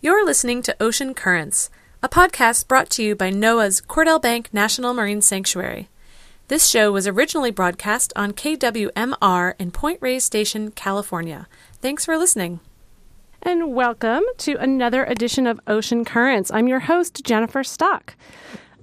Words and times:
You're 0.00 0.24
listening 0.24 0.62
to 0.62 0.76
Ocean 0.78 1.12
Currents, 1.12 1.70
a 2.04 2.08
podcast 2.08 2.68
brought 2.68 2.88
to 2.90 3.02
you 3.02 3.16
by 3.16 3.32
NOAA's 3.32 3.80
Cordell 3.80 4.22
Bank 4.22 4.48
National 4.52 4.94
Marine 4.94 5.20
Sanctuary. 5.20 5.88
This 6.46 6.68
show 6.68 6.92
was 6.92 7.08
originally 7.08 7.50
broadcast 7.50 8.12
on 8.14 8.30
KWMR 8.30 9.54
in 9.58 9.72
Point 9.72 9.98
Reyes 10.00 10.22
Station, 10.22 10.70
California. 10.70 11.48
Thanks 11.82 12.04
for 12.04 12.16
listening. 12.16 12.60
And 13.42 13.74
welcome 13.74 14.22
to 14.36 14.54
another 14.54 15.04
edition 15.04 15.48
of 15.48 15.58
Ocean 15.66 16.04
Currents. 16.04 16.52
I'm 16.52 16.68
your 16.68 16.78
host, 16.78 17.24
Jennifer 17.24 17.64
Stock. 17.64 18.14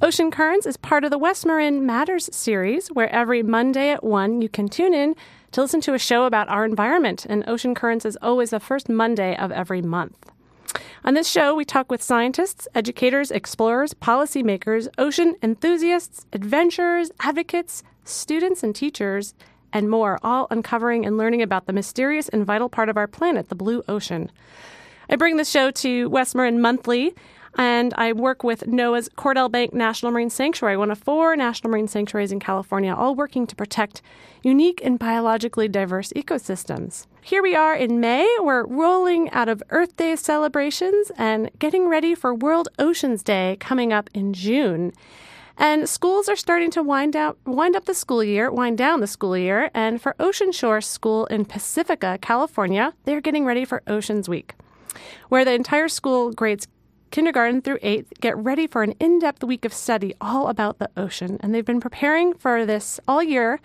Ocean 0.01 0.31
Currents 0.31 0.65
is 0.65 0.75
part 0.75 1.05
of 1.05 1.11
the 1.11 1.17
West 1.17 1.45
Marin 1.45 1.85
Matters 1.85 2.29
series, 2.35 2.89
where 2.89 3.07
every 3.07 3.41
Monday 3.41 3.91
at 3.91 4.03
1 4.03 4.41
you 4.41 4.49
can 4.49 4.67
tune 4.67 4.93
in 4.93 5.15
to 5.53 5.61
listen 5.61 5.79
to 5.79 5.93
a 5.93 5.97
show 5.97 6.25
about 6.25 6.49
our 6.49 6.65
environment. 6.65 7.25
And 7.25 7.47
Ocean 7.47 7.73
Currents 7.73 8.03
is 8.03 8.17
always 8.21 8.49
the 8.49 8.59
first 8.59 8.89
Monday 8.89 9.33
of 9.37 9.53
every 9.53 9.81
month. 9.81 10.29
On 11.03 11.13
this 11.13 11.29
show, 11.29 11.53
we 11.53 11.65
talk 11.65 11.91
with 11.91 12.01
scientists, 12.01 12.67
educators, 12.73 13.31
explorers, 13.31 13.93
policymakers, 13.93 14.87
ocean 14.97 15.35
enthusiasts, 15.41 16.25
adventurers, 16.33 17.11
advocates, 17.19 17.83
students, 18.03 18.63
and 18.63 18.75
teachers, 18.75 19.33
and 19.71 19.89
more, 19.89 20.17
all 20.23 20.47
uncovering 20.49 21.05
and 21.05 21.17
learning 21.17 21.41
about 21.41 21.65
the 21.65 21.73
mysterious 21.73 22.29
and 22.29 22.45
vital 22.45 22.69
part 22.69 22.89
of 22.89 22.97
our 22.97 23.07
planet, 23.07 23.49
the 23.49 23.55
blue 23.55 23.83
ocean. 23.87 24.31
I 25.09 25.15
bring 25.17 25.37
this 25.37 25.49
show 25.51 25.69
to 25.71 26.09
West 26.09 26.33
Marin 26.33 26.61
monthly 26.61 27.13
and 27.57 27.93
I 27.97 28.13
work 28.13 28.43
with 28.43 28.61
NOAA's 28.67 29.09
Cordell 29.17 29.51
Bank 29.51 29.73
National 29.73 30.11
Marine 30.11 30.29
Sanctuary, 30.29 30.77
one 30.77 30.91
of 30.91 30.97
four 30.97 31.35
national 31.35 31.71
marine 31.71 31.87
sanctuaries 31.87 32.31
in 32.31 32.39
California, 32.39 32.93
all 32.93 33.15
working 33.15 33.47
to 33.47 33.55
protect 33.55 34.01
unique 34.43 34.81
and 34.83 34.99
biologically 34.99 35.67
diverse 35.67 36.11
ecosystems. 36.13 37.05
Here 37.21 37.41
we 37.41 37.55
are 37.55 37.75
in 37.75 37.99
May. 37.99 38.27
We're 38.39 38.65
rolling 38.65 39.31
out 39.31 39.49
of 39.49 39.63
Earth 39.69 39.95
Day 39.95 40.15
celebrations 40.15 41.11
and 41.17 41.49
getting 41.57 41.87
ready 41.87 42.13
for 42.13 42.35
World 42.35 42.67
Oceans 42.77 43.23
Day 43.23 43.57
coming 43.59 43.91
up 43.91 44.09
in 44.13 44.33
June. 44.33 44.93
And 45.57 45.87
schools 45.87 46.27
are 46.27 46.35
starting 46.35 46.69
to 46.71 46.83
wind 46.83 47.15
out 47.15 47.37
wind 47.45 47.77
up 47.77 47.85
the 47.85 47.93
school 47.93 48.23
year, 48.23 48.51
wind 48.51 48.77
down 48.77 48.99
the 48.99 49.07
school 49.07 49.37
year, 49.37 49.71
and 49.73 50.01
for 50.01 50.13
Ocean 50.19 50.51
Shore 50.51 50.81
School 50.81 51.25
in 51.27 51.45
Pacifica, 51.45 52.19
California, 52.21 52.93
they're 53.05 53.21
getting 53.21 53.45
ready 53.45 53.63
for 53.63 53.81
Oceans 53.87 54.27
Week, 54.27 54.53
where 55.29 55.45
the 55.45 55.53
entire 55.53 55.87
school 55.87 56.33
grades 56.33 56.67
kindergarten 57.15 57.61
through 57.61 57.79
eighth 57.81 58.11
get 58.19 58.35
ready 58.35 58.67
for 58.67 58.83
an 58.83 58.91
in 58.99 59.19
depth 59.19 59.41
week 59.41 59.63
of 59.63 59.71
study 59.71 60.13
all 60.19 60.49
about 60.49 60.79
the 60.79 60.89
ocean. 60.97 61.37
And 61.39 61.55
they've 61.55 61.63
been 61.63 61.79
preparing 61.79 62.33
for 62.33 62.65
this 62.65 62.99
all 63.07 63.23
year 63.23 63.61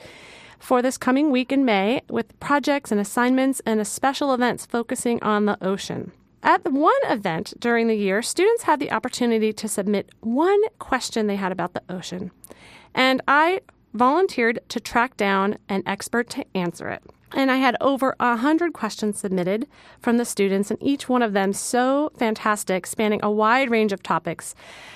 for 0.61 0.81
this 0.81 0.97
coming 0.97 1.33
week 1.33 1.51
in 1.51 1.65
May 1.65 2.03
with 2.09 2.39
projects 2.39 2.93
and 2.93 3.01
assignments 3.01 3.61
and 3.67 3.85
special 3.85 4.33
events 4.33 4.67
focusing 4.67 5.21
on 5.21 5.47
the 5.47 5.59
ocean. 5.67 6.13
At 6.45 6.71
one 6.71 6.95
event 7.03 7.55
during 7.59 7.89
the 7.89 7.97
year, 7.97 8.23
students 8.23 8.63
had 8.63 8.79
the 8.79 8.93
opportunity 8.93 9.53
to 9.53 9.67
submit 9.67 10.11
one 10.21 10.61
question 10.79 11.27
they 11.27 11.35
had 11.35 11.51
about 11.51 11.75
the 11.75 11.83
ocean. 11.89 12.31
And 12.95 13.21
I 13.27 13.63
volunteered 13.95 14.61
to 14.69 14.79
track 14.79 15.17
down 15.17 15.59
an 15.69 15.83
expert 15.87 16.31
to 16.31 16.47
answer 16.55 16.89
it. 16.89 17.03
And 17.33 17.51
I 17.51 17.57
had 17.57 17.77
over 17.81 18.17
a 18.19 18.37
hundred 18.37 18.73
questions 18.73 19.19
submitted 19.19 19.69
from 20.01 20.17
the 20.17 20.25
students, 20.25 20.71
and 20.71 20.83
each 20.83 21.09
one 21.09 21.23
of 21.23 21.33
them 21.33 21.53
so 21.53 22.11
fantastic, 22.17 22.87
spanning 22.87 23.21
a 23.23 23.31
wide 23.31 23.71
range 23.71 23.93
of 23.93 24.03
topics. 24.03 24.55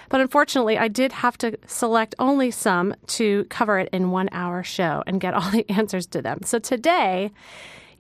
But 0.08 0.20
unfortunately, 0.20 0.76
I 0.76 0.88
did 0.88 1.12
have 1.12 1.38
to 1.38 1.56
select 1.66 2.14
only 2.18 2.50
some 2.50 2.94
to 3.08 3.44
cover 3.50 3.78
it 3.78 3.88
in 3.92 4.10
one 4.10 4.28
hour 4.32 4.64
show 4.64 5.04
and 5.06 5.20
get 5.20 5.34
all 5.34 5.50
the 5.50 5.68
answers 5.70 6.06
to 6.08 6.22
them. 6.22 6.40
So 6.44 6.58
today, 6.58 7.30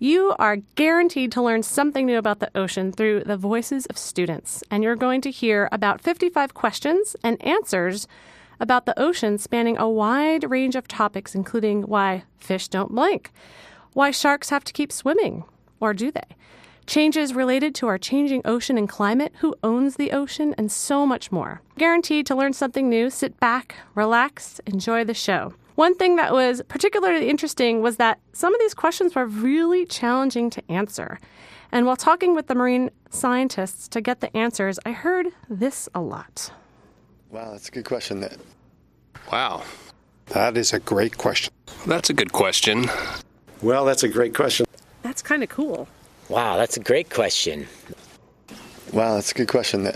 you 0.00 0.34
are 0.40 0.56
guaranteed 0.74 1.30
to 1.32 1.42
learn 1.42 1.62
something 1.62 2.04
new 2.04 2.18
about 2.18 2.40
the 2.40 2.50
ocean 2.56 2.90
through 2.90 3.24
the 3.24 3.36
voices 3.36 3.86
of 3.86 3.96
students. 3.96 4.64
And 4.70 4.82
you're 4.82 4.96
going 4.96 5.20
to 5.22 5.30
hear 5.30 5.68
about 5.70 6.00
55 6.00 6.54
questions 6.54 7.14
and 7.22 7.40
answers 7.42 8.08
about 8.58 8.86
the 8.86 8.98
ocean 9.00 9.38
spanning 9.38 9.78
a 9.78 9.88
wide 9.88 10.50
range 10.50 10.74
of 10.74 10.88
topics, 10.88 11.34
including 11.34 11.82
why 11.82 12.24
fish 12.38 12.66
don't 12.66 12.92
blink 12.92 13.30
why 13.94 14.10
sharks 14.10 14.50
have 14.50 14.64
to 14.64 14.72
keep 14.72 14.92
swimming, 14.92 15.44
or 15.80 15.94
do 15.94 16.10
they? 16.10 16.36
Changes 16.86 17.32
related 17.32 17.74
to 17.76 17.86
our 17.86 17.96
changing 17.96 18.42
ocean 18.44 18.76
and 18.76 18.88
climate, 18.88 19.32
who 19.38 19.54
owns 19.62 19.96
the 19.96 20.12
ocean, 20.12 20.54
and 20.58 20.70
so 20.70 21.06
much 21.06 21.32
more. 21.32 21.62
Guaranteed 21.78 22.26
to 22.26 22.34
learn 22.34 22.52
something 22.52 22.90
new, 22.90 23.08
sit 23.08 23.40
back, 23.40 23.76
relax, 23.94 24.60
enjoy 24.66 25.04
the 25.04 25.14
show. 25.14 25.54
One 25.76 25.94
thing 25.94 26.16
that 26.16 26.32
was 26.32 26.62
particularly 26.68 27.28
interesting 27.30 27.80
was 27.80 27.96
that 27.96 28.20
some 28.32 28.54
of 28.54 28.60
these 28.60 28.74
questions 28.74 29.14
were 29.14 29.26
really 29.26 29.86
challenging 29.86 30.50
to 30.50 30.62
answer. 30.70 31.18
And 31.72 31.86
while 31.86 31.96
talking 31.96 32.34
with 32.34 32.48
the 32.48 32.54
marine 32.54 32.90
scientists 33.10 33.88
to 33.88 34.00
get 34.00 34.20
the 34.20 34.36
answers, 34.36 34.78
I 34.84 34.92
heard 34.92 35.28
this 35.48 35.88
a 35.94 36.00
lot. 36.00 36.52
Wow, 37.30 37.52
that's 37.52 37.68
a 37.68 37.72
good 37.72 37.84
question. 37.84 38.24
Wow. 39.32 39.62
That 40.26 40.56
is 40.56 40.72
a 40.72 40.78
great 40.78 41.18
question. 41.18 41.52
That's 41.86 42.10
a 42.10 42.14
good 42.14 42.32
question. 42.32 42.86
Well, 43.64 43.86
that's 43.86 44.02
a 44.02 44.08
great 44.08 44.34
question. 44.34 44.66
That's 45.00 45.22
kind 45.22 45.42
of 45.42 45.48
cool. 45.48 45.88
Wow, 46.28 46.58
that's 46.58 46.76
a 46.76 46.80
great 46.80 47.08
question. 47.08 47.66
Wow, 48.92 49.14
that's 49.14 49.30
a 49.30 49.34
good 49.34 49.48
question. 49.48 49.88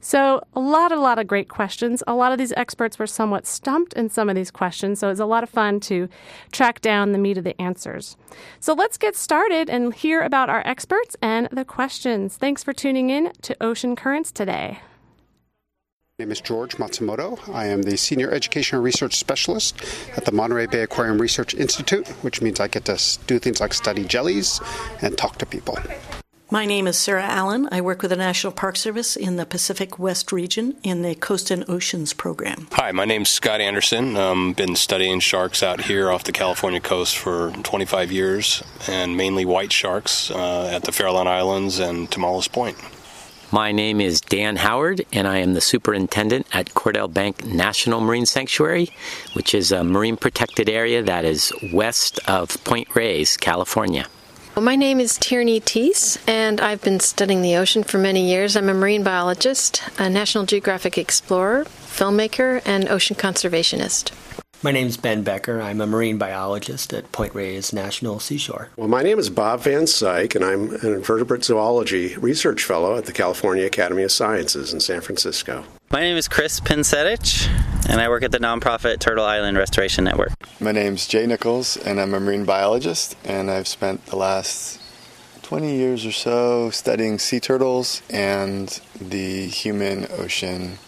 So, 0.00 0.42
a 0.54 0.60
lot, 0.60 0.92
a 0.92 1.00
lot 1.00 1.18
of 1.18 1.26
great 1.26 1.48
questions. 1.48 2.04
A 2.06 2.14
lot 2.14 2.30
of 2.30 2.38
these 2.38 2.52
experts 2.52 2.96
were 2.96 3.08
somewhat 3.08 3.48
stumped 3.48 3.94
in 3.94 4.10
some 4.10 4.28
of 4.28 4.36
these 4.36 4.52
questions, 4.52 5.00
so 5.00 5.08
it's 5.08 5.18
a 5.18 5.26
lot 5.26 5.42
of 5.42 5.50
fun 5.50 5.80
to 5.80 6.08
track 6.52 6.80
down 6.82 7.10
the 7.10 7.18
meat 7.18 7.36
of 7.36 7.42
the 7.42 7.60
answers. 7.60 8.16
So, 8.60 8.74
let's 8.74 8.96
get 8.96 9.16
started 9.16 9.68
and 9.68 9.92
hear 9.92 10.22
about 10.22 10.48
our 10.48 10.64
experts 10.64 11.16
and 11.20 11.48
the 11.50 11.64
questions. 11.64 12.36
Thanks 12.36 12.62
for 12.62 12.72
tuning 12.72 13.10
in 13.10 13.32
to 13.42 13.56
Ocean 13.60 13.96
Currents 13.96 14.30
today. 14.30 14.78
My 16.16 16.26
name 16.26 16.30
is 16.30 16.40
George 16.40 16.76
Matsumoto. 16.76 17.40
I 17.52 17.66
am 17.66 17.82
the 17.82 17.96
Senior 17.96 18.30
Educational 18.30 18.80
Research 18.80 19.16
Specialist 19.16 19.82
at 20.16 20.24
the 20.24 20.30
Monterey 20.30 20.66
Bay 20.66 20.82
Aquarium 20.82 21.20
Research 21.20 21.54
Institute, 21.54 22.06
which 22.22 22.40
means 22.40 22.60
I 22.60 22.68
get 22.68 22.84
to 22.84 23.18
do 23.26 23.40
things 23.40 23.60
like 23.60 23.74
study 23.74 24.04
jellies 24.04 24.60
and 25.02 25.18
talk 25.18 25.38
to 25.38 25.46
people. 25.46 25.76
My 26.52 26.66
name 26.66 26.86
is 26.86 26.96
Sarah 26.96 27.24
Allen. 27.24 27.68
I 27.72 27.80
work 27.80 28.00
with 28.00 28.12
the 28.12 28.16
National 28.16 28.52
Park 28.52 28.76
Service 28.76 29.16
in 29.16 29.38
the 29.38 29.44
Pacific 29.44 29.98
West 29.98 30.30
region 30.30 30.76
in 30.84 31.02
the 31.02 31.16
Coast 31.16 31.50
and 31.50 31.68
Oceans 31.68 32.12
program. 32.12 32.68
Hi, 32.70 32.92
my 32.92 33.06
name's 33.06 33.30
Scott 33.30 33.60
Anderson. 33.60 34.16
I've 34.16 34.30
um, 34.30 34.52
been 34.52 34.76
studying 34.76 35.18
sharks 35.18 35.64
out 35.64 35.80
here 35.80 36.12
off 36.12 36.22
the 36.22 36.30
California 36.30 36.78
coast 36.78 37.18
for 37.18 37.50
25 37.64 38.12
years, 38.12 38.62
and 38.86 39.16
mainly 39.16 39.44
white 39.44 39.72
sharks 39.72 40.30
uh, 40.30 40.66
at 40.66 40.84
the 40.84 40.92
Farallon 40.92 41.26
Islands 41.26 41.80
and 41.80 42.08
Tomales 42.08 42.46
Point. 42.46 42.78
My 43.54 43.70
name 43.70 44.00
is 44.00 44.20
Dan 44.20 44.56
Howard, 44.56 45.06
and 45.12 45.28
I 45.28 45.38
am 45.38 45.54
the 45.54 45.60
superintendent 45.60 46.48
at 46.52 46.70
Cordell 46.70 47.06
Bank 47.06 47.44
National 47.44 48.00
Marine 48.00 48.26
Sanctuary, 48.26 48.90
which 49.34 49.54
is 49.54 49.70
a 49.70 49.84
marine 49.84 50.16
protected 50.16 50.68
area 50.68 51.04
that 51.04 51.24
is 51.24 51.52
west 51.72 52.18
of 52.28 52.64
Point 52.64 52.92
Reyes, 52.96 53.36
California. 53.36 54.08
Well, 54.56 54.64
my 54.64 54.74
name 54.74 54.98
is 54.98 55.16
Tierney 55.16 55.60
Thys, 55.60 56.20
and 56.26 56.60
I've 56.60 56.82
been 56.82 56.98
studying 56.98 57.42
the 57.42 57.54
ocean 57.54 57.84
for 57.84 57.98
many 57.98 58.28
years. 58.28 58.56
I'm 58.56 58.68
a 58.68 58.74
marine 58.74 59.04
biologist, 59.04 59.84
a 60.00 60.10
National 60.10 60.46
Geographic 60.46 60.98
explorer, 60.98 61.64
filmmaker, 61.64 62.60
and 62.64 62.88
ocean 62.88 63.14
conservationist. 63.14 64.10
My 64.62 64.70
name 64.72 64.86
is 64.86 64.96
Ben 64.96 65.22
Becker. 65.22 65.60
I'm 65.60 65.80
a 65.82 65.86
marine 65.86 66.16
biologist 66.16 66.94
at 66.94 67.12
Point 67.12 67.34
Reyes 67.34 67.72
National 67.74 68.18
Seashore. 68.18 68.70
Well, 68.76 68.88
my 68.88 69.02
name 69.02 69.18
is 69.18 69.28
Bob 69.28 69.60
Van 69.60 69.82
Syoc, 69.82 70.34
and 70.34 70.42
I'm 70.42 70.70
an 70.76 70.94
invertebrate 70.94 71.44
zoology 71.44 72.16
research 72.16 72.64
fellow 72.64 72.96
at 72.96 73.04
the 73.04 73.12
California 73.12 73.66
Academy 73.66 74.04
of 74.04 74.12
Sciences 74.12 74.72
in 74.72 74.80
San 74.80 75.02
Francisco. 75.02 75.64
My 75.90 76.00
name 76.00 76.16
is 76.16 76.28
Chris 76.28 76.60
Pincetich, 76.60 77.46
and 77.90 78.00
I 78.00 78.08
work 78.08 78.22
at 78.22 78.32
the 78.32 78.38
nonprofit 78.38 79.00
Turtle 79.00 79.26
Island 79.26 79.58
Restoration 79.58 80.04
Network. 80.04 80.32
My 80.60 80.72
name 80.72 80.94
is 80.94 81.06
Jay 81.06 81.26
Nichols, 81.26 81.76
and 81.76 82.00
I'm 82.00 82.14
a 82.14 82.20
marine 82.20 82.46
biologist, 82.46 83.16
and 83.22 83.50
I've 83.50 83.68
spent 83.68 84.06
the 84.06 84.16
last 84.16 84.80
20 85.42 85.76
years 85.76 86.06
or 86.06 86.12
so 86.12 86.70
studying 86.70 87.18
sea 87.18 87.38
turtles 87.38 88.00
and 88.08 88.80
the 88.98 89.46
human 89.46 90.06
ocean 90.18 90.78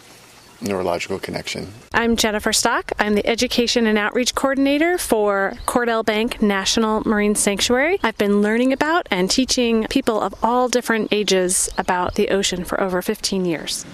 neurological 0.60 1.18
connection. 1.18 1.72
I'm 1.92 2.16
Jennifer 2.16 2.52
Stock. 2.52 2.92
I'm 2.98 3.14
the 3.14 3.26
Education 3.26 3.86
and 3.86 3.98
Outreach 3.98 4.34
Coordinator 4.34 4.98
for 4.98 5.54
Cordell 5.66 6.04
Bank 6.04 6.42
National 6.42 7.06
Marine 7.06 7.34
Sanctuary. 7.34 7.98
I've 8.02 8.18
been 8.18 8.42
learning 8.42 8.72
about 8.72 9.06
and 9.10 9.30
teaching 9.30 9.86
people 9.90 10.20
of 10.20 10.34
all 10.42 10.68
different 10.68 11.12
ages 11.12 11.68
about 11.78 12.14
the 12.14 12.28
ocean 12.30 12.64
for 12.64 12.80
over 12.80 13.02
15 13.02 13.44
years. 13.44 13.84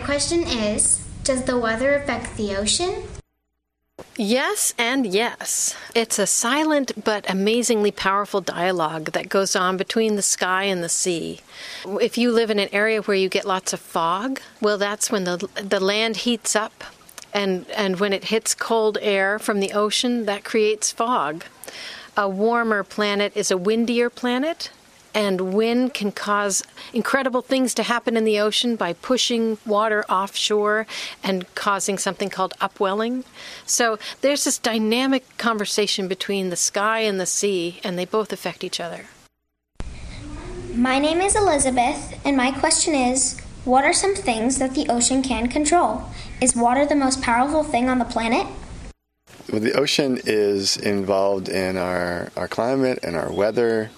My 0.00 0.06
question 0.06 0.44
is 0.44 1.06
Does 1.24 1.44
the 1.44 1.58
weather 1.58 1.94
affect 1.94 2.36
the 2.36 2.56
ocean? 2.56 3.02
Yes, 4.16 4.72
and 4.78 5.06
yes. 5.06 5.76
It's 5.94 6.18
a 6.18 6.26
silent 6.26 7.04
but 7.04 7.28
amazingly 7.28 7.90
powerful 7.90 8.40
dialogue 8.40 9.12
that 9.12 9.28
goes 9.28 9.54
on 9.54 9.76
between 9.76 10.16
the 10.16 10.22
sky 10.22 10.64
and 10.64 10.82
the 10.82 10.88
sea. 10.88 11.40
If 11.86 12.16
you 12.16 12.32
live 12.32 12.50
in 12.50 12.58
an 12.58 12.70
area 12.72 13.02
where 13.02 13.16
you 13.16 13.28
get 13.28 13.44
lots 13.44 13.74
of 13.74 13.80
fog, 13.80 14.40
well, 14.60 14.78
that's 14.78 15.10
when 15.10 15.24
the, 15.24 15.48
the 15.62 15.80
land 15.80 16.18
heats 16.18 16.56
up, 16.56 16.82
and, 17.34 17.68
and 17.70 18.00
when 18.00 18.14
it 18.14 18.24
hits 18.24 18.54
cold 18.54 18.96
air 19.02 19.38
from 19.38 19.60
the 19.60 19.72
ocean, 19.72 20.24
that 20.24 20.44
creates 20.44 20.90
fog. 20.90 21.44
A 22.16 22.28
warmer 22.28 22.84
planet 22.84 23.32
is 23.36 23.50
a 23.50 23.58
windier 23.58 24.08
planet, 24.08 24.70
and 25.14 25.54
wind 25.54 25.94
can 25.94 26.12
cause 26.12 26.62
incredible 26.92 27.42
things 27.42 27.74
to 27.74 27.82
happen 27.82 28.16
in 28.16 28.24
the 28.24 28.38
ocean 28.40 28.76
by 28.76 28.92
pushing 28.92 29.58
water 29.66 30.04
offshore 30.08 30.86
and 31.22 31.52
causing 31.54 31.98
something 31.98 32.28
called 32.28 32.54
upwelling. 32.60 33.24
So 33.66 33.98
there's 34.20 34.44
this 34.44 34.58
dynamic 34.58 35.36
conversation 35.38 36.08
between 36.08 36.50
the 36.50 36.56
sky 36.56 37.00
and 37.00 37.20
the 37.20 37.26
sea, 37.26 37.80
and 37.82 37.98
they 37.98 38.04
both 38.04 38.32
affect 38.32 38.64
each 38.64 38.80
other. 38.80 39.06
My 40.74 40.98
name 40.98 41.20
is 41.20 41.34
Elizabeth, 41.34 42.20
and 42.24 42.36
my 42.36 42.52
question 42.52 42.94
is 42.94 43.40
What 43.64 43.84
are 43.84 43.92
some 43.92 44.14
things 44.14 44.58
that 44.58 44.74
the 44.74 44.88
ocean 44.88 45.22
can 45.22 45.48
control? 45.48 46.04
Is 46.40 46.56
water 46.56 46.86
the 46.86 46.94
most 46.94 47.20
powerful 47.20 47.64
thing 47.64 47.88
on 47.88 47.98
the 47.98 48.04
planet? 48.04 48.46
Well, 49.50 49.60
the 49.60 49.72
ocean 49.72 50.20
is 50.24 50.76
involved 50.76 51.48
in 51.48 51.76
our, 51.76 52.30
our 52.36 52.46
climate 52.46 53.00
and 53.02 53.16
our 53.16 53.32
weather. 53.32 53.90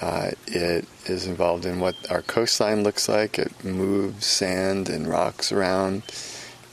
Uh, 0.00 0.30
it 0.46 0.86
is 1.06 1.26
involved 1.26 1.66
in 1.66 1.78
what 1.78 1.94
our 2.10 2.22
coastline 2.22 2.82
looks 2.82 3.08
like. 3.08 3.38
It 3.38 3.64
moves 3.64 4.24
sand 4.24 4.88
and 4.88 5.06
rocks 5.06 5.52
around. 5.52 6.02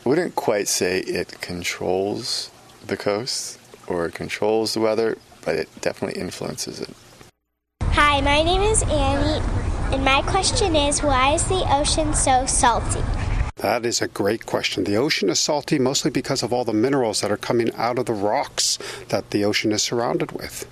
I 0.06 0.10
wouldn't 0.10 0.36
quite 0.36 0.70
say 0.70 1.00
it 1.00 1.42
controls 1.42 2.50
the 2.86 2.96
coast 2.96 3.60
or 3.88 4.10
controls 4.10 4.74
the 4.74 4.80
weather, 4.80 5.18
but 5.44 5.56
it 5.56 5.70
definitely 5.82 6.22
influences 6.22 6.80
it. 6.80 6.90
Hi, 7.84 8.22
my 8.22 8.44
name 8.44 8.62
is 8.62 8.84
Annie, 8.84 9.44
and 9.94 10.06
my 10.06 10.22
question 10.22 10.76
is 10.76 11.04
why 11.04 11.34
is 11.34 11.44
the 11.46 11.66
ocean 11.76 12.14
so 12.14 12.46
salty? 12.46 13.02
That 13.58 13.86
is 13.86 14.02
a 14.02 14.08
great 14.08 14.46
question. 14.46 14.84
The 14.84 14.96
ocean 14.96 15.30
is 15.30 15.40
salty 15.40 15.80
mostly 15.80 16.12
because 16.12 16.44
of 16.44 16.54
all 16.54 16.64
the 16.64 16.74
minerals 16.74 17.22
that 17.22 17.32
are 17.32 17.38
coming 17.38 17.74
out 17.76 17.98
of 17.98 18.06
the 18.06 18.14
rocks 18.14 18.78
that 19.10 19.32
the 19.32 19.44
ocean 19.44 19.72
is 19.72 19.84
surrounded 19.84 20.32
with. 20.32 20.68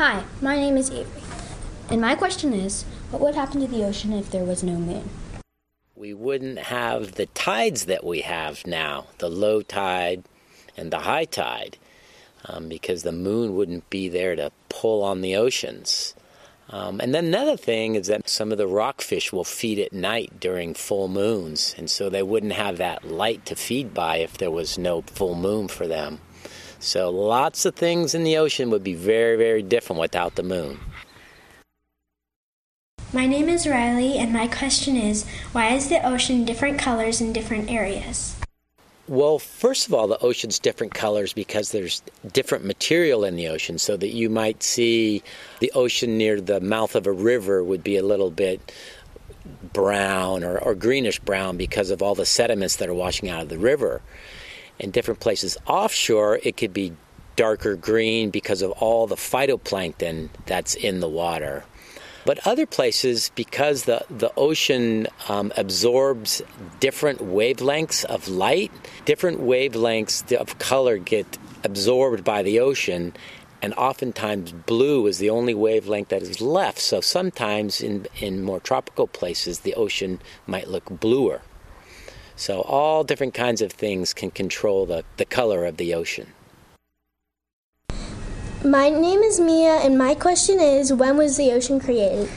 Hi, 0.00 0.24
my 0.40 0.56
name 0.56 0.78
is 0.78 0.90
Avery, 0.90 1.20
and 1.90 2.00
my 2.00 2.14
question 2.14 2.54
is 2.54 2.84
what 3.10 3.20
would 3.20 3.34
happen 3.34 3.60
to 3.60 3.66
the 3.66 3.84
ocean 3.84 4.14
if 4.14 4.30
there 4.30 4.44
was 4.46 4.62
no 4.62 4.76
moon? 4.76 5.10
We 5.94 6.14
wouldn't 6.14 6.58
have 6.58 7.16
the 7.16 7.26
tides 7.26 7.84
that 7.84 8.02
we 8.02 8.22
have 8.22 8.66
now, 8.66 9.08
the 9.18 9.28
low 9.28 9.60
tide 9.60 10.24
and 10.74 10.90
the 10.90 11.00
high 11.00 11.26
tide, 11.26 11.76
um, 12.46 12.66
because 12.66 13.02
the 13.02 13.12
moon 13.12 13.54
wouldn't 13.54 13.90
be 13.90 14.08
there 14.08 14.34
to 14.36 14.52
pull 14.70 15.02
on 15.04 15.20
the 15.20 15.36
oceans. 15.36 16.14
Um, 16.70 16.98
and 17.00 17.14
then 17.14 17.26
another 17.26 17.58
thing 17.58 17.94
is 17.94 18.06
that 18.06 18.26
some 18.26 18.52
of 18.52 18.56
the 18.56 18.66
rockfish 18.66 19.34
will 19.34 19.44
feed 19.44 19.78
at 19.78 19.92
night 19.92 20.40
during 20.40 20.72
full 20.72 21.08
moons, 21.08 21.74
and 21.76 21.90
so 21.90 22.08
they 22.08 22.22
wouldn't 22.22 22.54
have 22.54 22.78
that 22.78 23.04
light 23.04 23.44
to 23.44 23.54
feed 23.54 23.92
by 23.92 24.16
if 24.16 24.38
there 24.38 24.50
was 24.50 24.78
no 24.78 25.02
full 25.02 25.34
moon 25.34 25.68
for 25.68 25.86
them. 25.86 26.20
So 26.80 27.10
lots 27.10 27.66
of 27.66 27.74
things 27.74 28.14
in 28.14 28.24
the 28.24 28.38
ocean 28.38 28.70
would 28.70 28.82
be 28.82 28.94
very, 28.94 29.36
very 29.36 29.62
different 29.62 30.00
without 30.00 30.34
the 30.34 30.42
moon. 30.42 30.80
My 33.12 33.26
name 33.26 33.48
is 33.48 33.66
Riley, 33.66 34.16
and 34.16 34.32
my 34.32 34.46
question 34.46 34.96
is 34.96 35.26
why 35.52 35.74
is 35.74 35.88
the 35.88 36.04
ocean 36.06 36.44
different 36.44 36.78
colors 36.78 37.20
in 37.20 37.32
different 37.32 37.70
areas? 37.70 38.36
Well, 39.08 39.38
first 39.40 39.88
of 39.88 39.94
all, 39.94 40.06
the 40.06 40.18
ocean's 40.20 40.58
different 40.58 40.94
colors 40.94 41.32
because 41.32 41.72
there's 41.72 42.00
different 42.32 42.64
material 42.64 43.24
in 43.24 43.36
the 43.36 43.48
ocean, 43.48 43.76
so 43.76 43.96
that 43.96 44.14
you 44.14 44.30
might 44.30 44.62
see 44.62 45.22
the 45.58 45.72
ocean 45.74 46.16
near 46.16 46.40
the 46.40 46.60
mouth 46.60 46.94
of 46.94 47.06
a 47.06 47.12
river 47.12 47.62
would 47.62 47.82
be 47.82 47.96
a 47.96 48.04
little 48.04 48.30
bit 48.30 48.72
brown 49.72 50.44
or, 50.44 50.58
or 50.58 50.74
greenish 50.74 51.18
brown 51.18 51.56
because 51.56 51.90
of 51.90 52.02
all 52.02 52.14
the 52.14 52.24
sediments 52.24 52.76
that 52.76 52.88
are 52.88 52.94
washing 52.94 53.28
out 53.28 53.42
of 53.42 53.48
the 53.48 53.58
river. 53.58 54.00
In 54.80 54.90
different 54.90 55.20
places 55.20 55.58
offshore, 55.66 56.40
it 56.42 56.56
could 56.56 56.72
be 56.72 56.94
darker 57.36 57.76
green 57.76 58.30
because 58.30 58.62
of 58.62 58.70
all 58.72 59.06
the 59.06 59.14
phytoplankton 59.14 60.30
that's 60.46 60.74
in 60.74 61.00
the 61.00 61.08
water. 61.08 61.64
But 62.24 62.46
other 62.46 62.66
places, 62.66 63.30
because 63.34 63.84
the, 63.84 64.04
the 64.10 64.32
ocean 64.36 65.06
um, 65.28 65.52
absorbs 65.56 66.42
different 66.78 67.20
wavelengths 67.20 68.04
of 68.04 68.28
light, 68.28 68.72
different 69.04 69.40
wavelengths 69.40 70.32
of 70.34 70.58
color 70.58 70.98
get 70.98 71.38
absorbed 71.64 72.24
by 72.24 72.42
the 72.42 72.60
ocean, 72.60 73.14
and 73.62 73.74
oftentimes 73.74 74.52
blue 74.52 75.06
is 75.06 75.18
the 75.18 75.30
only 75.30 75.54
wavelength 75.54 76.08
that 76.08 76.22
is 76.22 76.40
left. 76.40 76.78
So 76.78 77.00
sometimes 77.00 77.80
in, 77.80 78.06
in 78.18 78.42
more 78.42 78.60
tropical 78.60 79.06
places, 79.06 79.60
the 79.60 79.74
ocean 79.74 80.20
might 80.46 80.68
look 80.68 80.86
bluer. 80.88 81.42
So 82.40 82.62
all 82.62 83.04
different 83.04 83.34
kinds 83.34 83.60
of 83.60 83.70
things 83.70 84.14
can 84.14 84.30
control 84.30 84.86
the, 84.86 85.04
the 85.18 85.26
color 85.26 85.66
of 85.66 85.76
the 85.76 85.92
ocean. 85.92 86.28
My 88.64 88.88
name 88.88 89.20
is 89.20 89.38
Mia, 89.38 89.74
and 89.74 89.98
my 89.98 90.14
question 90.14 90.58
is 90.58 90.90
when 90.90 91.18
was 91.18 91.36
the 91.36 91.52
ocean 91.52 91.78
created? 91.78 92.30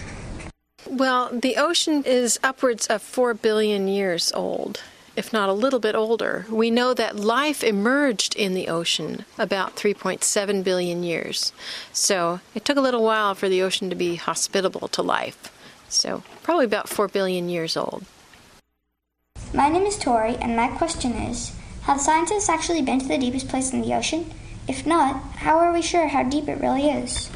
Well, 0.86 1.29
the 1.31 1.55
ocean 1.55 2.03
is 2.05 2.38
upwards 2.43 2.88
of 2.88 3.01
4 3.01 3.33
billion 3.33 3.88
years 3.88 4.33
old, 4.36 4.83
if 5.15 5.31
not 5.31 5.48
a 5.48 5.53
little 5.53 5.79
bit 5.79 5.95
older. 5.95 6.45
We 6.50 6.69
know 6.69 6.93
that 6.93 7.15
life 7.15 7.63
emerged 7.63 8.36
in 8.36 8.55
the 8.55 8.67
ocean 8.67 9.24
about 9.39 9.77
3.7 9.77 10.65
billion 10.65 11.03
years. 11.03 11.53
So 11.93 12.41
it 12.53 12.65
took 12.65 12.75
a 12.75 12.81
little 12.81 13.03
while 13.03 13.36
for 13.36 13.48
the 13.48 13.62
ocean 13.62 13.89
to 13.89 13.95
be 13.95 14.17
hospitable 14.17 14.89
to 14.89 15.01
life. 15.01 15.50
So 15.88 16.24
probably 16.41 16.65
about 16.65 16.89
4 16.89 17.07
billion 17.07 17.48
years 17.48 17.77
old. 17.77 18.05
My 19.55 19.69
name 19.69 19.83
is 19.83 20.00
Tori, 20.00 20.36
and 20.38 20.55
my 20.55 20.67
question 20.67 21.12
is 21.12 21.55
Have 21.83 22.01
scientists 22.01 22.50
actually 22.50 22.81
been 22.81 22.98
to 22.98 23.07
the 23.07 23.19
deepest 23.19 23.50
place 23.50 23.72
in 23.72 23.81
the 23.81 23.93
ocean? 23.93 24.31
If 24.67 24.88
not, 24.88 25.22
how 25.36 25.60
are 25.60 25.72
we 25.72 25.83
sure 25.83 26.07
how 26.07 26.24
deep 26.24 26.48
it 26.48 26.60
really 26.60 26.89
is? 26.89 27.29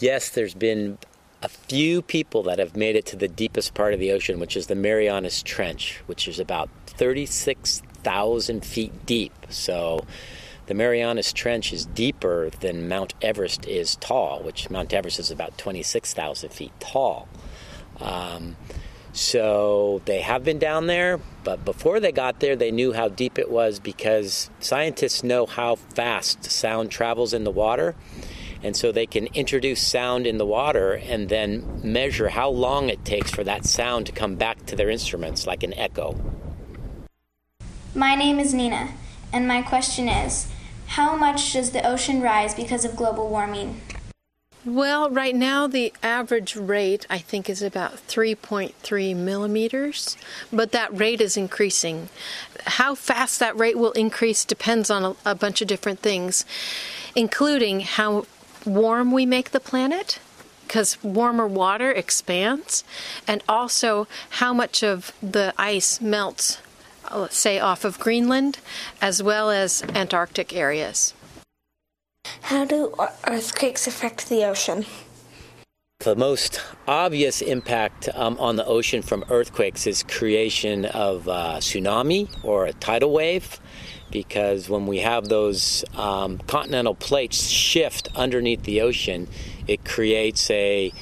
Yes, 0.00 0.28
there's 0.28 0.54
been 0.54 0.98
a 1.40 1.48
few 1.48 2.02
people 2.02 2.42
that 2.44 2.58
have 2.58 2.74
made 2.76 2.96
it 2.96 3.06
to 3.06 3.16
the 3.16 3.28
deepest 3.28 3.74
part 3.74 3.94
of 3.94 4.00
the 4.00 4.10
ocean, 4.10 4.40
which 4.40 4.56
is 4.56 4.66
the 4.66 4.74
Marianas 4.74 5.40
Trench, 5.40 6.02
which 6.06 6.26
is 6.26 6.40
about 6.40 6.68
36,000 6.88 8.64
feet 8.64 9.06
deep. 9.06 9.32
So 9.48 10.04
the 10.66 10.74
Marianas 10.74 11.32
Trench 11.32 11.72
is 11.72 11.86
deeper 11.86 12.50
than 12.58 12.88
Mount 12.88 13.14
Everest 13.22 13.68
is 13.68 13.94
tall, 13.96 14.42
which 14.42 14.68
Mount 14.68 14.92
Everest 14.92 15.20
is 15.20 15.30
about 15.30 15.56
26,000 15.58 16.50
feet 16.50 16.72
tall. 16.80 17.28
Um, 18.00 18.56
so 19.12 20.00
they 20.06 20.22
have 20.22 20.42
been 20.42 20.58
down 20.58 20.86
there, 20.86 21.20
but 21.44 21.64
before 21.64 22.00
they 22.00 22.12
got 22.12 22.40
there, 22.40 22.56
they 22.56 22.70
knew 22.70 22.92
how 22.92 23.08
deep 23.08 23.38
it 23.38 23.50
was 23.50 23.78
because 23.78 24.50
scientists 24.58 25.22
know 25.22 25.44
how 25.44 25.76
fast 25.76 26.44
sound 26.44 26.90
travels 26.90 27.34
in 27.34 27.44
the 27.44 27.50
water. 27.50 27.94
And 28.62 28.76
so 28.76 28.92
they 28.92 29.06
can 29.06 29.26
introduce 29.34 29.80
sound 29.86 30.26
in 30.26 30.38
the 30.38 30.46
water 30.46 30.92
and 30.92 31.28
then 31.28 31.80
measure 31.82 32.28
how 32.28 32.48
long 32.48 32.88
it 32.88 33.04
takes 33.04 33.30
for 33.30 33.44
that 33.44 33.66
sound 33.66 34.06
to 34.06 34.12
come 34.12 34.36
back 34.36 34.64
to 34.66 34.76
their 34.76 34.88
instruments, 34.88 35.46
like 35.46 35.62
an 35.62 35.74
echo. 35.74 36.16
My 37.94 38.14
name 38.14 38.38
is 38.38 38.54
Nina, 38.54 38.94
and 39.32 39.46
my 39.46 39.60
question 39.62 40.08
is 40.08 40.46
How 40.86 41.16
much 41.16 41.52
does 41.52 41.72
the 41.72 41.86
ocean 41.86 42.22
rise 42.22 42.54
because 42.54 42.84
of 42.84 42.96
global 42.96 43.28
warming? 43.28 43.80
Well, 44.64 45.10
right 45.10 45.34
now 45.34 45.66
the 45.66 45.92
average 46.04 46.54
rate 46.54 47.04
I 47.10 47.18
think 47.18 47.50
is 47.50 47.62
about 47.62 47.94
3.3 48.06 49.16
millimeters, 49.16 50.16
but 50.52 50.70
that 50.70 50.96
rate 50.96 51.20
is 51.20 51.36
increasing. 51.36 52.10
How 52.64 52.94
fast 52.94 53.40
that 53.40 53.58
rate 53.58 53.76
will 53.76 53.90
increase 53.92 54.44
depends 54.44 54.88
on 54.88 55.04
a, 55.04 55.30
a 55.32 55.34
bunch 55.34 55.62
of 55.62 55.66
different 55.66 55.98
things, 55.98 56.44
including 57.16 57.80
how 57.80 58.26
warm 58.64 59.10
we 59.10 59.26
make 59.26 59.50
the 59.50 59.58
planet, 59.58 60.20
because 60.68 61.02
warmer 61.02 61.48
water 61.48 61.90
expands, 61.90 62.84
and 63.26 63.42
also 63.48 64.06
how 64.30 64.54
much 64.54 64.84
of 64.84 65.12
the 65.20 65.52
ice 65.58 66.00
melts, 66.00 66.58
uh, 67.08 67.26
say, 67.28 67.58
off 67.58 67.84
of 67.84 67.98
Greenland, 67.98 68.60
as 69.00 69.24
well 69.24 69.50
as 69.50 69.82
Antarctic 69.92 70.54
areas. 70.54 71.14
How 72.52 72.66
do 72.66 72.94
earthquakes 73.26 73.86
affect 73.86 74.28
the 74.28 74.44
ocean? 74.44 74.84
The 76.00 76.14
most 76.14 76.60
obvious 76.86 77.40
impact 77.40 78.10
um, 78.14 78.36
on 78.38 78.56
the 78.56 78.66
ocean 78.66 79.00
from 79.00 79.24
earthquakes 79.30 79.86
is 79.86 80.02
creation 80.02 80.84
of 80.84 81.28
a 81.28 81.60
tsunami 81.60 82.28
or 82.44 82.66
a 82.66 82.74
tidal 82.74 83.12
wave 83.12 83.58
because 84.10 84.68
when 84.68 84.86
we 84.86 84.98
have 84.98 85.28
those 85.28 85.82
um, 85.94 86.38
continental 86.46 86.94
plates 86.94 87.48
shift 87.48 88.08
underneath 88.14 88.64
the 88.64 88.82
ocean, 88.82 89.28
it 89.66 89.84
creates 89.86 90.50
a 90.50 90.92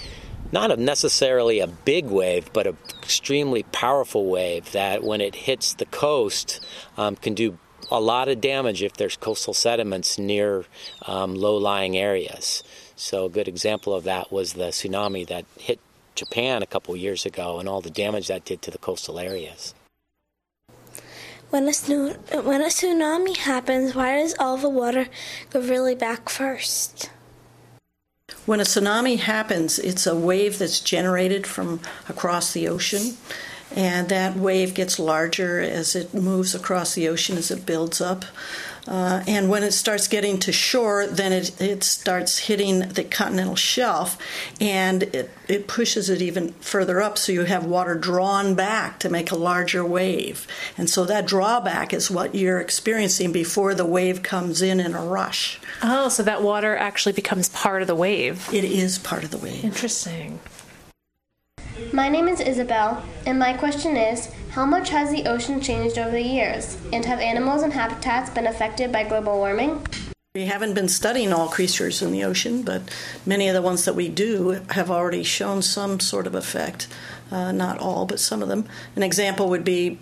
not 0.52 0.70
a 0.70 0.76
necessarily 0.76 1.58
a 1.60 1.66
big 1.66 2.06
wave, 2.06 2.52
but 2.52 2.66
an 2.68 2.76
extremely 3.02 3.64
powerful 3.64 4.26
wave 4.26 4.70
that, 4.72 5.02
when 5.02 5.20
it 5.20 5.34
hits 5.34 5.74
the 5.74 5.86
coast, 5.86 6.64
um, 6.96 7.16
can 7.16 7.34
do 7.34 7.58
a 7.90 8.00
lot 8.00 8.28
of 8.28 8.40
damage 8.40 8.82
if 8.82 8.94
there's 8.94 9.16
coastal 9.16 9.54
sediments 9.54 10.18
near 10.18 10.64
um, 11.06 11.34
low-lying 11.34 11.96
areas. 11.96 12.62
So, 12.96 13.24
a 13.26 13.30
good 13.30 13.48
example 13.48 13.94
of 13.94 14.04
that 14.04 14.30
was 14.30 14.52
the 14.52 14.68
tsunami 14.68 15.26
that 15.28 15.44
hit 15.58 15.80
Japan 16.14 16.62
a 16.62 16.66
couple 16.66 16.94
years 16.96 17.24
ago, 17.24 17.58
and 17.58 17.68
all 17.68 17.80
the 17.80 17.90
damage 17.90 18.28
that 18.28 18.44
did 18.44 18.62
to 18.62 18.70
the 18.70 18.78
coastal 18.78 19.18
areas. 19.18 19.74
When 21.50 21.64
a, 21.64 21.72
when 22.42 22.62
a 22.62 22.66
tsunami 22.66 23.36
happens, 23.36 23.94
why 23.94 24.18
does 24.18 24.36
all 24.38 24.56
the 24.56 24.68
water 24.68 25.08
go 25.50 25.60
really 25.60 25.94
back 25.94 26.28
first? 26.28 27.10
When 28.46 28.60
a 28.60 28.64
tsunami 28.64 29.18
happens, 29.18 29.78
it's 29.78 30.06
a 30.06 30.14
wave 30.14 30.58
that's 30.58 30.78
generated 30.80 31.46
from 31.46 31.80
across 32.08 32.52
the 32.52 32.68
ocean, 32.68 33.16
and 33.74 34.08
that 34.08 34.36
wave 34.36 34.74
gets 34.74 34.98
larger 34.98 35.60
as 35.60 35.94
it 35.94 36.12
moves 36.12 36.54
across 36.54 36.94
the 36.94 37.08
ocean 37.08 37.36
as 37.36 37.50
it 37.50 37.66
builds 37.66 38.00
up. 38.00 38.24
Uh, 38.88 39.22
and 39.28 39.48
when 39.48 39.62
it 39.62 39.72
starts 39.72 40.08
getting 40.08 40.38
to 40.38 40.52
shore, 40.52 41.06
then 41.06 41.32
it, 41.32 41.60
it 41.60 41.84
starts 41.84 42.38
hitting 42.38 42.80
the 42.80 43.04
continental 43.04 43.54
shelf 43.54 44.18
and 44.60 45.02
it, 45.02 45.30
it 45.48 45.68
pushes 45.68 46.08
it 46.08 46.22
even 46.22 46.52
further 46.54 47.00
up. 47.00 47.18
So 47.18 47.30
you 47.30 47.44
have 47.44 47.64
water 47.64 47.94
drawn 47.94 48.54
back 48.54 48.98
to 49.00 49.10
make 49.10 49.30
a 49.30 49.36
larger 49.36 49.84
wave. 49.84 50.46
And 50.76 50.88
so 50.88 51.04
that 51.04 51.26
drawback 51.26 51.92
is 51.92 52.10
what 52.10 52.34
you're 52.34 52.60
experiencing 52.60 53.32
before 53.32 53.74
the 53.74 53.86
wave 53.86 54.22
comes 54.22 54.62
in 54.62 54.80
in 54.80 54.94
a 54.94 55.04
rush. 55.04 55.60
Oh, 55.82 56.08
so 56.08 56.22
that 56.22 56.42
water 56.42 56.76
actually 56.76 57.12
becomes 57.12 57.48
part 57.50 57.82
of 57.82 57.88
the 57.88 57.94
wave. 57.94 58.48
It 58.52 58.64
is 58.64 58.98
part 58.98 59.24
of 59.24 59.30
the 59.30 59.38
wave. 59.38 59.62
Interesting. 59.62 60.40
My 61.92 62.08
name 62.08 62.28
is 62.28 62.40
Isabel, 62.40 63.02
and 63.26 63.38
my 63.38 63.52
question 63.52 63.96
is 63.96 64.32
How 64.50 64.64
much 64.64 64.90
has 64.90 65.10
the 65.10 65.26
ocean 65.26 65.60
changed 65.60 65.98
over 65.98 66.10
the 66.10 66.22
years? 66.22 66.78
And 66.92 67.04
have 67.04 67.20
animals 67.20 67.62
and 67.62 67.72
habitats 67.72 68.30
been 68.30 68.46
affected 68.46 68.92
by 68.92 69.04
global 69.04 69.36
warming? 69.36 69.84
We 70.34 70.46
haven't 70.46 70.74
been 70.74 70.88
studying 70.88 71.32
all 71.32 71.48
creatures 71.48 72.02
in 72.02 72.12
the 72.12 72.22
ocean, 72.22 72.62
but 72.62 72.82
many 73.26 73.48
of 73.48 73.54
the 73.54 73.62
ones 73.62 73.84
that 73.84 73.96
we 73.96 74.08
do 74.08 74.60
have 74.70 74.90
already 74.90 75.24
shown 75.24 75.60
some 75.62 75.98
sort 75.98 76.28
of 76.28 76.36
effect. 76.36 76.86
Uh, 77.32 77.50
not 77.50 77.78
all, 77.78 78.06
but 78.06 78.20
some 78.20 78.40
of 78.42 78.48
them. 78.48 78.66
An 78.94 79.02
example 79.02 79.48
would 79.48 79.64
be 79.64 79.98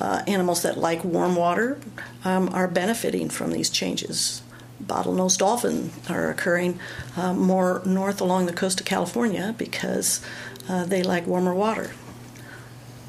uh, 0.00 0.22
animals 0.26 0.62
that 0.62 0.78
like 0.78 1.04
warm 1.04 1.36
water 1.36 1.78
um, 2.24 2.48
are 2.50 2.66
benefiting 2.68 3.28
from 3.28 3.52
these 3.52 3.70
changes. 3.70 4.42
Bottlenose 4.84 5.38
dolphin 5.38 5.90
are 6.08 6.30
occurring 6.30 6.78
uh, 7.16 7.32
more 7.34 7.82
north 7.84 8.20
along 8.20 8.46
the 8.46 8.52
coast 8.52 8.80
of 8.80 8.86
California 8.86 9.54
because 9.58 10.24
uh, 10.68 10.84
they 10.84 11.02
like 11.02 11.26
warmer 11.26 11.54
water. 11.54 11.92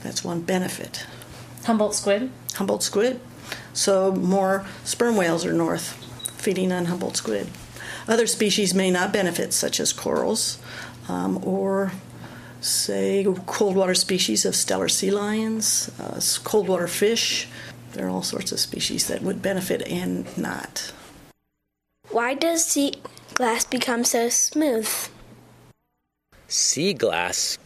That's 0.02 0.24
one 0.24 0.42
benefit. 0.42 1.06
Humboldt 1.66 1.96
squid? 1.96 2.32
Humboldt 2.56 2.84
squid. 2.84 3.20
So 3.74 4.12
more 4.12 4.66
sperm 4.84 5.16
whales 5.16 5.46
are 5.46 5.54
north, 5.54 5.94
feeding 6.38 6.72
on 6.72 6.86
Humboldt 6.86 7.18
squid. 7.18 7.50
Other 8.08 8.28
species 8.28 8.74
may 8.74 8.90
not 8.90 9.14
benefit, 9.14 9.54
such 9.54 9.80
as 9.80 9.94
corals 9.94 10.58
um, 11.08 11.40
or, 11.46 11.92
say, 12.62 13.26
cold 13.46 13.76
water 13.76 13.94
species 13.94 14.46
of 14.46 14.54
Steller 14.54 14.90
sea 14.90 15.12
lions, 15.12 15.92
uh, 16.00 16.20
cold 16.44 16.68
water 16.68 16.88
fish. 16.88 17.48
There 17.94 18.06
are 18.08 18.10
all 18.10 18.24
sorts 18.24 18.52
of 18.52 18.60
species 18.60 19.08
that 19.08 19.22
would 19.22 19.42
benefit 19.42 19.82
and 19.88 20.26
not. 20.38 20.92
Why 22.10 22.34
does 22.34 22.66
sea 22.66 22.96
glass 23.34 23.66
become 23.66 24.04
so 24.04 24.30
smooth? 24.30 24.90
Sea 26.50 26.94
glass 26.94 27.60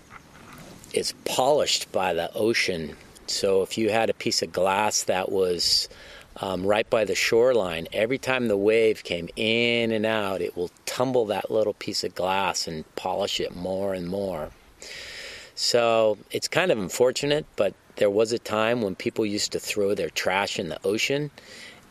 is 0.93 1.13
polished 1.25 1.91
by 1.91 2.13
the 2.13 2.31
ocean. 2.33 2.95
So 3.27 3.63
if 3.63 3.77
you 3.77 3.89
had 3.89 4.09
a 4.09 4.13
piece 4.13 4.41
of 4.41 4.51
glass 4.51 5.03
that 5.03 5.31
was 5.31 5.89
um, 6.37 6.65
right 6.65 6.87
by 6.89 7.05
the 7.05 7.15
shoreline, 7.15 7.87
every 7.93 8.17
time 8.17 8.47
the 8.47 8.57
wave 8.57 9.03
came 9.03 9.29
in 9.35 9.91
and 9.91 10.05
out, 10.05 10.41
it 10.41 10.55
will 10.55 10.69
tumble 10.85 11.25
that 11.27 11.49
little 11.49 11.73
piece 11.73 12.03
of 12.03 12.13
glass 12.13 12.67
and 12.67 12.83
polish 12.95 13.39
it 13.39 13.55
more 13.55 13.93
and 13.93 14.07
more. 14.07 14.49
So 15.55 16.17
it's 16.31 16.47
kind 16.47 16.71
of 16.71 16.77
unfortunate, 16.77 17.45
but 17.55 17.73
there 17.95 18.09
was 18.09 18.33
a 18.33 18.39
time 18.39 18.81
when 18.81 18.95
people 18.95 19.25
used 19.25 19.53
to 19.53 19.59
throw 19.59 19.95
their 19.95 20.09
trash 20.09 20.59
in 20.59 20.69
the 20.69 20.79
ocean 20.83 21.31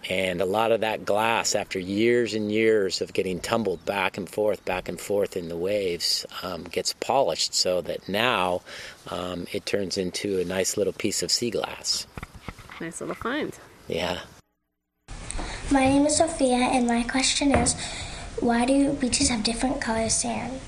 and 0.09 0.41
a 0.41 0.45
lot 0.45 0.73
of 0.73 0.81
that 0.81 1.05
glass, 1.05 1.55
after 1.55 1.79
years 1.79 2.35
and 2.35 2.51
years 2.51 3.01
of 3.01 3.13
getting 3.13 3.41
tumbled 3.41 3.85
back 3.85 4.17
and 4.17 4.29
forth, 4.29 4.65
back 4.65 4.89
and 4.89 5.01
forth 5.01 5.37
in 5.37 5.49
the 5.49 5.57
waves, 5.57 6.27
um, 6.43 6.65
gets 6.65 6.93
polished 6.95 7.55
so 7.55 7.81
that 7.83 8.09
now 8.09 8.63
um, 9.09 9.47
it 9.53 9.65
turns 9.65 9.97
into 9.97 10.41
a 10.41 10.45
nice 10.45 10.77
little 10.77 10.93
piece 10.93 11.23
of 11.23 11.31
sea 11.31 11.51
glass. 11.51 12.07
Nice 12.81 13.01
little 13.01 13.15
find. 13.15 13.57
Yeah. 13.87 14.21
My 15.71 15.85
name 15.85 16.07
is 16.07 16.17
Sophia, 16.17 16.57
and 16.57 16.87
my 16.87 17.03
question 17.05 17.53
is 17.53 17.75
why 18.41 18.65
do 18.65 18.93
beaches 18.95 19.29
have 19.29 19.45
different 19.45 19.81
color 19.81 20.09
sand? 20.09 20.61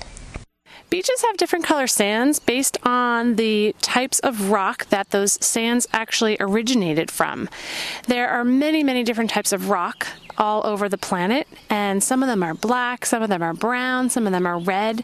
Beaches 0.95 1.23
have 1.23 1.35
different 1.35 1.65
color 1.65 1.87
sands 1.87 2.39
based 2.39 2.77
on 2.83 3.35
the 3.35 3.75
types 3.81 4.19
of 4.19 4.49
rock 4.49 4.85
that 4.85 5.09
those 5.09 5.33
sands 5.45 5.85
actually 5.91 6.37
originated 6.39 7.11
from. 7.11 7.49
There 8.07 8.29
are 8.29 8.45
many, 8.45 8.81
many 8.81 9.03
different 9.03 9.29
types 9.29 9.51
of 9.51 9.69
rock 9.69 10.07
all 10.37 10.65
over 10.65 10.89
the 10.89 10.97
planet, 10.97 11.47
and 11.69 12.03
some 12.03 12.21
of 12.21 12.27
them 12.27 12.43
are 12.43 12.53
black, 12.53 13.05
some 13.05 13.23
of 13.23 13.29
them 13.29 13.41
are 13.41 13.53
brown, 13.53 14.09
some 14.09 14.25
of 14.25 14.33
them 14.33 14.45
are 14.45 14.59
red. 14.59 15.03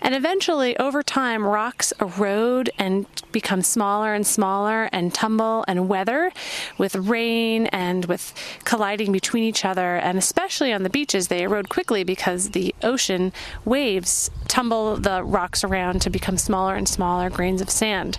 And 0.00 0.14
eventually, 0.14 0.76
over 0.78 1.02
time, 1.02 1.44
rocks 1.44 1.92
erode 2.00 2.70
and 2.78 3.06
become 3.32 3.62
smaller 3.62 4.14
and 4.14 4.26
smaller 4.26 4.88
and 4.92 5.12
tumble 5.12 5.64
and 5.68 5.88
weather 5.88 6.32
with 6.78 6.96
rain 6.96 7.66
and 7.66 8.06
with 8.06 8.32
colliding 8.64 9.12
between 9.12 9.44
each 9.44 9.64
other. 9.64 9.96
And 9.96 10.18
especially 10.18 10.72
on 10.72 10.82
the 10.82 10.90
beaches, 10.90 11.28
they 11.28 11.42
erode 11.42 11.68
quickly 11.68 12.04
because 12.04 12.50
the 12.50 12.74
ocean 12.82 13.32
waves 13.64 14.30
tumble 14.48 14.96
the 14.96 15.22
rocks 15.22 15.62
around 15.62 16.02
to 16.02 16.10
become 16.10 16.36
smaller 16.36 16.74
and 16.74 16.88
smaller 16.88 17.30
grains 17.30 17.60
of 17.60 17.70
sand. 17.70 18.18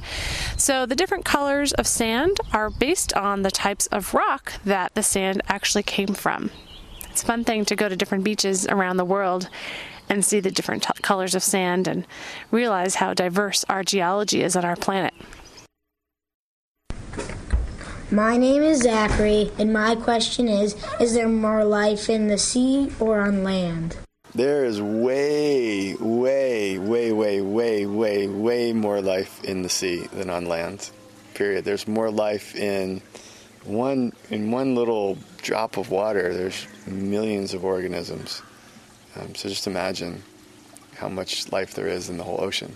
So 0.58 0.86
the 0.86 0.96
different 0.96 1.26
colors 1.26 1.74
of 1.74 1.88
sand 1.88 2.38
are 2.54 2.70
based 2.70 3.14
on 3.14 3.42
the 3.42 3.52
types 3.52 3.88
of 3.88 4.14
rock 4.14 4.54
that 4.64 4.94
the 4.96 5.04
sand 5.04 5.42
actually 5.48 5.84
came 5.84 6.14
from. 6.14 6.51
It's 7.22 7.28
a 7.28 7.34
fun 7.34 7.44
thing 7.44 7.66
to 7.66 7.76
go 7.76 7.88
to 7.88 7.96
different 7.96 8.24
beaches 8.24 8.66
around 8.66 8.98
the 8.98 9.06
world 9.06 9.48
and 10.10 10.26
see 10.26 10.40
the 10.40 10.50
different 10.50 10.82
t- 10.82 10.90
colors 11.04 11.36
of 11.36 11.44
sand 11.44 11.88
and 11.88 12.08
realize 12.50 12.96
how 12.96 13.14
diverse 13.14 13.64
our 13.70 13.84
geology 13.84 14.42
is 14.42 14.56
on 14.56 14.66
our 14.66 14.76
planet. 14.76 15.14
My 18.10 18.38
name 18.38 18.64
is 18.64 18.82
Zachary, 18.82 19.52
and 19.60 19.72
my 19.72 19.96
question 19.98 20.48
is 20.48 20.76
Is 21.00 21.14
there 21.14 21.30
more 21.30 21.64
life 21.64 22.10
in 22.10 22.28
the 22.28 22.40
sea 22.40 22.92
or 23.00 23.20
on 23.20 23.44
land? 23.44 23.98
There 24.34 24.66
is 24.66 24.82
way, 24.82 25.94
way, 26.00 26.80
way, 26.80 27.12
way, 27.14 27.42
way, 27.42 27.86
way, 27.86 28.28
way 28.28 28.74
more 28.74 29.00
life 29.00 29.44
in 29.44 29.62
the 29.62 29.70
sea 29.70 30.08
than 30.08 30.32
on 30.32 30.48
land. 30.48 30.90
Period. 31.36 31.66
There's 31.66 31.88
more 31.88 32.10
life 32.10 32.56
in 32.56 33.04
one 33.64 34.14
in 34.30 34.52
one 34.52 34.76
little 34.76 35.18
drop 35.42 35.78
of 35.78 35.90
water. 35.90 36.34
There's 36.34 36.68
millions 36.88 37.54
of 37.54 37.64
organisms. 37.64 38.42
Um, 39.16 39.36
so 39.36 39.50
just 39.50 39.68
imagine 39.68 40.24
how 40.96 41.10
much 41.10 41.52
life 41.52 41.74
there 41.74 41.88
is 41.88 42.10
in 42.10 42.18
the 42.18 42.24
whole 42.24 42.42
ocean. 42.42 42.76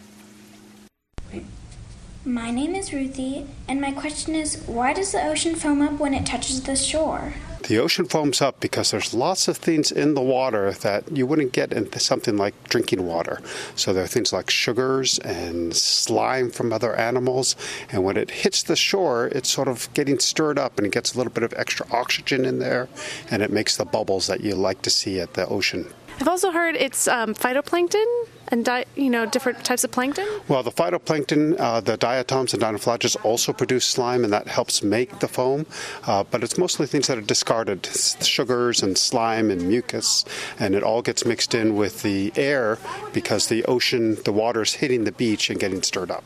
My 2.25 2.49
name 2.49 2.73
is 2.73 2.91
Ruthie, 2.91 3.45
and 3.67 3.79
my 3.79 3.91
question 3.91 4.33
is 4.33 4.63
why 4.65 4.93
does 4.93 5.11
the 5.11 5.23
ocean 5.23 5.55
foam 5.55 5.81
up 5.81 5.99
when 5.99 6.13
it 6.13 6.25
touches 6.25 6.63
the 6.63 6.75
shore? 6.75 7.35
The 7.67 7.79
ocean 7.79 8.05
foams 8.05 8.43
up 8.43 8.59
because 8.59 8.91
there's 8.91 9.13
lots 9.13 9.47
of 9.47 9.57
things 9.57 9.91
in 9.91 10.13
the 10.13 10.21
water 10.21 10.71
that 10.71 11.11
you 11.11 11.25
wouldn't 11.25 11.51
get 11.51 11.73
in 11.73 11.91
something 11.93 12.37
like 12.37 12.53
drinking 12.69 13.07
water. 13.07 13.41
So 13.75 13.91
there 13.91 14.03
are 14.03 14.07
things 14.07 14.31
like 14.31 14.51
sugars 14.51 15.17
and 15.19 15.75
slime 15.75 16.51
from 16.51 16.71
other 16.71 16.95
animals, 16.95 17.55
and 17.91 18.03
when 18.03 18.17
it 18.17 18.29
hits 18.29 18.61
the 18.61 18.75
shore, 18.75 19.27
it's 19.27 19.49
sort 19.49 19.67
of 19.67 19.91
getting 19.95 20.19
stirred 20.19 20.59
up 20.59 20.77
and 20.77 20.85
it 20.85 20.93
gets 20.93 21.15
a 21.15 21.17
little 21.17 21.33
bit 21.33 21.43
of 21.43 21.53
extra 21.57 21.87
oxygen 21.91 22.45
in 22.45 22.59
there, 22.59 22.87
and 23.31 23.41
it 23.41 23.49
makes 23.49 23.77
the 23.77 23.85
bubbles 23.85 24.27
that 24.27 24.41
you 24.41 24.53
like 24.53 24.83
to 24.83 24.91
see 24.91 25.19
at 25.19 25.33
the 25.33 25.47
ocean. 25.47 25.91
I've 26.19 26.27
also 26.29 26.51
heard 26.51 26.75
it's 26.75 27.07
um, 27.07 27.33
phytoplankton 27.33 28.05
and 28.49 28.63
di- 28.63 28.85
you 28.95 29.09
know 29.09 29.25
different 29.25 29.65
types 29.65 29.83
of 29.83 29.91
plankton. 29.91 30.27
Well, 30.47 30.63
the 30.63 30.71
phytoplankton, 30.71 31.59
uh, 31.59 31.81
the 31.81 31.97
diatoms 31.97 32.53
and 32.53 32.63
dinoflagellates 32.63 33.17
also 33.25 33.51
produce 33.51 33.85
slime, 33.85 34.23
and 34.23 34.31
that 34.31 34.47
helps 34.47 34.81
make 34.81 35.19
the 35.19 35.27
foam. 35.27 35.65
Uh, 36.05 36.23
but 36.23 36.43
it's 36.43 36.57
mostly 36.57 36.87
things 36.87 37.07
that 37.07 37.17
are 37.17 37.21
discarded, 37.21 37.85
sugars 37.85 38.81
and 38.81 38.97
slime 38.97 39.51
and 39.51 39.67
mucus, 39.67 40.23
and 40.57 40.73
it 40.73 40.83
all 40.83 41.01
gets 41.01 41.25
mixed 41.25 41.53
in 41.53 41.75
with 41.75 42.01
the 42.01 42.31
air 42.37 42.77
because 43.13 43.47
the 43.47 43.65
ocean, 43.65 44.15
the 44.23 44.31
water 44.31 44.61
is 44.61 44.73
hitting 44.73 45.03
the 45.03 45.11
beach 45.11 45.49
and 45.49 45.59
getting 45.59 45.81
stirred 45.81 46.11
up. 46.11 46.23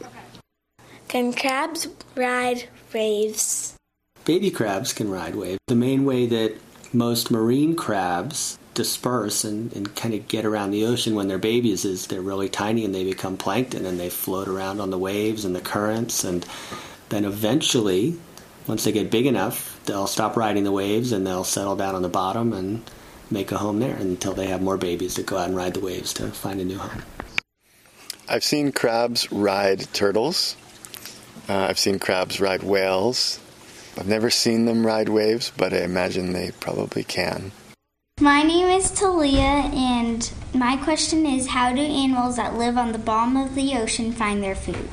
Can 1.08 1.34
crabs 1.34 1.88
ride 2.16 2.70
waves? 2.94 3.76
Baby 4.26 4.52
crabs 4.52 4.94
can 4.94 5.10
ride 5.10 5.36
waves. 5.36 5.58
The 5.68 5.76
main 5.76 6.06
way 6.06 6.28
that 6.28 6.58
most 6.94 7.32
marine 7.32 7.76
crabs 7.76 8.59
disperse 8.74 9.44
and, 9.44 9.74
and 9.74 9.96
kind 9.96 10.14
of 10.14 10.28
get 10.28 10.46
around 10.46 10.72
the 10.72 10.86
ocean 10.86 11.16
when 11.16 11.28
they're 11.28 11.38
babies 11.38 11.86
is 11.86 12.08
they're 12.08 12.22
really 12.22 12.50
tiny 12.50 12.86
and 12.86 12.94
they 12.94 13.04
become 13.04 13.36
plankton 13.36 13.86
and 13.86 14.00
they 14.00 14.10
float 14.10 14.48
around 14.48 14.80
on 14.80 14.90
the 14.90 14.98
waves 14.98 15.44
and 15.44 15.56
the 15.56 15.62
currents 15.62 16.24
and 16.24 16.46
then 17.10 17.26
eventually 17.26 18.18
once 18.68 18.84
they 18.84 18.92
get 18.92 19.12
big 19.12 19.26
enough 19.26 19.80
they'll 19.86 20.08
stop 20.08 20.38
riding 20.38 20.64
the 20.64 20.72
waves 20.72 21.12
and 21.12 21.26
they'll 21.26 21.44
settle 21.44 21.76
down 21.76 21.96
on 21.96 22.02
the 22.02 22.10
bottom 22.10 22.54
and 22.54 22.82
make 23.32 23.52
a 23.52 23.58
home 23.58 23.80
there 23.80 23.96
until 23.96 24.34
they 24.34 24.48
have 24.48 24.62
more 24.62 24.78
babies 24.78 25.16
that 25.16 25.26
go 25.26 25.38
out 25.38 25.48
and 25.48 25.56
ride 25.56 25.74
the 25.74 25.80
waves 25.80 26.14
to 26.14 26.28
find 26.30 26.60
a 26.60 26.66
new 26.66 26.78
home. 26.78 27.04
I've 28.28 28.44
seen 28.44 28.72
crabs 28.72 29.32
ride 29.32 29.92
turtles. 29.94 30.56
Uh, 31.48 31.68
I've 31.70 31.80
seen 31.80 32.00
crabs 32.00 32.40
ride 32.40 32.64
whales. 32.64 33.40
I've 33.98 34.08
never 34.08 34.30
seen 34.30 34.66
them 34.66 34.86
ride 34.86 35.10
waves, 35.10 35.52
but 35.58 35.74
I 35.74 35.80
imagine 35.80 36.34
they 36.34 36.52
probably 36.60 37.04
can. 37.04 37.52
My 38.22 38.44
name 38.44 38.68
is 38.68 38.92
Talia, 38.92 39.42
and 39.74 40.30
my 40.54 40.76
question 40.76 41.26
is 41.26 41.48
How 41.48 41.74
do 41.74 41.80
animals 41.80 42.36
that 42.36 42.58
live 42.58 42.78
on 42.78 42.92
the 42.92 42.98
bottom 42.98 43.38
of 43.38 43.56
the 43.56 43.76
ocean 43.76 44.12
find 44.12 44.44
their 44.44 44.56
food? 44.56 44.90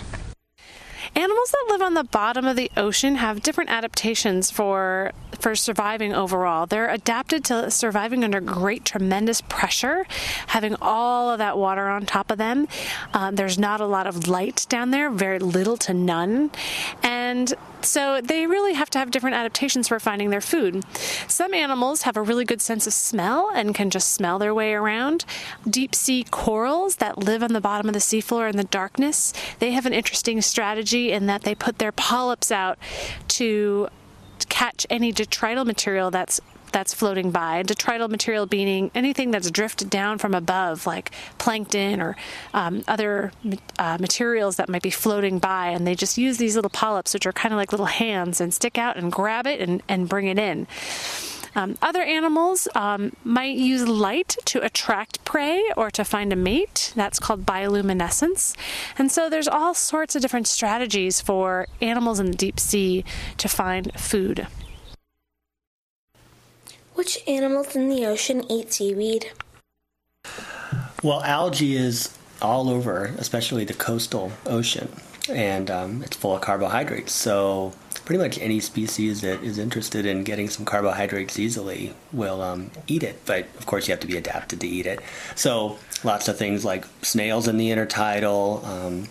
Animals 1.17 1.51
that 1.51 1.67
live 1.69 1.83
on 1.83 1.95
the 1.95 2.05
bottom 2.05 2.45
of 2.45 2.55
the 2.55 2.71
ocean 2.77 3.17
have 3.17 3.43
different 3.43 3.71
adaptations 3.71 4.53
for 4.53 5.11
for 5.41 5.57
surviving 5.57 6.15
overall. 6.15 6.67
They're 6.67 6.89
adapted 6.89 7.45
to 7.47 7.69
surviving 7.69 8.23
under 8.23 8.41
great, 8.41 8.85
tremendous 8.85 9.41
pressure, 9.41 10.07
having 10.47 10.77
all 10.81 11.29
of 11.31 11.39
that 11.39 11.59
water 11.59 11.89
on 11.89 12.07
top 12.07 12.31
of 12.31 12.39
them. 12.39 12.69
Um, 13.13 13.35
there's 13.35 13.59
not 13.59 13.81
a 13.81 13.87
lot 13.87 14.07
of 14.07 14.29
light 14.29 14.67
down 14.69 14.93
there, 14.93 15.11
very 15.11 15.41
little 15.41 15.77
to 15.79 15.93
none, 15.93 16.53
and 17.03 17.53
so 17.87 18.21
they 18.21 18.47
really 18.47 18.75
have 18.75 18.91
to 18.91 18.99
have 18.99 19.11
different 19.11 19.37
adaptations 19.37 19.89
for 19.89 19.99
finding 20.01 20.31
their 20.31 20.41
food. 20.41 20.85
Some 21.29 21.55
animals 21.55 22.03
have 22.03 22.17
a 22.17 22.23
really 22.23 22.45
good 22.45 22.61
sense 22.61 22.87
of 22.87 22.93
smell 22.93 23.51
and 23.55 23.75
can 23.75 23.91
just 23.91 24.13
smell 24.13 24.39
their 24.39 24.55
way 24.55 24.75
around. 24.75 25.25
Deep 25.69 25.95
sea 25.95 26.25
corals 26.31 26.97
that 26.97 27.19
live 27.19 27.43
on 27.43 27.53
the 27.53 27.61
bottom 27.61 27.89
of 27.89 27.95
the 27.95 28.01
seafloor 28.01 28.51
in 28.51 28.57
the 28.57 28.65
darkness, 28.65 29.33
they 29.59 29.73
have 29.73 29.87
an 29.87 29.93
interesting 29.93 30.41
strategy 30.43 31.13
in 31.13 31.27
that 31.27 31.43
they 31.43 31.55
put 31.55 31.79
their 31.79 31.93
polyps 31.93 32.51
out 32.51 32.79
to 33.29 33.89
catch 34.49 34.87
any 34.91 35.13
detrital 35.13 35.65
material 35.65 36.11
that's 36.11 36.41
that's 36.73 36.95
floating 36.95 37.31
by. 37.31 37.63
Detrital 37.63 38.09
material 38.09 38.47
being 38.47 38.91
anything 38.95 39.31
that's 39.31 39.51
drifted 39.51 39.91
down 39.91 40.19
from 40.19 40.35
above, 40.35 40.87
like 40.87 41.11
plankton 41.39 42.01
or 42.01 42.17
um, 42.55 42.83
other 42.87 43.33
uh, 43.79 43.99
materials 44.01 44.57
that 44.57 44.69
might 44.69 44.83
be 44.83 44.91
floating 44.91 45.39
by. 45.39 45.69
And 45.69 45.87
they 45.87 45.95
just 45.95 46.19
use 46.19 46.39
these 46.39 46.55
little 46.55 46.71
polyps, 46.71 47.15
which 47.15 47.27
are 47.27 47.33
kind 47.33 47.53
of 47.53 47.59
like 47.59 47.73
little 47.73 47.87
hands, 47.87 48.41
and 48.41 48.53
stick 48.53 48.79
out 48.79 48.97
and 48.97 49.11
grab 49.11 49.47
it 49.47 49.61
and, 49.61 49.83
and 49.89 50.09
bring 50.09 50.27
it 50.27 50.39
in. 50.39 50.67
Um, 51.57 51.79
other 51.81 52.03
animals 52.03 52.69
um, 52.75 53.17
might 53.25 53.57
use 53.57 53.89
light 53.89 54.37
to 54.45 54.63
attract 54.63 55.25
prey 55.25 55.65
or 55.75 55.91
to 55.91 56.05
find 56.05 56.31
a 56.31 56.37
mate. 56.37 56.93
That's 56.95 57.19
called 57.19 57.47
bioluminescence. 57.47 58.55
And 58.99 59.11
so 59.11 59.31
there's 59.31 59.49
all 59.49 59.73
sorts 59.73 60.15
of 60.15 60.21
different 60.21 60.49
strategies 60.49 61.23
for 61.23 61.67
animals 61.81 62.21
in 62.21 62.27
the 62.27 62.37
deep 62.37 62.61
sea 62.61 63.07
to 63.39 63.49
find 63.49 63.91
food. 63.99 64.47
Which 66.97 67.23
animals 67.29 67.77
in 67.77 67.91
the 67.91 68.07
ocean 68.07 68.51
eat 68.51 68.73
seaweed? 68.73 69.31
Well, 71.03 71.23
algae 71.23 71.77
is 71.77 72.17
all 72.41 72.71
over, 72.71 73.15
especially 73.19 73.67
the 73.67 73.75
coastal 73.75 74.33
ocean, 74.47 74.89
and 75.29 75.71
um, 75.71 76.03
it's 76.03 76.17
full 76.17 76.35
of 76.35 76.41
carbohydrates. 76.41 77.13
So, 77.13 77.75
pretty 78.07 78.23
much 78.23 78.39
any 78.39 78.61
species 78.61 79.21
that 79.21 79.43
is 79.43 79.59
interested 79.59 80.07
in 80.07 80.25
getting 80.25 80.49
some 80.49 80.65
carbohydrates 80.65 81.39
easily 81.39 81.95
will 82.15 82.41
um, 82.41 82.71
eat 82.87 83.03
it. 83.03 83.21
But 83.27 83.41
of 83.59 83.67
course, 83.67 83.87
you 83.87 83.93
have 83.93 84.01
to 84.01 84.07
be 84.07 84.17
adapted 84.17 84.63
to 84.63 84.67
eat 84.67 84.87
it. 84.87 85.01
So, 85.35 85.79
lots 86.03 86.29
of 86.29 86.39
things 86.39 86.65
like 86.65 86.87
snails 87.03 87.47
in 87.47 87.59
the 87.59 87.69
intertidal, 87.69 88.65
um, 88.65 89.09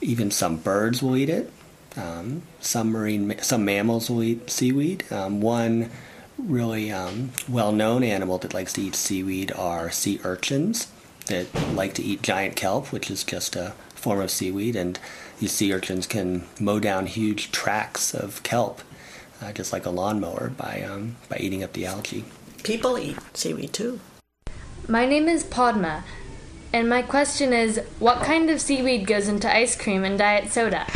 even 0.00 0.30
some 0.30 0.56
birds 0.56 1.02
will 1.02 1.14
eat 1.14 1.28
it. 1.28 1.52
Um, 1.94 2.40
some 2.60 2.90
marine, 2.90 3.36
some 3.42 3.66
mammals 3.66 4.08
will 4.08 4.22
eat 4.22 4.48
seaweed. 4.48 5.04
Um, 5.12 5.42
one 5.42 5.90
really 6.38 6.90
um, 6.90 7.30
well-known 7.48 8.02
animal 8.02 8.38
that 8.38 8.54
likes 8.54 8.72
to 8.74 8.82
eat 8.82 8.94
seaweed 8.94 9.52
are 9.52 9.90
sea 9.90 10.20
urchins 10.24 10.88
that 11.26 11.46
like 11.74 11.94
to 11.94 12.02
eat 12.02 12.22
giant 12.22 12.56
kelp, 12.56 12.92
which 12.92 13.10
is 13.10 13.24
just 13.24 13.54
a 13.56 13.74
form 13.94 14.20
of 14.20 14.30
seaweed, 14.30 14.76
and 14.76 14.98
these 15.40 15.52
sea 15.52 15.72
urchins 15.72 16.06
can 16.06 16.44
mow 16.58 16.78
down 16.78 17.06
huge 17.06 17.52
tracts 17.52 18.14
of 18.14 18.42
kelp, 18.42 18.80
uh, 19.42 19.52
just 19.52 19.72
like 19.72 19.84
a 19.84 19.90
lawnmower, 19.90 20.50
by 20.56 20.82
um, 20.82 21.16
by 21.28 21.36
eating 21.38 21.62
up 21.62 21.72
the 21.72 21.86
algae. 21.86 22.24
People 22.62 22.98
eat 22.98 23.18
seaweed 23.34 23.72
too. 23.72 24.00
My 24.88 25.04
name 25.04 25.28
is 25.28 25.44
Padma, 25.44 26.04
and 26.72 26.88
my 26.88 27.02
question 27.02 27.52
is 27.52 27.80
what 27.98 28.22
kind 28.22 28.48
of 28.48 28.60
seaweed 28.60 29.06
goes 29.06 29.28
into 29.28 29.54
ice 29.54 29.76
cream 29.76 30.04
and 30.04 30.18
diet 30.18 30.50
soda? 30.50 30.86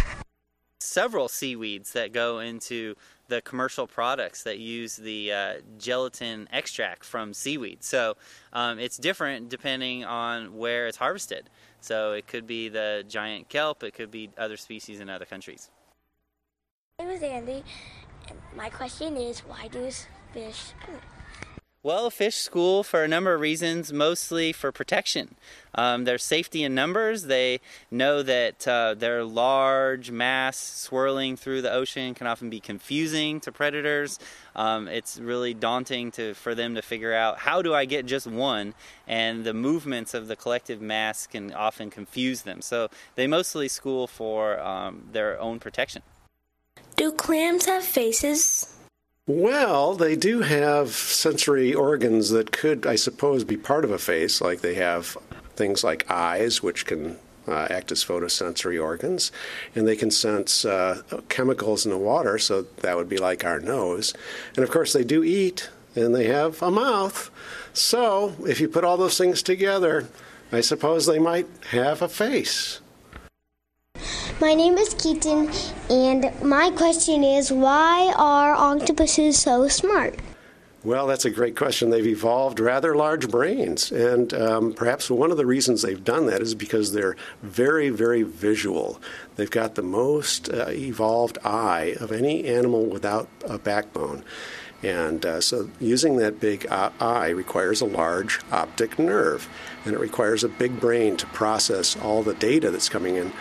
Several 0.81 1.29
seaweeds 1.29 1.93
that 1.93 2.13
go 2.13 2.39
into 2.39 2.97
the 3.29 3.41
commercial 3.43 3.87
products 3.87 4.43
that 4.43 4.59
use 4.59 4.97
the 4.97 5.33
uh, 5.33 5.55
gelatin 5.79 6.49
extract 6.53 7.05
from 7.05 7.33
seaweed. 7.33 7.83
So 7.83 8.17
um, 8.53 8.79
it's 8.79 8.97
different 8.97 9.49
depending 9.49 10.05
on 10.05 10.57
where 10.57 10.87
it's 10.87 10.99
harvested. 10.99 11.49
So 11.81 12.13
it 12.13 12.27
could 12.27 12.47
be 12.47 12.69
the 12.69 13.05
giant 13.09 13.49
kelp, 13.49 13.83
it 13.83 13.95
could 13.95 14.11
be 14.11 14.31
other 14.39 14.57
species 14.57 15.01
in 15.01 15.09
other 15.09 15.25
countries. 15.25 15.71
My 16.99 17.07
name 17.07 17.15
is 17.15 17.23
Andy, 17.23 17.65
and 18.29 18.39
my 18.57 18.69
question 18.69 19.17
is 19.17 19.41
why 19.41 19.69
do 19.69 19.91
fish 20.33 20.73
poop? 20.87 21.01
Well, 21.85 22.11
fish 22.11 22.37
school 22.37 22.85
for 22.85 23.03
a 23.03 23.09
number 23.09 23.35
of 23.35 23.41
reasons, 23.41 23.93
mostly 23.93 24.53
for 24.53 24.71
protection. 24.71 25.35
Um, 25.75 26.05
their 26.05 26.17
safety 26.17 26.63
in 26.63 26.77
numbers. 26.77 27.25
They 27.25 27.61
know 27.91 28.23
that 28.23 28.69
uh, 28.69 28.95
their 28.95 29.25
large 29.25 30.13
mass 30.13 30.57
swirling 30.59 31.37
through 31.37 31.63
the 31.63 31.73
ocean 31.73 32.15
can 32.15 32.29
often 32.29 32.51
be 32.51 32.61
confusing 32.61 33.41
to 33.41 33.51
predators. 33.51 34.21
Um, 34.55 34.87
it's 34.87 35.19
really 35.19 35.55
daunting 35.55 36.13
to 36.13 36.35
for 36.35 36.55
them 36.55 36.77
to 36.77 36.83
figure 36.83 37.15
out 37.15 37.39
how 37.39 37.63
do 37.63 37.75
I 37.75 37.85
get 37.85 38.07
just 38.07 38.29
one, 38.29 38.75
and 39.09 39.43
the 39.43 39.55
movements 39.55 40.15
of 40.15 40.29
the 40.29 40.37
collective 40.37 40.81
mass 40.81 41.27
can 41.27 41.53
often 41.53 41.91
confuse 41.91 42.43
them. 42.43 42.63
So 42.63 42.91
they 43.17 43.27
mostly 43.27 43.67
school 43.67 44.07
for 44.07 44.61
um, 44.61 45.09
their 45.11 45.41
own 45.41 45.59
protection. 45.59 46.03
Do 46.95 47.11
clams 47.11 47.67
have 47.67 47.83
faces? 47.83 48.73
Well, 49.29 49.95
they 49.95 50.17
do 50.17 50.41
have 50.41 50.89
sensory 50.91 51.73
organs 51.73 52.31
that 52.31 52.51
could, 52.51 52.85
I 52.85 52.97
suppose, 52.97 53.45
be 53.45 53.57
part 53.57 53.85
of 53.85 53.93
a 53.93 53.99
face, 53.99 54.41
like 54.41 54.63
they 54.63 54.75
have 54.75 55.17
things 55.55 55.85
like 55.85 56.11
eyes, 56.11 56.61
which 56.61 56.87
can 56.87 57.19
uh, 57.47 57.69
act 57.71 57.93
as 57.93 58.05
photosensory 58.05 58.83
organs, 58.83 59.31
and 59.77 59.87
they 59.87 59.95
can 59.95 60.11
sense 60.11 60.65
uh, 60.65 61.03
chemicals 61.29 61.85
in 61.85 61.93
the 61.93 61.99
water, 61.99 62.37
so 62.37 62.63
that 62.79 62.97
would 62.97 63.09
be 63.09 63.17
like 63.17 63.45
our 63.45 63.61
nose. 63.61 64.13
And 64.57 64.65
of 64.65 64.73
course, 64.73 64.93
they 64.93 65.05
do 65.05 65.23
eat, 65.23 65.71
and 65.95 66.13
they 66.13 66.27
have 66.27 66.61
a 66.61 66.73
mouth. 66.73 67.31
So, 67.73 68.35
if 68.45 68.61
you 68.61 68.69
put 68.69 68.83
all 68.83 68.97
those 68.97 69.19
things 69.19 69.41
together, 69.41 70.09
I 70.51 70.63
suppose 70.63 71.07
they 71.07 71.21
might 71.21 71.47
have 71.71 72.03
a 72.03 72.09
face. 72.09 72.82
My 74.41 74.55
name 74.55 74.77
is 74.77 74.95
Keaton, 74.95 75.51
and 75.89 76.33
my 76.43 76.71
question 76.71 77.23
is 77.23 77.53
why 77.53 78.13
are 78.17 78.53
octopuses 78.53 79.41
so 79.41 79.69
smart? 79.69 80.19
Well, 80.85 81.07
that's 81.07 81.25
a 81.25 81.31
great 81.31 81.57
question. 81.57 81.91
They've 81.91 82.07
evolved 82.07 82.59
rather 82.59 82.97
large 82.97 83.31
brains, 83.31 83.93
and 83.93 84.35
um, 84.35 84.73
perhaps 84.73 85.09
one 85.09 85.31
of 85.31 85.37
the 85.37 85.47
reasons 85.47 85.83
they've 85.83 86.03
done 86.03 86.27
that 86.27 86.41
is 86.41 86.57
because 86.57 86.93
they're 86.93 87.15
very, 87.43 87.89
very 87.91 88.25
visual. 88.25 89.01
They've 89.37 89.51
got 89.51 89.77
the 89.77 89.83
most 89.83 90.53
uh, 90.53 90.71
evolved 90.71 91.39
eye 91.45 91.95
of 92.01 92.11
any 92.11 92.47
animal 92.47 92.87
without 92.87 93.29
a 93.45 93.59
backbone. 93.59 94.25
And 94.83 95.25
uh, 95.25 95.41
so, 95.41 95.71
using 95.79 96.17
that 96.17 96.41
big 96.41 96.67
eye 96.69 97.29
requires 97.29 97.81
a 97.81 97.87
large 97.87 98.41
optic 98.51 98.99
nerve, 98.99 99.49
and 99.85 99.95
it 99.95 100.01
requires 100.01 100.43
a 100.43 100.49
big 100.49 100.81
brain 100.81 101.17
to 101.19 101.27
process 101.27 101.97
all 101.97 102.25
the 102.25 102.35
data 102.35 102.73
that's 102.73 102.89
coming 102.89 103.15
in 103.15 103.33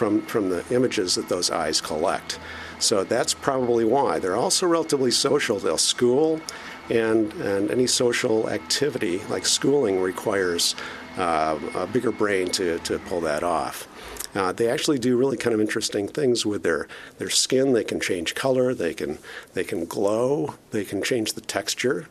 from, 0.00 0.22
from 0.22 0.48
the 0.48 0.64
images 0.74 1.14
that 1.16 1.28
those 1.28 1.50
eyes 1.50 1.78
collect. 1.78 2.40
So 2.78 3.04
that's 3.04 3.34
probably 3.34 3.84
why. 3.84 4.18
They're 4.18 4.34
also 4.34 4.66
relatively 4.66 5.10
social. 5.10 5.58
They'll 5.58 5.76
school 5.76 6.40
and, 6.88 7.30
and 7.34 7.70
any 7.70 7.86
social 7.86 8.48
activity 8.48 9.18
like 9.28 9.44
schooling 9.44 10.00
requires 10.00 10.74
uh, 11.18 11.58
a 11.74 11.86
bigger 11.86 12.12
brain 12.12 12.48
to, 12.52 12.78
to 12.78 12.98
pull 13.00 13.20
that 13.20 13.42
off. 13.42 13.86
Uh, 14.34 14.52
they 14.52 14.70
actually 14.70 14.98
do 14.98 15.18
really 15.18 15.36
kind 15.36 15.52
of 15.52 15.60
interesting 15.60 16.08
things 16.08 16.46
with 16.46 16.62
their, 16.62 16.88
their 17.18 17.28
skin. 17.28 17.74
They 17.74 17.84
can 17.84 18.00
change 18.00 18.34
color, 18.34 18.72
they 18.72 18.94
can, 18.94 19.18
they 19.52 19.64
can 19.64 19.84
glow, 19.84 20.54
they 20.70 20.86
can 20.86 21.02
change 21.02 21.34
the 21.34 21.42
texture 21.42 22.06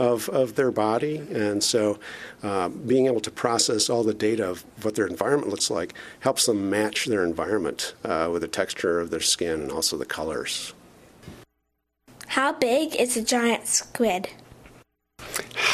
of, 0.00 0.28
of 0.30 0.54
their 0.54 0.72
body. 0.72 1.18
And 1.30 1.62
so 1.62 2.00
uh, 2.42 2.70
being 2.70 3.06
able 3.06 3.20
to 3.20 3.30
process 3.30 3.90
all 3.90 4.02
the 4.02 4.14
data 4.14 4.48
of 4.48 4.64
what 4.82 4.94
their 4.94 5.06
environment 5.06 5.50
looks 5.50 5.70
like 5.70 5.94
helps 6.20 6.46
them 6.46 6.70
match 6.70 7.04
their 7.04 7.22
environment 7.22 7.94
uh, 8.04 8.28
with 8.32 8.42
the 8.42 8.48
texture 8.48 8.98
of 8.98 9.10
their 9.10 9.20
skin 9.20 9.60
and 9.60 9.70
also 9.70 9.96
the 9.96 10.06
colors. 10.06 10.72
How 12.28 12.52
big 12.52 12.96
is 12.96 13.16
a 13.16 13.22
giant 13.22 13.66
squid? 13.66 14.30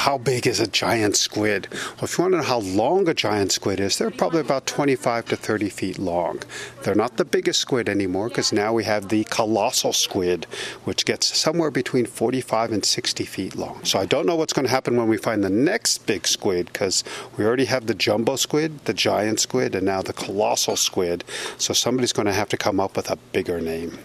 How 0.07 0.19
big 0.19 0.47
is 0.47 0.61
a 0.61 0.69
giant 0.69 1.17
squid? 1.17 1.67
Well, 1.73 2.05
if 2.05 2.17
you 2.17 2.23
want 2.23 2.35
to 2.35 2.39
know 2.39 2.45
how 2.45 2.61
long 2.61 3.09
a 3.09 3.13
giant 3.13 3.51
squid 3.51 3.81
is, 3.81 3.99
they're 3.99 4.13
probably 4.13 4.39
about 4.39 4.65
25 4.65 5.25
to 5.25 5.37
30 5.37 5.69
feet 5.69 5.99
long. 5.99 6.43
They're 6.85 6.95
not 6.95 7.17
the 7.17 7.25
biggest 7.25 7.59
squid 7.59 7.89
anymore 7.89 8.29
because 8.29 8.53
now 8.53 8.73
we 8.73 8.85
have 8.85 9.09
the 9.09 9.25
colossal 9.25 9.93
squid, 9.93 10.45
which 10.85 11.07
gets 11.07 11.37
somewhere 11.37 11.73
between 11.73 12.07
45 12.07 12.71
and 12.71 12.85
60 12.85 13.25
feet 13.25 13.57
long. 13.57 13.83
So 13.83 13.99
I 13.99 14.07
don't 14.07 14.27
know 14.27 14.37
what's 14.37 14.53
going 14.53 14.67
to 14.67 14.71
happen 14.71 14.97
when 14.97 15.09
we 15.09 15.17
find 15.17 15.43
the 15.43 15.51
next 15.51 16.07
big 16.07 16.29
squid 16.29 16.67
because 16.67 17.03
we 17.37 17.45
already 17.45 17.65
have 17.65 17.89
the 17.89 17.95
jumbo 17.95 18.37
squid, 18.37 18.85
the 18.85 18.95
giant 18.95 19.41
squid, 19.41 19.75
and 19.75 19.85
now 19.85 20.03
the 20.03 20.13
colossal 20.13 20.77
squid. 20.77 21.25
So 21.59 21.75
somebody's 21.75 22.13
going 22.13 22.27
to 22.27 22.33
have 22.33 22.51
to 22.51 22.57
come 22.57 22.79
up 22.79 22.95
with 22.95 23.11
a 23.11 23.17
bigger 23.33 23.61
name. 23.61 23.99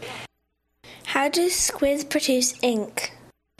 How 1.06 1.30
do 1.30 1.48
squids 1.50 2.04
produce 2.04 2.56
ink? 2.64 3.12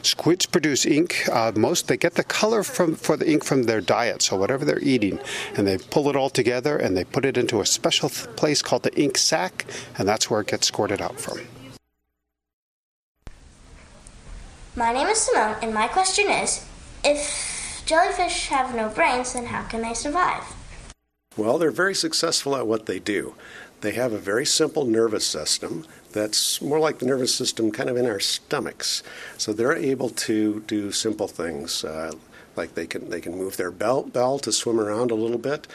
Squids 0.02 0.46
produce 0.46 0.84
ink. 0.84 1.28
Uh, 1.30 1.52
most 1.54 1.86
they 1.86 1.96
get 1.96 2.14
the 2.14 2.24
color 2.24 2.64
from 2.64 2.96
for 2.96 3.16
the 3.16 3.30
ink 3.30 3.44
from 3.44 3.62
their 3.62 3.80
diet, 3.80 4.20
so 4.20 4.36
whatever 4.36 4.64
they're 4.64 4.82
eating, 4.82 5.20
and 5.56 5.66
they 5.66 5.78
pull 5.78 6.08
it 6.10 6.16
all 6.16 6.28
together 6.28 6.76
and 6.76 6.96
they 6.96 7.04
put 7.04 7.24
it 7.24 7.36
into 7.36 7.60
a 7.60 7.66
special 7.66 8.08
th- 8.08 8.34
place 8.34 8.62
called 8.62 8.82
the 8.82 8.94
ink 9.00 9.16
sac, 9.16 9.64
and 9.96 10.08
that's 10.08 10.28
where 10.28 10.40
it 10.40 10.48
gets 10.48 10.66
squirted 10.66 11.00
out 11.00 11.20
from. 11.20 11.38
My 14.74 14.92
name 14.92 15.06
is 15.06 15.18
Simone, 15.18 15.56
and 15.62 15.72
my 15.72 15.86
question 15.86 16.28
is 16.28 16.66
if 17.04 17.84
jellyfish 17.86 18.48
have 18.48 18.74
no 18.74 18.88
brains, 18.88 19.34
then 19.34 19.46
how 19.46 19.62
can 19.64 19.82
they 19.82 19.94
survive? 19.94 20.42
Well, 21.36 21.58
they're 21.58 21.70
very 21.70 21.94
successful 21.94 22.56
at 22.56 22.66
what 22.66 22.86
they 22.86 22.98
do. 22.98 23.34
They 23.82 23.92
have 23.92 24.12
a 24.12 24.18
very 24.18 24.46
simple 24.46 24.84
nervous 24.84 25.26
system 25.26 25.86
that's 26.12 26.60
more 26.60 26.78
like 26.78 26.98
the 26.98 27.06
nervous 27.06 27.34
system 27.34 27.70
kind 27.70 27.88
of 27.88 27.96
in 27.96 28.06
our 28.06 28.20
stomachs. 28.20 29.02
So 29.38 29.52
they're 29.52 29.76
able 29.76 30.10
to 30.10 30.60
do 30.66 30.92
simple 30.92 31.28
things. 31.28 31.84
Uh, 31.84 32.12
like 32.56 32.74
they 32.74 32.86
can 32.86 33.08
they 33.08 33.20
can 33.20 33.36
move 33.36 33.56
their 33.56 33.70
belt 33.70 34.12
bell 34.12 34.38
to 34.40 34.52
swim 34.52 34.78
around 34.78 35.10
a 35.10 35.14
little 35.14 35.38
bit, 35.38 35.66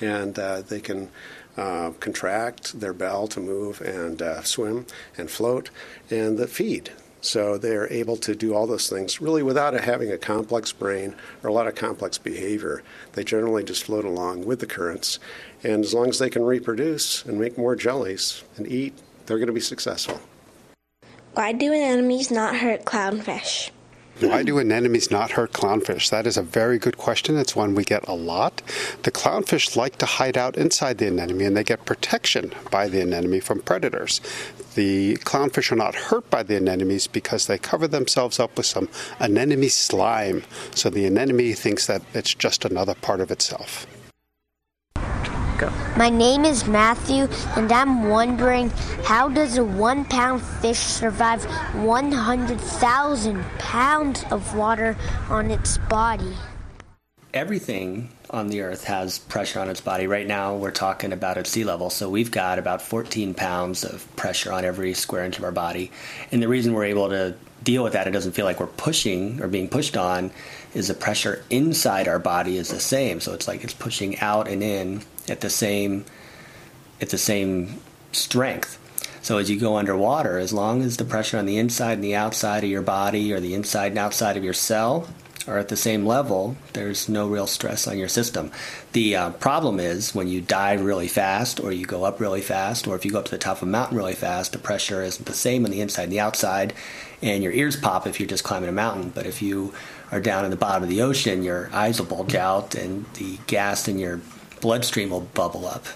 and 0.00 0.38
uh, 0.38 0.62
they 0.62 0.80
can 0.80 1.10
uh, 1.56 1.90
contract 2.00 2.78
their 2.80 2.92
bell 2.92 3.26
to 3.28 3.40
move 3.40 3.80
and 3.80 4.20
uh, 4.20 4.42
swim 4.42 4.86
and 5.16 5.30
float 5.30 5.70
and 6.10 6.38
the 6.38 6.46
feed. 6.46 6.90
So 7.22 7.58
they're 7.58 7.92
able 7.92 8.16
to 8.18 8.36
do 8.36 8.54
all 8.54 8.66
those 8.66 8.88
things 8.88 9.20
really 9.20 9.42
without 9.42 9.74
having 9.74 10.12
a 10.12 10.18
complex 10.18 10.70
brain 10.70 11.14
or 11.42 11.50
a 11.50 11.52
lot 11.52 11.66
of 11.66 11.74
complex 11.74 12.18
behavior. 12.18 12.82
They 13.14 13.24
generally 13.24 13.64
just 13.64 13.84
float 13.84 14.04
along 14.04 14.44
with 14.44 14.60
the 14.60 14.66
currents, 14.66 15.18
and 15.64 15.84
as 15.84 15.94
long 15.94 16.08
as 16.08 16.18
they 16.18 16.30
can 16.30 16.44
reproduce 16.44 17.24
and 17.24 17.40
make 17.40 17.58
more 17.58 17.74
jellies 17.74 18.44
and 18.56 18.66
eat, 18.70 18.94
they're 19.26 19.38
going 19.38 19.48
to 19.48 19.52
be 19.52 19.60
successful. 19.60 20.20
Why 21.34 21.52
do 21.52 21.72
anemones 21.72 22.30
not 22.30 22.56
hurt 22.56 22.84
clownfish? 22.84 23.70
Why 24.20 24.42
do 24.42 24.58
anemones 24.58 25.10
not 25.10 25.32
hurt 25.32 25.52
clownfish? 25.52 26.08
That 26.08 26.26
is 26.26 26.38
a 26.38 26.42
very 26.42 26.78
good 26.78 26.96
question. 26.96 27.36
It's 27.36 27.54
one 27.54 27.74
we 27.74 27.84
get 27.84 28.08
a 28.08 28.14
lot. 28.14 28.62
The 29.02 29.10
clownfish 29.10 29.76
like 29.76 29.98
to 29.98 30.06
hide 30.06 30.38
out 30.38 30.56
inside 30.56 30.96
the 30.96 31.08
anemone 31.08 31.44
and 31.44 31.54
they 31.54 31.64
get 31.64 31.84
protection 31.84 32.52
by 32.70 32.88
the 32.88 33.02
anemone 33.02 33.40
from 33.40 33.60
predators. 33.60 34.22
The 34.74 35.16
clownfish 35.18 35.70
are 35.70 35.76
not 35.76 35.94
hurt 35.94 36.30
by 36.30 36.42
the 36.42 36.56
anemones 36.56 37.06
because 37.06 37.46
they 37.46 37.58
cover 37.58 37.86
themselves 37.86 38.40
up 38.40 38.56
with 38.56 38.64
some 38.64 38.88
anemone 39.20 39.68
slime. 39.68 40.44
So 40.74 40.88
the 40.88 41.04
anemone 41.04 41.52
thinks 41.52 41.86
that 41.86 42.00
it's 42.14 42.32
just 42.32 42.64
another 42.64 42.94
part 42.94 43.20
of 43.20 43.30
itself. 43.30 43.86
Go. 45.58 45.72
My 45.96 46.10
name 46.10 46.44
is 46.44 46.66
Matthew, 46.66 47.28
and 47.56 47.72
I'm 47.72 48.10
wondering 48.10 48.68
how 49.04 49.30
does 49.30 49.56
a 49.56 49.64
one 49.64 50.04
pound 50.04 50.42
fish 50.42 50.78
survive 50.78 51.42
100,000 51.76 53.44
pounds 53.58 54.24
of 54.30 54.54
water 54.54 54.96
on 55.30 55.50
its 55.50 55.78
body? 55.78 56.34
Everything 57.32 58.10
on 58.28 58.48
the 58.48 58.60
earth 58.60 58.84
has 58.84 59.18
pressure 59.18 59.60
on 59.60 59.70
its 59.70 59.80
body. 59.80 60.06
Right 60.06 60.26
now, 60.26 60.56
we're 60.56 60.70
talking 60.70 61.12
about 61.12 61.38
at 61.38 61.46
sea 61.46 61.64
level, 61.64 61.88
so 61.88 62.10
we've 62.10 62.30
got 62.30 62.58
about 62.58 62.82
14 62.82 63.32
pounds 63.32 63.82
of 63.82 64.06
pressure 64.16 64.52
on 64.52 64.64
every 64.64 64.92
square 64.92 65.24
inch 65.24 65.38
of 65.38 65.44
our 65.44 65.52
body. 65.52 65.90
And 66.32 66.42
the 66.42 66.48
reason 66.48 66.74
we're 66.74 66.84
able 66.84 67.08
to 67.08 67.34
deal 67.62 67.82
with 67.82 67.94
that, 67.94 68.06
it 68.06 68.10
doesn't 68.10 68.32
feel 68.32 68.44
like 68.44 68.60
we're 68.60 68.66
pushing 68.66 69.40
or 69.40 69.48
being 69.48 69.68
pushed 69.68 69.96
on, 69.96 70.32
is 70.74 70.88
the 70.88 70.94
pressure 70.94 71.42
inside 71.48 72.08
our 72.08 72.18
body 72.18 72.58
is 72.58 72.68
the 72.68 72.80
same. 72.80 73.20
So 73.20 73.32
it's 73.32 73.48
like 73.48 73.64
it's 73.64 73.72
pushing 73.72 74.18
out 74.18 74.48
and 74.48 74.62
in 74.62 75.02
at 75.28 75.40
the 75.40 75.50
same 75.50 76.04
at 77.00 77.10
the 77.10 77.18
same 77.18 77.80
strength. 78.12 78.78
So 79.22 79.38
as 79.38 79.50
you 79.50 79.58
go 79.58 79.76
underwater, 79.76 80.38
as 80.38 80.52
long 80.52 80.82
as 80.82 80.96
the 80.96 81.04
pressure 81.04 81.36
on 81.36 81.46
the 81.46 81.58
inside 81.58 81.94
and 81.94 82.04
the 82.04 82.14
outside 82.14 82.62
of 82.62 82.70
your 82.70 82.82
body 82.82 83.32
or 83.32 83.40
the 83.40 83.54
inside 83.54 83.88
and 83.88 83.98
outside 83.98 84.36
of 84.36 84.44
your 84.44 84.54
cell 84.54 85.08
are 85.48 85.58
at 85.58 85.68
the 85.68 85.76
same 85.76 86.06
level, 86.06 86.56
there's 86.72 87.08
no 87.08 87.26
real 87.26 87.46
stress 87.46 87.86
on 87.86 87.98
your 87.98 88.08
system. 88.08 88.50
The 88.92 89.16
uh, 89.16 89.30
problem 89.30 89.78
is 89.78 90.14
when 90.14 90.28
you 90.28 90.40
dive 90.40 90.80
really 90.80 91.08
fast, 91.08 91.60
or 91.60 91.72
you 91.72 91.86
go 91.86 92.04
up 92.04 92.20
really 92.20 92.40
fast, 92.40 92.86
or 92.86 92.96
if 92.96 93.04
you 93.04 93.12
go 93.12 93.18
up 93.18 93.26
to 93.26 93.30
the 93.30 93.38
top 93.38 93.58
of 93.58 93.64
a 93.64 93.70
mountain 93.70 93.96
really 93.96 94.14
fast, 94.14 94.52
the 94.52 94.58
pressure 94.58 95.02
isn't 95.02 95.26
the 95.26 95.32
same 95.32 95.64
on 95.64 95.70
the 95.70 95.80
inside 95.80 96.04
and 96.04 96.12
the 96.12 96.20
outside, 96.20 96.72
and 97.22 97.42
your 97.42 97.52
ears 97.52 97.76
pop 97.76 98.06
if 98.06 98.18
you're 98.18 98.28
just 98.28 98.44
climbing 98.44 98.68
a 98.68 98.72
mountain. 98.72 99.10
But 99.10 99.26
if 99.26 99.40
you 99.42 99.72
are 100.10 100.20
down 100.20 100.44
in 100.44 100.50
the 100.50 100.56
bottom 100.56 100.82
of 100.82 100.88
the 100.88 101.02
ocean, 101.02 101.42
your 101.42 101.70
eyes 101.72 102.00
will 102.00 102.06
bulge 102.06 102.34
out, 102.34 102.74
and 102.74 103.06
the 103.14 103.38
gas 103.46 103.88
in 103.88 103.98
your 103.98 104.20
bloodstream 104.60 105.10
will 105.10 105.20
bubble 105.20 105.66
up. 105.66 105.86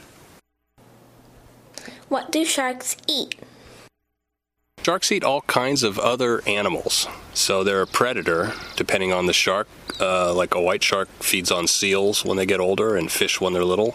What 2.08 2.32
do 2.32 2.44
sharks 2.44 2.96
eat? 3.06 3.36
Sharks 4.82 5.12
eat 5.12 5.22
all 5.22 5.42
kinds 5.42 5.82
of 5.82 5.98
other 5.98 6.42
animals. 6.46 7.06
So 7.34 7.62
they're 7.62 7.82
a 7.82 7.86
predator, 7.86 8.52
depending 8.76 9.12
on 9.12 9.26
the 9.26 9.32
shark. 9.32 9.68
Uh, 10.00 10.32
like 10.32 10.54
a 10.54 10.60
white 10.60 10.82
shark 10.82 11.08
feeds 11.20 11.52
on 11.52 11.66
seals 11.66 12.24
when 12.24 12.38
they 12.38 12.46
get 12.46 12.58
older 12.58 12.96
and 12.96 13.12
fish 13.12 13.40
when 13.40 13.52
they're 13.52 13.64
little. 13.64 13.94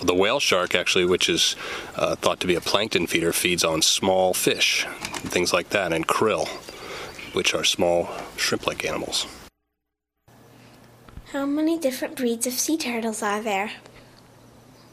The 0.00 0.14
whale 0.14 0.40
shark, 0.40 0.74
actually, 0.74 1.06
which 1.06 1.28
is 1.28 1.56
uh, 1.96 2.16
thought 2.16 2.40
to 2.40 2.46
be 2.46 2.54
a 2.54 2.60
plankton 2.60 3.06
feeder, 3.06 3.32
feeds 3.32 3.64
on 3.64 3.80
small 3.82 4.34
fish, 4.34 4.86
things 5.14 5.52
like 5.52 5.70
that, 5.70 5.92
and 5.92 6.06
krill, 6.06 6.46
which 7.34 7.54
are 7.54 7.64
small 7.64 8.10
shrimp 8.36 8.66
like 8.66 8.84
animals. 8.84 9.26
How 11.32 11.46
many 11.46 11.78
different 11.78 12.14
breeds 12.14 12.46
of 12.46 12.52
sea 12.52 12.76
turtles 12.76 13.22
are 13.22 13.40
there? 13.40 13.72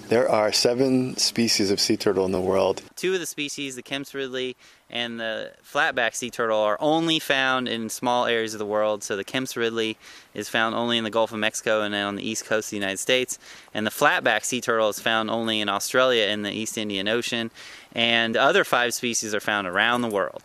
There 0.07 0.29
are 0.29 0.53
seven 0.53 1.17
species 1.17 1.69
of 1.69 1.81
sea 1.81 1.97
turtle 1.97 2.25
in 2.25 2.31
the 2.31 2.39
world. 2.39 2.81
Two 2.95 3.13
of 3.13 3.19
the 3.19 3.25
species, 3.25 3.75
the 3.75 3.81
Kemp's 3.81 4.13
Ridley 4.13 4.55
and 4.89 5.19
the 5.19 5.51
flatback 5.61 6.15
sea 6.15 6.29
turtle, 6.29 6.57
are 6.59 6.77
only 6.79 7.19
found 7.19 7.67
in 7.67 7.89
small 7.89 8.25
areas 8.25 8.53
of 8.53 8.59
the 8.59 8.65
world. 8.65 9.03
So 9.03 9.17
the 9.17 9.25
Kemp's 9.25 9.57
Ridley 9.57 9.97
is 10.33 10.47
found 10.47 10.75
only 10.75 10.97
in 10.97 11.03
the 11.03 11.09
Gulf 11.09 11.33
of 11.33 11.39
Mexico 11.39 11.81
and 11.81 11.93
on 11.93 12.15
the 12.15 12.25
east 12.25 12.45
coast 12.45 12.67
of 12.67 12.69
the 12.71 12.77
United 12.77 12.99
States. 12.99 13.37
And 13.73 13.85
the 13.85 13.91
flatback 13.91 14.45
sea 14.45 14.61
turtle 14.61 14.87
is 14.87 15.01
found 15.01 15.29
only 15.29 15.59
in 15.59 15.67
Australia 15.67 16.27
in 16.27 16.43
the 16.43 16.51
East 16.51 16.77
Indian 16.77 17.09
Ocean. 17.09 17.51
And 17.93 18.37
other 18.37 18.63
five 18.63 18.93
species 18.93 19.35
are 19.35 19.41
found 19.41 19.67
around 19.67 20.03
the 20.03 20.09
world. 20.09 20.41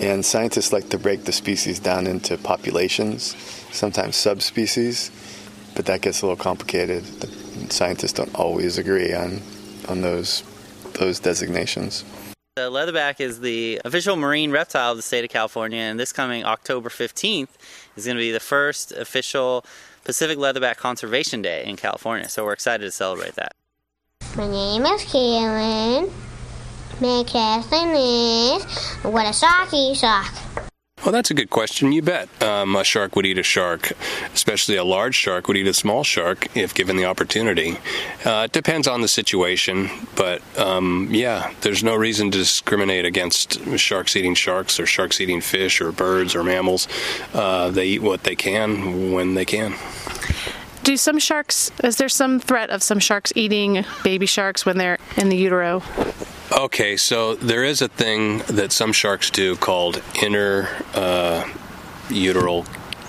And 0.00 0.26
scientists 0.26 0.72
like 0.72 0.88
to 0.88 0.98
break 0.98 1.24
the 1.24 1.32
species 1.32 1.78
down 1.78 2.08
into 2.08 2.36
populations, 2.36 3.36
sometimes 3.70 4.16
subspecies, 4.16 5.12
but 5.76 5.86
that 5.86 6.00
gets 6.00 6.22
a 6.22 6.26
little 6.26 6.42
complicated. 6.42 7.04
The 7.04 7.72
scientists 7.72 8.14
don't 8.14 8.34
always 8.34 8.78
agree 8.78 9.12
on 9.12 9.42
on 9.88 10.00
those 10.00 10.42
those 10.94 11.20
designations. 11.20 12.04
The 12.56 12.70
leatherback 12.70 13.20
is 13.20 13.40
the 13.40 13.82
official 13.84 14.16
marine 14.16 14.50
reptile 14.50 14.92
of 14.92 14.96
the 14.96 15.02
state 15.02 15.24
of 15.24 15.30
California, 15.30 15.78
and 15.78 16.00
this 16.00 16.10
coming 16.10 16.42
October 16.44 16.88
15th 16.88 17.50
is 17.96 18.06
going 18.06 18.16
to 18.16 18.20
be 18.20 18.32
the 18.32 18.40
first 18.40 18.92
official 18.92 19.62
Pacific 20.04 20.38
Leatherback 20.38 20.76
Conservation 20.76 21.42
Day 21.42 21.64
in 21.66 21.76
California. 21.76 22.30
So 22.30 22.46
we're 22.46 22.54
excited 22.54 22.84
to 22.84 22.90
celebrate 22.90 23.34
that. 23.34 23.52
My 24.36 24.48
name 24.48 24.86
is 24.86 25.02
Kaylin. 25.02 26.10
My 26.98 27.24
question 27.28 27.90
is, 27.90 28.64
what 29.04 29.26
a 29.26 29.36
socky 29.36 29.94
sock? 29.94 30.72
Well, 31.04 31.12
that's 31.12 31.30
a 31.30 31.34
good 31.34 31.50
question. 31.50 31.92
You 31.92 32.02
bet. 32.02 32.28
Um, 32.42 32.74
a 32.74 32.82
shark 32.82 33.14
would 33.14 33.26
eat 33.26 33.38
a 33.38 33.42
shark, 33.42 33.92
especially 34.34 34.76
a 34.76 34.82
large 34.82 35.14
shark 35.14 35.46
would 35.46 35.56
eat 35.56 35.66
a 35.66 35.74
small 35.74 36.02
shark 36.02 36.48
if 36.56 36.74
given 36.74 36.96
the 36.96 37.04
opportunity. 37.04 37.76
Uh, 38.24 38.44
it 38.46 38.52
depends 38.52 38.88
on 38.88 39.02
the 39.02 39.08
situation, 39.08 39.88
but 40.16 40.42
um, 40.58 41.08
yeah, 41.12 41.52
there's 41.60 41.84
no 41.84 41.94
reason 41.94 42.30
to 42.32 42.38
discriminate 42.38 43.04
against 43.04 43.60
sharks 43.78 44.16
eating 44.16 44.34
sharks 44.34 44.80
or 44.80 44.86
sharks 44.86 45.20
eating 45.20 45.40
fish 45.40 45.80
or 45.80 45.92
birds 45.92 46.34
or 46.34 46.42
mammals. 46.42 46.88
Uh, 47.34 47.70
they 47.70 47.86
eat 47.86 48.02
what 48.02 48.24
they 48.24 48.34
can 48.34 49.12
when 49.12 49.34
they 49.34 49.44
can. 49.44 49.74
Do 50.86 50.96
some 50.96 51.18
sharks, 51.18 51.72
is 51.82 51.96
there 51.96 52.08
some 52.08 52.38
threat 52.38 52.70
of 52.70 52.80
some 52.80 53.00
sharks 53.00 53.32
eating 53.34 53.84
baby 54.04 54.24
sharks 54.24 54.64
when 54.64 54.78
they're 54.78 54.98
in 55.16 55.30
the 55.30 55.36
utero? 55.36 55.82
Okay, 56.52 56.96
so 56.96 57.34
there 57.34 57.64
is 57.64 57.82
a 57.82 57.88
thing 57.88 58.38
that 58.46 58.70
some 58.70 58.92
sharks 58.92 59.28
do 59.28 59.56
called 59.56 60.00
inner 60.22 60.68
uh, 60.94 61.44
uteral 62.08 62.66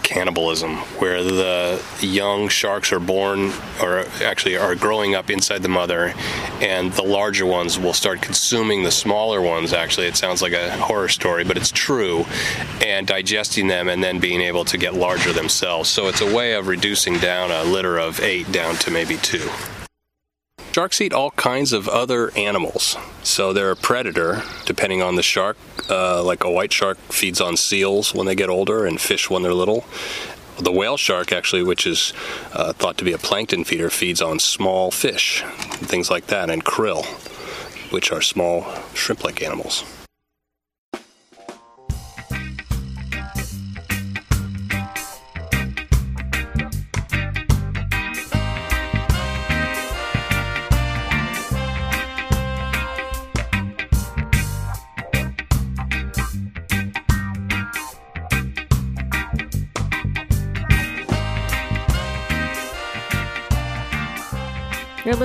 cannibalism, 0.08 0.78
where 1.00 1.22
the 1.22 1.84
young 2.00 2.48
sharks 2.48 2.94
are 2.94 3.00
born, 3.00 3.52
or 3.82 4.06
actually 4.24 4.56
are 4.56 4.74
growing 4.74 5.16
up 5.16 5.30
inside 5.30 5.62
the 5.62 5.68
mother, 5.68 6.14
and 6.62 6.94
the 6.94 7.04
larger 7.04 7.46
ones 7.46 7.78
will 7.78 7.94
start 7.94 8.22
consuming 8.22 8.84
the 8.84 8.92
smaller 8.92 9.42
ones. 9.42 9.74
Actually, 9.74 10.08
it 10.08 10.16
sounds 10.16 10.42
like 10.42 10.54
a 10.54 10.72
horror 10.78 11.10
story, 11.10 11.44
but 11.44 11.58
it's 11.58 11.72
true, 11.72 12.26
and 12.82 13.06
digesting 13.06 13.68
them 13.68 13.90
and 13.90 14.02
then 14.02 14.18
being 14.18 14.40
able 14.40 14.64
to 14.64 14.78
get 14.78 14.94
larger 14.94 15.34
themselves. 15.34 15.90
So 15.90 16.08
it's 16.08 16.22
a 16.22 16.34
way 16.34 16.54
of 16.54 16.68
reducing 16.68 17.18
down 17.18 17.52
a 17.52 17.66
litter 17.66 17.98
of 17.98 18.22
eight 18.22 18.50
down 18.50 18.76
to 18.78 18.92
maybe 18.92 19.18
two. 19.18 19.50
Sharks 20.74 21.02
eat 21.02 21.12
all 21.12 21.32
kinds 21.32 21.74
of 21.74 21.90
other 21.90 22.32
animals. 22.38 22.98
So 23.24 23.52
they're 23.52 23.72
a 23.72 23.76
predator, 23.76 24.44
depending 24.66 25.02
on 25.02 25.16
the 25.16 25.24
shark. 25.24 25.58
Uh, 25.90 26.24
like 26.24 26.44
a 26.44 26.52
white 26.52 26.72
shark 26.72 26.98
feeds 27.10 27.42
on 27.42 27.58
seals 27.58 28.14
when 28.14 28.28
they 28.28 28.36
get 28.36 28.50
older 28.50 28.86
and 28.86 29.02
fish 29.02 29.30
when 29.30 29.42
they're 29.42 29.54
little. 29.54 29.86
The 30.60 30.72
whale 30.72 30.98
shark, 30.98 31.32
actually, 31.32 31.64
which 31.64 31.88
is 31.88 32.14
uh, 32.54 32.74
thought 32.74 32.98
to 32.98 33.06
be 33.06 33.14
a 33.14 33.18
plankton 33.18 33.64
feeder, 33.64 33.90
feeds 33.90 34.22
on 34.22 34.40
small 34.40 34.92
fish, 34.92 35.44
things 35.78 36.10
like 36.10 36.28
that, 36.28 36.50
and 36.50 36.64
krill, 36.64 37.06
which 37.92 38.12
are 38.12 38.22
small 38.22 38.66
shrimp 38.94 39.24
like 39.24 39.42
animals. 39.42 39.84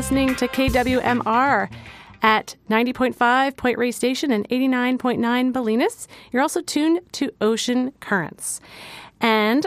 Listening 0.02 0.34
to 0.34 0.48
KWMR 0.48 1.70
at 2.22 2.56
90.5 2.68 3.56
Point 3.56 3.78
Reyes 3.78 3.94
Station 3.94 4.32
and 4.32 4.48
89.9 4.48 5.52
Bolinas. 5.52 6.08
You're 6.32 6.42
also 6.42 6.60
tuned 6.60 7.02
to 7.12 7.30
Ocean 7.40 7.92
Currents. 8.00 8.60
And 9.20 9.64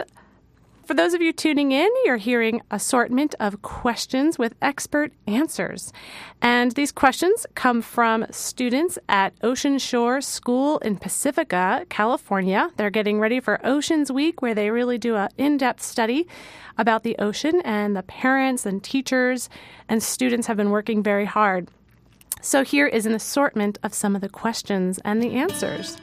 for 0.86 0.94
those 0.94 1.14
of 1.14 1.20
you 1.20 1.32
tuning 1.32 1.72
in, 1.72 1.88
you're 2.04 2.16
hearing 2.16 2.62
assortment 2.70 3.34
of 3.40 3.62
questions 3.62 4.38
with 4.38 4.54
expert 4.62 5.12
answers. 5.26 5.92
And 6.40 6.72
these 6.72 6.92
questions 6.92 7.44
come 7.54 7.82
from 7.82 8.24
students 8.30 8.96
at 9.08 9.32
Ocean 9.42 9.78
Shore 9.78 10.20
School 10.20 10.78
in 10.78 10.96
Pacifica, 10.96 11.86
California. 11.88 12.70
They're 12.76 12.90
getting 12.90 13.18
ready 13.18 13.40
for 13.40 13.60
Oceans 13.66 14.12
Week, 14.12 14.40
where 14.42 14.54
they 14.54 14.70
really 14.70 14.96
do 14.96 15.16
an 15.16 15.28
in 15.36 15.56
depth 15.56 15.82
study 15.82 16.28
about 16.78 17.02
the 17.02 17.16
ocean, 17.18 17.60
and 17.64 17.96
the 17.96 18.04
parents 18.04 18.64
and 18.64 18.82
teachers 18.82 19.48
and 19.88 20.02
students 20.02 20.46
have 20.46 20.56
been 20.56 20.70
working 20.70 21.02
very 21.02 21.24
hard. 21.24 21.68
So 22.40 22.62
here 22.62 22.86
is 22.86 23.06
an 23.06 23.14
assortment 23.14 23.78
of 23.82 23.92
some 23.92 24.14
of 24.14 24.20
the 24.20 24.28
questions 24.28 25.00
and 25.04 25.20
the 25.20 25.32
answers. 25.34 25.96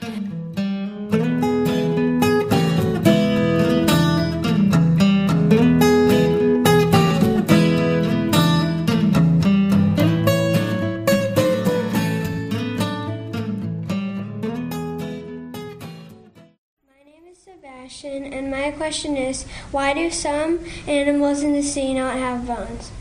Sebastian, 18.03 18.33
and 18.33 18.51
my 18.51 18.71
question 18.71 19.15
is 19.15 19.45
why 19.71 19.93
do 19.93 20.11
some 20.11 20.59
animals 20.87 21.41
in 21.41 21.53
the 21.53 21.63
sea 21.63 21.93
not 21.93 22.17
have 22.17 22.45
bones? 22.45 22.91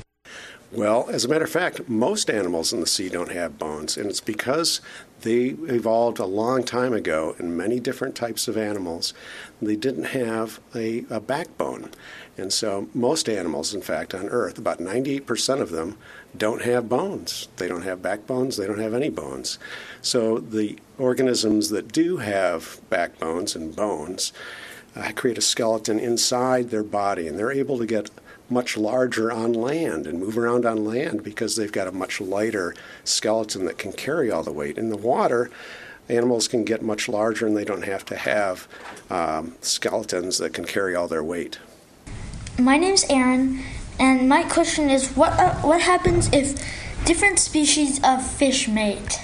Well, 0.70 1.08
as 1.10 1.24
a 1.24 1.28
matter 1.28 1.44
of 1.44 1.50
fact, 1.50 1.88
most 1.88 2.30
animals 2.30 2.72
in 2.72 2.80
the 2.80 2.86
sea 2.86 3.08
don't 3.08 3.32
have 3.32 3.58
bones, 3.58 3.96
and 3.96 4.08
it's 4.08 4.20
because 4.20 4.80
they 5.20 5.56
evolved 5.68 6.18
a 6.18 6.24
long 6.24 6.62
time 6.62 6.94
ago 6.94 7.34
in 7.38 7.56
many 7.56 7.78
different 7.80 8.14
types 8.14 8.48
of 8.48 8.56
animals. 8.56 9.12
They 9.60 9.76
didn't 9.76 10.04
have 10.04 10.60
a, 10.74 11.04
a 11.10 11.20
backbone. 11.20 11.90
And 12.38 12.52
so, 12.52 12.88
most 12.94 13.28
animals, 13.28 13.74
in 13.74 13.82
fact, 13.82 14.14
on 14.14 14.28
Earth, 14.28 14.56
about 14.56 14.78
98% 14.78 15.60
of 15.60 15.70
them, 15.70 15.98
don't 16.34 16.62
have 16.62 16.88
bones. 16.88 17.48
They 17.56 17.68
don't 17.68 17.82
have 17.82 18.00
backbones, 18.00 18.56
they 18.56 18.66
don't 18.66 18.78
have 18.78 18.94
any 18.94 19.10
bones. 19.10 19.58
So, 20.00 20.38
the 20.38 20.78
organisms 20.96 21.68
that 21.68 21.92
do 21.92 22.16
have 22.18 22.80
backbones 22.88 23.54
and 23.54 23.76
bones 23.76 24.32
uh, 24.94 25.12
create 25.14 25.38
a 25.38 25.42
skeleton 25.42 25.98
inside 25.98 26.70
their 26.70 26.82
body, 26.82 27.26
and 27.26 27.38
they're 27.38 27.52
able 27.52 27.78
to 27.78 27.86
get 27.86 28.10
much 28.50 28.76
larger 28.76 29.32
on 29.32 29.52
land 29.52 30.06
and 30.06 30.20
move 30.20 30.36
around 30.36 30.66
on 30.66 30.84
land 30.84 31.22
because 31.24 31.56
they've 31.56 31.72
got 31.72 31.88
a 31.88 31.92
much 31.92 32.20
lighter 32.20 32.74
skeleton 33.04 33.64
that 33.64 33.78
can 33.78 33.92
carry 33.92 34.30
all 34.30 34.42
the 34.42 34.52
weight. 34.52 34.76
In 34.76 34.90
the 34.90 34.96
water, 34.96 35.50
animals 36.08 36.48
can 36.48 36.64
get 36.64 36.82
much 36.82 37.08
larger 37.08 37.46
and 37.46 37.56
they 37.56 37.64
don't 37.64 37.84
have 37.84 38.04
to 38.06 38.16
have 38.16 38.68
um, 39.10 39.54
skeletons 39.62 40.38
that 40.38 40.52
can 40.52 40.64
carry 40.64 40.94
all 40.94 41.08
their 41.08 41.24
weight. 41.24 41.58
My 42.58 42.76
name's 42.76 43.04
Aaron, 43.08 43.62
and 43.98 44.28
my 44.28 44.42
question 44.42 44.90
is 44.90 45.08
what, 45.16 45.32
uh, 45.32 45.54
what 45.56 45.80
happens 45.80 46.28
if 46.32 46.62
different 47.06 47.38
species 47.38 48.00
of 48.04 48.24
fish 48.24 48.68
mate? 48.68 49.20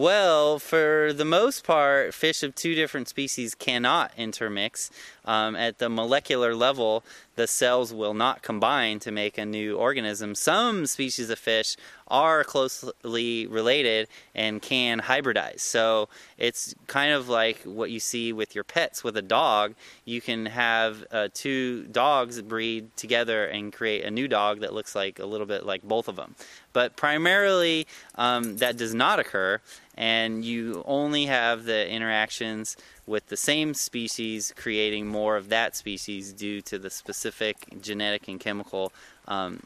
Well, 0.00 0.58
for 0.58 1.12
the 1.12 1.26
most 1.26 1.62
part, 1.62 2.14
fish 2.14 2.42
of 2.42 2.54
two 2.54 2.74
different 2.74 3.06
species 3.06 3.54
cannot 3.54 4.12
intermix. 4.16 4.90
Um, 5.26 5.54
at 5.54 5.76
the 5.76 5.90
molecular 5.90 6.54
level, 6.54 7.04
the 7.36 7.46
cells 7.46 7.92
will 7.92 8.14
not 8.14 8.42
combine 8.42 8.98
to 9.00 9.10
make 9.10 9.36
a 9.36 9.44
new 9.44 9.76
organism. 9.76 10.34
Some 10.34 10.86
species 10.86 11.28
of 11.28 11.38
fish 11.38 11.76
are 12.08 12.44
closely 12.44 13.46
related 13.46 14.08
and 14.34 14.62
can 14.62 15.00
hybridize. 15.00 15.60
So 15.60 16.08
it's 16.38 16.74
kind 16.86 17.12
of 17.12 17.28
like 17.28 17.58
what 17.64 17.90
you 17.90 18.00
see 18.00 18.32
with 18.32 18.54
your 18.54 18.64
pets 18.64 19.04
with 19.04 19.18
a 19.18 19.22
dog. 19.22 19.74
You 20.06 20.22
can 20.22 20.46
have 20.46 21.04
uh, 21.10 21.28
two 21.34 21.84
dogs 21.84 22.40
breed 22.40 22.96
together 22.96 23.44
and 23.44 23.70
create 23.70 24.04
a 24.04 24.10
new 24.10 24.28
dog 24.28 24.60
that 24.60 24.72
looks 24.72 24.94
like 24.94 25.18
a 25.18 25.26
little 25.26 25.46
bit 25.46 25.66
like 25.66 25.82
both 25.82 26.08
of 26.08 26.16
them. 26.16 26.34
But 26.72 26.96
primarily, 26.96 27.86
um, 28.14 28.56
that 28.58 28.76
does 28.76 28.94
not 28.94 29.18
occur, 29.18 29.60
and 29.96 30.44
you 30.44 30.82
only 30.86 31.26
have 31.26 31.64
the 31.64 31.88
interactions 31.90 32.76
with 33.06 33.26
the 33.26 33.36
same 33.36 33.74
species 33.74 34.52
creating 34.56 35.06
more 35.06 35.36
of 35.36 35.48
that 35.48 35.76
species 35.76 36.32
due 36.32 36.60
to 36.62 36.78
the 36.78 36.90
specific 36.90 37.56
genetic 37.80 38.28
and 38.28 38.40
chemical 38.40 38.92
um, 39.28 39.60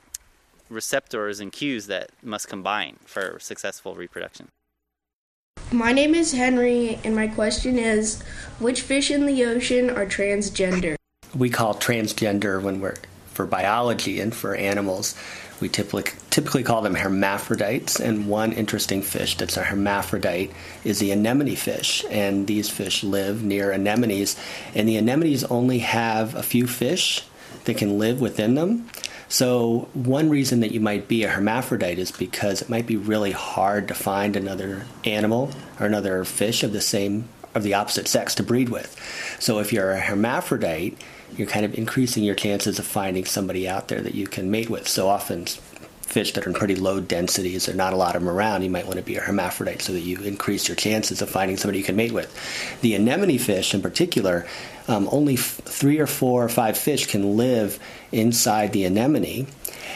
receptors 0.69 1.41
and 1.41 1.53
cues 1.53 1.87
that 1.87 2.11
must 2.23 2.49
combine 2.49 2.97
for 3.05 3.39
successful 3.39 3.95
reproduction. 3.95 4.49
My 5.73 5.93
name 5.93 6.15
is 6.15 6.33
Henry, 6.33 6.99
and 7.05 7.17
my 7.17 7.27
question 7.27 7.79
is 7.79 8.23
which 8.59 8.83
fish 8.83 9.11
in 9.11 9.27
the 9.27 9.45
ocean 9.45 9.91
are 9.91 10.07
transgender? 10.07 10.97
We 11.35 11.51
call 11.51 11.75
transgender 11.75 12.63
when 12.63 12.81
we're 12.81 12.97
for 13.27 13.47
biology 13.47 14.21
and 14.21 14.35
for 14.35 14.55
animals. 14.55 15.19
We 15.65 15.71
typically 15.71 16.05
typically 16.29 16.63
call 16.63 16.83
them 16.83 16.95
hermaphrodites, 16.95 17.99
and 17.99 18.29
one 18.29 18.53
interesting 18.53 19.01
fish 19.01 19.39
that's 19.39 19.57
a 19.57 19.63
hermaphrodite 19.63 20.53
is 20.85 20.99
the 20.99 21.11
anemone 21.11 21.57
fish. 21.57 22.05
And 22.11 22.47
these 22.47 22.69
fish 22.69 23.03
live 23.03 23.43
near 23.43 23.73
anemones, 23.73 24.37
and 24.75 24.87
the 24.87 24.99
anemones 24.99 25.43
only 25.45 25.79
have 25.79 26.35
a 26.35 26.43
few 26.43 26.67
fish 26.67 27.23
that 27.65 27.79
can 27.79 27.99
live 27.99 28.21
within 28.21 28.57
them. 28.57 28.91
So, 29.31 29.89
one 29.95 30.29
reason 30.29 30.61
that 30.61 30.73
you 30.73 30.81
might 30.81 31.09
be 31.09 31.25
a 31.25 31.31
hermaphrodite 31.31 31.99
is 31.99 32.13
because 32.13 32.61
it 32.61 32.69
might 32.69 32.87
be 32.87 32.99
really 32.99 33.33
hard 33.33 33.89
to 33.89 33.95
find 33.95 34.37
another 34.37 34.85
animal 35.07 35.51
or 35.81 35.87
another 35.87 36.27
fish 36.27 36.63
of 36.63 36.75
the 36.75 36.83
same 36.83 37.27
of 37.55 37.63
the 37.63 37.73
opposite 37.73 38.07
sex 38.07 38.35
to 38.35 38.43
breed 38.43 38.69
with. 38.69 38.95
So, 39.41 39.61
if 39.61 39.73
you're 39.73 39.93
a 39.93 40.01
hermaphrodite, 40.01 40.99
you're 41.37 41.49
kind 41.49 41.65
of 41.65 41.77
increasing 41.77 42.25
your 42.25 42.35
chances 42.35 42.79
of 42.79 42.87
finding 42.87 43.25
somebody 43.25 43.69
out 43.69 43.89
there 43.89 44.01
that 44.01 44.15
you 44.15 44.27
can 44.27 44.51
mate 44.51 44.71
with. 44.71 44.89
So 44.89 45.09
often 45.09 45.47
fish 45.47 46.33
that 46.33 46.47
are 46.47 46.49
in 46.49 46.55
pretty 46.55 46.77
low 46.77 47.01
densities, 47.01 47.67
there 47.67 47.75
are 47.75 47.77
not 47.77 47.93
a 47.93 47.97
lot 47.97 48.15
of 48.15 48.23
them 48.23 48.31
around, 48.31 48.63
you 48.63 48.71
might 48.71 48.87
want 48.87 48.99
to 48.99 49.03
be 49.03 49.17
a 49.17 49.21
hermaphrodite 49.21 49.83
so 49.83 49.93
that 49.93 50.01
you 50.01 50.21
increase 50.21 50.69
your 50.69 50.77
chances 50.77 51.23
of 51.23 51.29
finding 51.29 51.57
somebody 51.57 51.79
you 51.79 51.85
can 51.85 51.97
mate 51.97 52.13
with. 52.13 52.33
The 52.83 52.95
anemone 52.95 53.39
fish, 53.39 53.75
in 53.75 53.83
particular, 53.83 54.47
um, 54.87 55.09
only 55.11 55.35
f- 55.35 55.61
three 55.65 55.99
or 55.99 56.07
four 56.07 56.45
or 56.45 56.49
five 56.49 56.77
fish 56.77 57.07
can 57.07 57.37
live 57.37 57.79
inside 58.13 58.73
the 58.73 58.85
anemone 58.85 59.47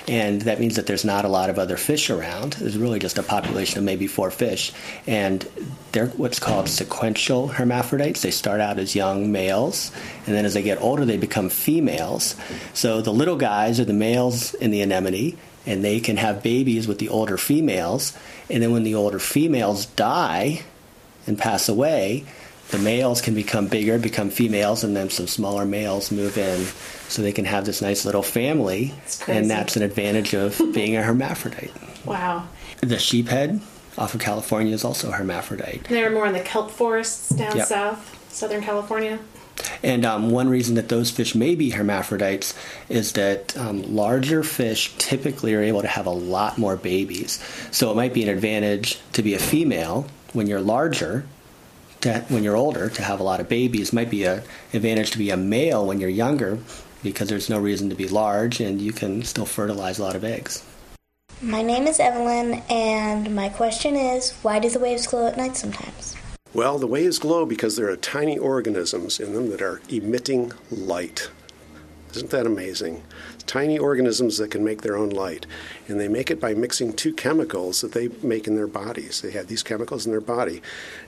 and 0.06 0.42
that 0.42 0.60
means 0.60 0.76
that 0.76 0.86
there's 0.86 1.04
not 1.04 1.24
a 1.24 1.28
lot 1.28 1.50
of 1.50 1.58
other 1.58 1.76
fish 1.76 2.10
around. 2.10 2.54
There's 2.54 2.78
really 2.78 2.98
just 2.98 3.18
a 3.18 3.22
population 3.22 3.78
of 3.78 3.84
maybe 3.84 4.06
four 4.06 4.30
fish, 4.30 4.72
and 5.06 5.46
they're 5.92 6.06
what's 6.08 6.38
called 6.38 6.68
sequential 6.68 7.48
hermaphrodites. 7.48 8.22
They 8.22 8.30
start 8.30 8.60
out 8.60 8.78
as 8.78 8.94
young 8.94 9.30
males, 9.32 9.92
and 10.26 10.34
then 10.34 10.44
as 10.44 10.54
they 10.54 10.62
get 10.62 10.80
older, 10.80 11.04
they 11.04 11.16
become 11.16 11.48
females. 11.48 12.36
So 12.74 13.00
the 13.00 13.12
little 13.12 13.36
guys 13.36 13.78
are 13.80 13.84
the 13.84 13.92
males 13.92 14.54
in 14.54 14.70
the 14.70 14.80
anemone, 14.80 15.36
and 15.66 15.84
they 15.84 16.00
can 16.00 16.16
have 16.16 16.42
babies 16.42 16.88
with 16.88 16.98
the 16.98 17.08
older 17.08 17.36
females, 17.36 18.16
and 18.48 18.62
then 18.62 18.72
when 18.72 18.84
the 18.84 18.94
older 18.94 19.18
females 19.18 19.86
die 19.86 20.62
and 21.26 21.38
pass 21.38 21.68
away, 21.68 22.24
the 22.70 22.78
males 22.78 23.20
can 23.20 23.34
become 23.34 23.66
bigger, 23.68 23.98
become 23.98 24.30
females, 24.30 24.84
and 24.84 24.94
then 24.94 25.08
some 25.10 25.26
smaller 25.26 25.64
males 25.64 26.10
move 26.10 26.36
in 26.36 26.64
so 27.08 27.22
they 27.22 27.32
can 27.32 27.44
have 27.46 27.64
this 27.64 27.80
nice 27.80 28.04
little 28.04 28.22
family. 28.22 28.92
And 29.26 29.50
that's 29.50 29.76
an 29.76 29.82
advantage 29.82 30.34
of 30.34 30.58
being 30.74 30.96
a 30.96 31.02
hermaphrodite. 31.02 31.72
Wow. 32.04 32.46
The 32.80 32.96
sheephead 32.96 33.60
off 33.96 34.14
of 34.14 34.20
California 34.20 34.72
is 34.74 34.84
also 34.84 35.10
hermaphrodite. 35.10 35.84
They're 35.88 36.10
more 36.10 36.26
in 36.26 36.32
the 36.34 36.40
kelp 36.40 36.70
forests 36.70 37.30
down 37.30 37.56
Yep. 37.56 37.66
south, 37.66 38.32
Southern 38.32 38.62
California. 38.62 39.18
And 39.82 40.04
um, 40.04 40.30
one 40.30 40.48
reason 40.48 40.76
that 40.76 40.88
those 40.88 41.10
fish 41.10 41.34
may 41.34 41.56
be 41.56 41.70
hermaphrodites 41.70 42.54
is 42.88 43.12
that 43.14 43.56
um, 43.56 43.82
larger 43.94 44.44
fish 44.44 44.94
typically 44.98 45.52
are 45.54 45.62
able 45.62 45.82
to 45.82 45.88
have 45.88 46.06
a 46.06 46.10
lot 46.10 46.58
more 46.58 46.76
babies. 46.76 47.42
So 47.72 47.90
it 47.90 47.96
might 47.96 48.14
be 48.14 48.22
an 48.22 48.28
advantage 48.28 49.00
to 49.14 49.22
be 49.22 49.34
a 49.34 49.38
female 49.40 50.06
when 50.32 50.46
you're 50.46 50.60
larger, 50.60 51.24
to, 52.00 52.24
when 52.28 52.44
you're 52.44 52.56
older, 52.56 52.88
to 52.88 53.02
have 53.02 53.20
a 53.20 53.22
lot 53.22 53.40
of 53.40 53.48
babies. 53.48 53.92
Might 53.92 54.10
be 54.10 54.24
an 54.24 54.42
advantage 54.72 55.10
to 55.12 55.18
be 55.18 55.30
a 55.30 55.36
male 55.36 55.86
when 55.86 56.00
you're 56.00 56.10
younger 56.10 56.58
because 57.02 57.28
there's 57.28 57.48
no 57.48 57.58
reason 57.58 57.88
to 57.90 57.94
be 57.94 58.08
large 58.08 58.60
and 58.60 58.80
you 58.80 58.92
can 58.92 59.22
still 59.22 59.46
fertilize 59.46 59.98
a 59.98 60.02
lot 60.02 60.16
of 60.16 60.24
eggs. 60.24 60.64
My 61.40 61.62
name 61.62 61.86
is 61.86 62.00
Evelyn, 62.00 62.64
and 62.68 63.32
my 63.32 63.48
question 63.48 63.94
is 63.94 64.32
why 64.42 64.58
do 64.58 64.68
the 64.68 64.80
waves 64.80 65.06
glow 65.06 65.28
at 65.28 65.36
night 65.36 65.56
sometimes? 65.56 66.16
Well, 66.52 66.78
the 66.78 66.88
waves 66.88 67.20
glow 67.20 67.46
because 67.46 67.76
there 67.76 67.88
are 67.88 67.96
tiny 67.96 68.36
organisms 68.36 69.20
in 69.20 69.34
them 69.34 69.50
that 69.50 69.62
are 69.62 69.80
emitting 69.88 70.52
light. 70.70 71.30
Isn't 72.14 72.30
that 72.30 72.46
amazing? 72.46 73.04
Tiny 73.48 73.78
organisms 73.78 74.36
that 74.36 74.50
can 74.50 74.62
make 74.62 74.82
their 74.82 74.96
own 74.96 75.08
light. 75.08 75.46
And 75.88 75.98
they 75.98 76.06
make 76.06 76.30
it 76.30 76.38
by 76.38 76.52
mixing 76.52 76.92
two 76.92 77.14
chemicals 77.14 77.80
that 77.80 77.92
they 77.92 78.08
make 78.22 78.46
in 78.46 78.56
their 78.56 78.66
bodies. 78.66 79.22
They 79.22 79.30
have 79.30 79.46
these 79.46 79.62
chemicals 79.62 80.04
in 80.04 80.12
their 80.12 80.20
body. 80.20 80.60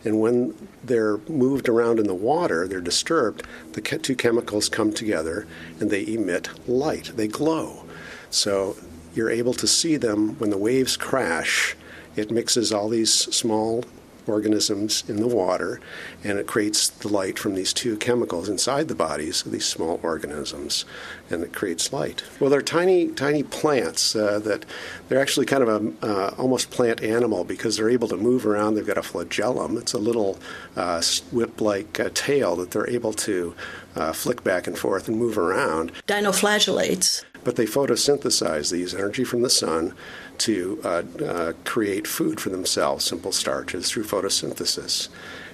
And 0.05 0.21
when 0.21 0.55
they're 0.83 1.19
moved 1.29 1.69
around 1.69 1.99
in 1.99 2.07
the 2.07 2.15
water, 2.15 2.67
they're 2.67 2.81
disturbed, 2.81 3.43
the 3.75 3.83
two 3.83 4.17
chemicals 4.17 4.71
come 4.71 4.91
together 4.93 5.47
and 5.79 5.91
they 5.91 6.07
emit 6.07 6.49
light. 6.67 7.13
They 7.15 7.29
glow. 7.29 7.85
So 8.31 8.77
you're 9.15 9.31
able 9.31 9.55
to 9.55 9.67
see 9.67 9.99
them 9.99 10.39
when 10.39 10.49
the 10.49 10.59
waves 10.59 10.97
crash. 10.97 11.77
It 12.17 12.31
mixes 12.31 12.73
all 12.73 12.89
these 12.89 13.13
small 13.13 13.85
organisms 14.31 15.05
in 15.09 15.17
the 15.17 15.27
water 15.27 15.81
and 16.25 16.39
it 16.39 16.47
creates 16.47 16.89
the 16.89 17.09
light 17.09 17.39
from 17.39 17.55
these 17.55 17.73
two 17.73 17.97
chemicals 17.97 18.49
inside 18.49 18.89
the 18.89 18.95
bodies 18.95 19.45
of 19.45 19.53
these 19.53 19.67
small 19.67 20.01
organisms 20.03 20.85
and 21.29 21.43
it 21.43 21.53
creates 21.53 21.93
light 21.93 22.23
well 22.39 22.49
they're 22.51 22.63
tiny 22.63 23.09
tiny 23.09 23.43
plants 23.43 24.15
uh, 24.15 24.39
that 24.39 24.65
they're 25.09 25.21
actually 25.21 25.47
kind 25.47 25.63
of 25.63 25.69
a 25.69 26.07
uh, 26.07 26.35
almost 26.39 26.71
plant 26.71 27.03
animal 27.03 27.45
because 27.45 27.77
they're 27.77 27.91
able 27.91 28.09
to 28.09 28.17
move 28.17 28.47
around 28.47 28.75
they've 28.75 28.87
got 28.87 28.99
a 28.99 29.03
flagellum 29.03 29.77
it's 29.77 29.93
a 29.93 29.99
little 29.99 30.39
uh, 30.77 31.03
whip-like 31.33 31.99
uh, 32.01 32.09
tail 32.15 32.57
that 32.57 32.71
they're 32.71 32.89
able 32.89 33.13
to 33.13 33.55
uh, 33.97 34.13
flick 34.13 34.45
back 34.45 34.67
and 34.67 34.79
forth 34.79 35.09
and 35.09 35.17
move 35.19 35.37
around 35.37 35.93
Dinoflagellates. 36.07 37.25
but 37.43 37.57
they 37.57 37.65
photosynthesize. 37.67 38.71
They 38.71 38.79
use 38.79 38.95
energy 38.95 39.25
from 39.25 39.43
the 39.43 39.51
sun 39.51 39.95
to 40.41 40.81
uh, 40.85 41.03
uh, 41.25 41.53
create 41.65 42.07
food 42.07 42.41
for 42.41 42.51
themselves, 42.51 43.05
simple 43.05 43.33
starches, 43.33 43.91
through 43.91 44.05
photosynthesis. 44.05 45.09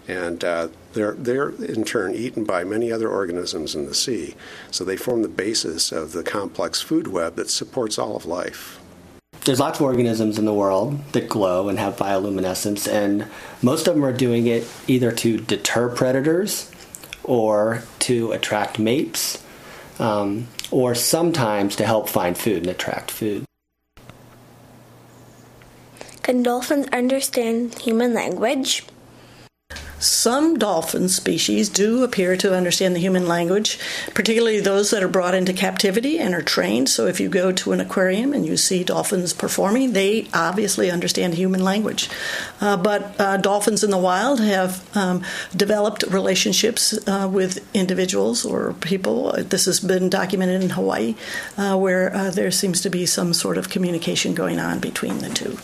And 0.08 0.44
uh, 0.44 0.68
they're, 0.92 1.14
they're 1.14 1.50
in 1.50 1.84
turn 1.84 2.14
eaten 2.14 2.44
by 2.44 2.62
many 2.62 2.92
other 2.92 3.08
organisms 3.08 3.74
in 3.74 3.86
the 3.86 3.94
sea. 3.94 4.36
So 4.70 4.84
they 4.84 4.96
form 4.96 5.22
the 5.22 5.28
basis 5.28 5.90
of 5.90 6.12
the 6.12 6.22
complex 6.22 6.80
food 6.80 7.08
web 7.08 7.34
that 7.36 7.50
supports 7.50 7.98
all 7.98 8.16
of 8.16 8.24
life. 8.24 8.78
There's 9.44 9.60
lots 9.60 9.78
of 9.78 9.86
organisms 9.86 10.38
in 10.38 10.44
the 10.44 10.54
world 10.54 11.04
that 11.12 11.28
glow 11.28 11.68
and 11.68 11.78
have 11.78 11.96
bioluminescence, 11.96 12.90
and 12.90 13.26
most 13.62 13.86
of 13.86 13.94
them 13.94 14.04
are 14.04 14.12
doing 14.12 14.46
it 14.46 14.66
either 14.88 15.12
to 15.12 15.38
deter 15.38 15.88
predators 15.88 16.70
or 17.22 17.82
to 18.00 18.32
attract 18.32 18.78
mates, 18.78 19.42
um, 19.98 20.48
or 20.70 20.94
sometimes 20.94 21.76
to 21.76 21.86
help 21.86 22.08
find 22.08 22.36
food 22.36 22.58
and 22.58 22.68
attract 22.68 23.10
food. 23.10 23.44
Can 26.26 26.42
dolphins 26.42 26.88
understand 26.88 27.78
human 27.78 28.12
language? 28.12 28.82
Some 30.00 30.58
dolphin 30.58 31.08
species 31.08 31.68
do 31.68 32.02
appear 32.02 32.36
to 32.38 32.52
understand 32.52 32.96
the 32.96 33.00
human 33.00 33.28
language, 33.28 33.78
particularly 34.12 34.58
those 34.58 34.90
that 34.90 35.04
are 35.04 35.08
brought 35.08 35.36
into 35.36 35.52
captivity 35.52 36.18
and 36.18 36.34
are 36.34 36.42
trained. 36.42 36.88
So 36.88 37.06
if 37.06 37.20
you 37.20 37.28
go 37.28 37.52
to 37.52 37.70
an 37.70 37.78
aquarium 37.78 38.32
and 38.32 38.44
you 38.44 38.56
see 38.56 38.82
dolphins 38.82 39.32
performing, 39.32 39.92
they 39.92 40.26
obviously 40.34 40.90
understand 40.90 41.34
human 41.34 41.62
language. 41.62 42.10
Uh, 42.60 42.76
but 42.76 43.14
uh, 43.20 43.36
dolphins 43.36 43.84
in 43.84 43.92
the 43.92 43.96
wild 43.96 44.40
have 44.40 44.84
um, 44.96 45.22
developed 45.54 46.02
relationships 46.08 46.98
uh, 47.06 47.30
with 47.32 47.64
individuals 47.72 48.44
or 48.44 48.72
people. 48.80 49.30
This 49.38 49.66
has 49.66 49.78
been 49.78 50.10
documented 50.10 50.60
in 50.60 50.70
Hawaii, 50.70 51.14
uh, 51.56 51.76
where 51.76 52.12
uh, 52.12 52.30
there 52.32 52.50
seems 52.50 52.80
to 52.80 52.90
be 52.90 53.06
some 53.06 53.32
sort 53.32 53.56
of 53.56 53.70
communication 53.70 54.34
going 54.34 54.58
on 54.58 54.80
between 54.80 55.18
the 55.18 55.28
two 55.28 55.56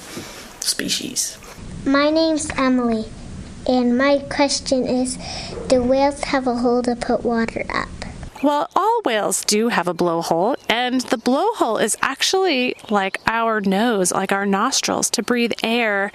species. 0.67 1.39
My 1.85 2.11
name's 2.11 2.49
Emily, 2.57 3.07
and 3.67 3.97
my 3.97 4.19
question 4.31 4.87
is 4.87 5.19
Do 5.69 5.83
whales 5.83 6.25
have 6.25 6.47
a 6.47 6.57
hole 6.57 6.83
to 6.83 6.97
put 6.97 7.25
water 7.25 7.65
up? 7.69 7.89
Well, 8.43 8.69
all 8.75 9.03
whales 9.05 9.45
do 9.45 9.69
have 9.69 9.87
a 9.87 9.95
blowhole, 9.95 10.57
and 10.69 11.01
the 11.03 11.17
blowhole 11.17 11.81
is 11.81 11.97
actually 12.03 12.75
like 12.91 13.19
our 13.25 13.61
nose, 13.61 14.11
like 14.11 14.33
our 14.33 14.47
nostrils, 14.47 15.09
to 15.11 15.23
breathe 15.23 15.53
air 15.63 16.11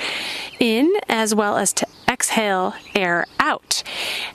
in 0.59 0.93
as 1.07 1.33
well 1.33 1.55
as 1.55 1.71
to 1.73 1.87
exhale 2.05 2.73
air 2.93 3.27
out. 3.39 3.81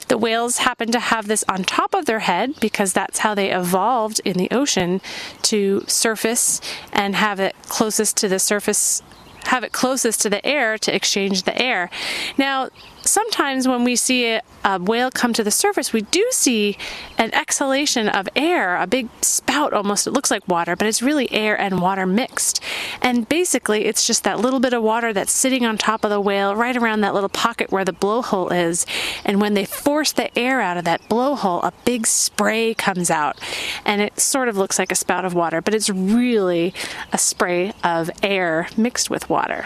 The 0.07 0.17
whales 0.17 0.57
happen 0.57 0.91
to 0.91 0.99
have 0.99 1.27
this 1.27 1.43
on 1.47 1.63
top 1.63 1.93
of 1.93 2.05
their 2.05 2.19
head 2.19 2.59
because 2.59 2.93
that's 2.93 3.19
how 3.19 3.35
they 3.35 3.51
evolved 3.51 4.21
in 4.25 4.37
the 4.37 4.49
ocean 4.49 4.99
to 5.43 5.83
surface 5.87 6.61
and 6.91 7.15
have 7.15 7.39
it 7.39 7.55
closest 7.67 8.17
to 8.17 8.27
the 8.27 8.39
surface 8.39 9.03
have 9.47 9.63
it 9.63 9.71
closest 9.71 10.21
to 10.21 10.29
the 10.29 10.45
air 10.45 10.77
to 10.77 10.95
exchange 10.95 11.43
the 11.43 11.59
air. 11.59 11.89
Now, 12.37 12.69
sometimes 13.03 13.67
when 13.67 13.83
we 13.83 13.95
see 13.95 14.39
a, 14.63 14.79
whale 14.79 15.11
come 15.11 15.33
to 15.33 15.43
the 15.43 15.51
surface, 15.51 15.91
we 15.91 16.01
do 16.01 16.25
see 16.31 16.77
an 17.17 17.33
exhalation 17.33 18.07
of 18.07 18.29
air, 18.35 18.77
a 18.77 18.87
big 18.87 19.09
spout 19.21 19.73
almost. 19.73 20.07
It 20.07 20.11
looks 20.11 20.31
like 20.31 20.47
water, 20.47 20.75
but 20.75 20.87
it's 20.87 21.01
really 21.01 21.31
air 21.31 21.59
and 21.59 21.81
water 21.81 22.05
mixed. 22.05 22.63
And 23.01 23.27
basically, 23.27 23.85
it's 23.85 24.07
just 24.07 24.23
that 24.23 24.39
little 24.39 24.59
bit 24.59 24.73
of 24.73 24.81
water 24.81 25.13
that's 25.13 25.31
sitting 25.31 25.65
on 25.65 25.77
top 25.77 26.03
of 26.03 26.09
the 26.09 26.21
whale, 26.21 26.55
right 26.55 26.75
around 26.75 27.01
that 27.01 27.13
little 27.13 27.29
pocket 27.29 27.71
where 27.71 27.85
the 27.85 27.93
blowhole 27.93 28.51
is. 28.51 28.85
And 29.25 29.41
when 29.41 29.53
they 29.53 29.65
force 29.65 30.11
the 30.11 30.35
air 30.37 30.61
out 30.61 30.77
of 30.77 30.85
that 30.85 31.01
blowhole, 31.09 31.63
a 31.63 31.73
big 31.85 32.07
spray 32.07 32.73
comes 32.73 33.11
out. 33.11 33.39
And 33.85 34.01
it 34.01 34.19
sort 34.19 34.47
of 34.47 34.57
looks 34.57 34.79
like 34.79 34.91
a 34.91 34.95
spout 34.95 35.25
of 35.25 35.33
water, 35.33 35.61
but 35.61 35.73
it's 35.73 35.89
really 35.89 36.73
a 37.11 37.17
spray 37.17 37.73
of 37.83 38.09
air 38.21 38.69
mixed 38.77 39.09
with 39.09 39.29
water. 39.29 39.65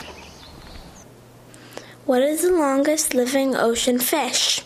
What 2.07 2.21
is 2.21 2.43
the 2.43 2.53
longest 2.53 3.13
living 3.13 3.53
ocean 3.53 3.99
fish? 3.99 4.63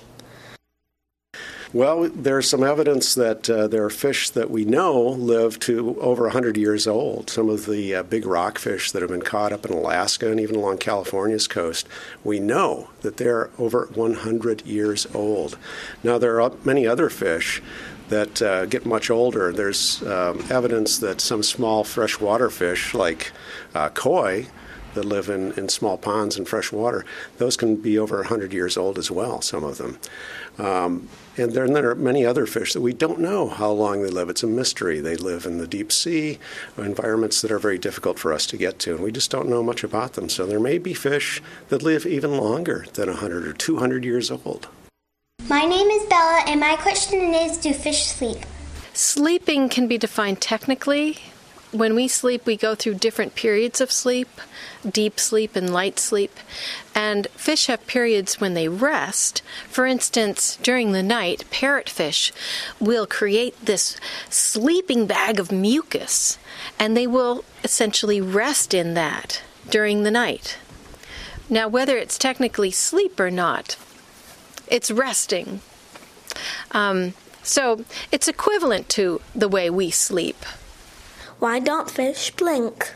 Well, 1.74 2.08
there's 2.08 2.48
some 2.48 2.64
evidence 2.64 3.16
that 3.16 3.50
uh, 3.50 3.68
there 3.68 3.84
are 3.84 3.90
fish 3.90 4.30
that 4.30 4.52
we 4.52 4.64
know 4.64 5.02
live 5.02 5.58
to 5.62 6.00
over 6.00 6.26
100 6.26 6.56
years 6.56 6.86
old. 6.86 7.32
Some 7.32 7.50
of 7.50 7.66
the 7.66 7.96
uh, 7.96 8.04
big 8.04 8.28
rockfish 8.28 8.92
that 8.92 9.02
have 9.02 9.10
been 9.10 9.24
caught 9.24 9.52
up 9.52 9.66
in 9.66 9.74
Alaska 9.74 10.30
and 10.30 10.40
even 10.40 10.56
along 10.56 10.78
California's 10.78 11.48
coast, 11.48 11.88
we 12.24 12.40
know 12.40 12.92
that 13.02 13.18
they're 13.18 13.50
over 13.58 13.90
100 13.96 14.64
years 14.68 15.08
old. 15.16 15.58
Now, 16.04 16.20
there 16.20 16.40
are 16.40 16.52
many 16.64 16.86
other 16.86 17.10
fish 17.10 17.60
that 18.10 18.40
uh, 18.44 18.68
get 18.68 18.86
much 18.86 19.10
older. 19.10 19.52
There's 19.52 20.04
um, 20.04 20.46
evidence 20.52 21.00
that 21.00 21.20
some 21.20 21.42
small 21.42 21.84
freshwater 21.84 22.52
fish, 22.52 22.94
like 22.94 23.32
uh, 23.74 23.90
koi, 23.90 24.46
that 24.94 25.06
live 25.06 25.30
in, 25.30 25.52
in 25.54 25.70
small 25.70 25.98
ponds 25.98 26.38
and 26.38 26.48
fresh 26.48 26.72
water, 26.72 27.06
those 27.38 27.58
can 27.58 27.76
be 27.76 27.98
over 27.98 28.18
100 28.18 28.54
years 28.54 28.78
old 28.78 28.98
as 28.98 29.10
well, 29.10 29.42
some 29.42 29.64
of 29.64 29.78
them. 29.78 30.00
Um, 30.58 31.08
and 31.38 31.54
then 31.54 31.74
there 31.74 31.90
are 31.90 31.96
many 31.96 32.26
other 32.26 32.46
fish 32.46 32.74
that 32.74 32.82
we 32.82 32.94
don't 32.94 33.20
know 33.20 33.48
how 33.48 33.72
long 33.72 34.02
they 34.02 34.10
live. 34.10 34.30
It's 34.30 34.44
a 34.44 34.48
mystery. 34.48 35.00
They 35.00 35.16
live 35.16 35.46
in 35.46 35.58
the 35.58 35.68
deep 35.68 35.92
sea, 35.92 36.40
environments 36.78 37.42
that 37.42 37.52
are 37.52 37.60
very 37.60 37.78
difficult 37.78 38.20
for 38.20 38.34
us 38.34 38.46
to 38.48 38.58
get 38.58 38.80
to, 38.80 38.96
and 38.96 39.04
we 39.04 39.12
just 39.12 39.32
don't 39.32 39.50
know 39.50 39.64
much 39.64 39.84
about 39.84 40.14
them. 40.14 40.28
So 40.30 40.46
there 40.46 40.60
may 40.60 40.78
be 40.78 40.94
fish 40.94 41.42
that 41.70 41.82
live 41.82 42.06
even 42.06 42.38
longer 42.38 42.86
than 42.94 43.08
100 43.08 43.48
or 43.48 43.54
200 43.54 44.04
years 44.04 44.30
old. 44.30 44.68
My 45.48 45.66
name 45.66 45.88
is 45.88 46.08
Bella, 46.08 46.44
and 46.48 46.60
my 46.60 46.76
question 46.76 47.34
is 47.34 47.58
Do 47.58 47.74
fish 47.74 48.06
sleep? 48.06 48.40
Sleeping 48.94 49.70
can 49.70 49.88
be 49.88 49.98
defined 49.98 50.42
technically. 50.42 51.18
When 51.72 51.96
we 51.96 52.08
sleep, 52.08 52.46
we 52.46 52.58
go 52.58 52.76
through 52.76 52.96
different 52.96 53.36
periods 53.36 53.80
of 53.80 53.92
sleep 53.92 54.28
deep 54.90 55.20
sleep 55.20 55.56
and 55.56 55.72
light 55.72 56.00
sleep. 56.00 56.32
And 56.94 57.28
fish 57.30 57.68
have 57.68 57.86
periods 57.88 58.40
when 58.40 58.54
they 58.54 58.68
rest. 58.68 59.42
For 59.70 59.86
instance, 59.86 60.58
during 60.62 60.92
the 60.92 61.04
night, 61.04 61.46
parrotfish 61.52 62.32
will 62.80 63.08
create 63.08 63.66
this 63.66 63.98
sleeping 64.30 65.06
bag 65.06 65.40
of 65.40 65.52
mucus, 65.52 66.38
and 66.80 66.96
they 66.96 67.08
will 67.08 67.46
essentially 67.64 68.22
rest 68.22 68.74
in 68.74 68.94
that 68.96 69.42
during 69.70 70.04
the 70.04 70.12
night. 70.12 70.58
Now, 71.50 71.68
whether 71.68 71.98
it's 71.98 72.18
technically 72.18 72.72
sleep 72.72 73.20
or 73.20 73.32
not, 73.32 73.78
it's 74.68 74.92
resting. 74.92 75.62
Um, 76.72 77.14
so 77.44 77.84
it's 78.12 78.28
equivalent 78.28 78.88
to 78.90 79.22
the 79.36 79.50
way 79.50 79.70
we 79.70 79.92
sleep. 79.92 80.38
Why 81.42 81.58
don't 81.58 81.90
fish 81.90 82.30
blink? 82.30 82.94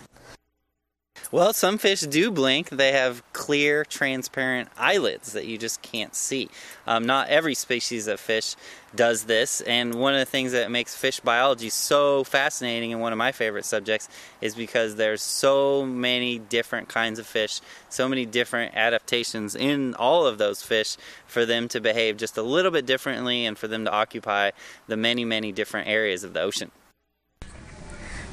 Well, 1.32 1.52
some 1.52 1.80
fish 1.80 2.02
do 2.02 2.30
blink. 2.30 2.70
They 2.70 2.92
have 2.92 3.24
clear, 3.34 3.84
transparent 3.84 4.70
eyelids 4.78 5.34
that 5.34 5.48
you 5.48 5.58
just 5.58 5.82
can't 5.82 6.14
see. 6.14 6.50
Um, 6.86 7.08
not 7.08 7.30
every 7.30 7.56
species 7.56 8.06
of 8.06 8.20
fish 8.20 8.56
does 8.96 9.24
this, 9.24 9.62
and 9.62 9.96
one 9.96 10.14
of 10.14 10.20
the 10.20 10.28
things 10.28 10.52
that 10.52 10.70
makes 10.70 10.96
fish 10.96 11.20
biology 11.22 11.72
so 11.72 12.24
fascinating 12.24 12.94
and 12.94 13.02
one 13.02 13.12
of 13.12 13.18
my 13.18 13.32
favorite 13.32 13.66
subjects 13.66 14.10
is 14.42 14.54
because 14.54 14.96
there's 14.96 15.24
so 15.24 15.84
many 15.84 16.38
different 16.38 16.88
kinds 16.88 17.18
of 17.18 17.26
fish, 17.26 17.62
so 17.90 18.08
many 18.08 18.28
different 18.28 18.76
adaptations 18.76 19.56
in 19.56 19.96
all 19.96 20.28
of 20.28 20.38
those 20.38 20.62
fish 20.62 20.98
for 21.26 21.48
them 21.48 21.68
to 21.70 21.82
behave 21.82 22.18
just 22.18 22.38
a 22.38 22.44
little 22.44 22.70
bit 22.70 22.86
differently 22.86 23.44
and 23.44 23.58
for 23.58 23.68
them 23.68 23.86
to 23.86 23.92
occupy 23.92 24.52
the 24.86 24.96
many, 24.96 25.26
many 25.26 25.52
different 25.52 25.88
areas 25.88 26.24
of 26.24 26.34
the 26.34 26.42
ocean. 26.42 26.70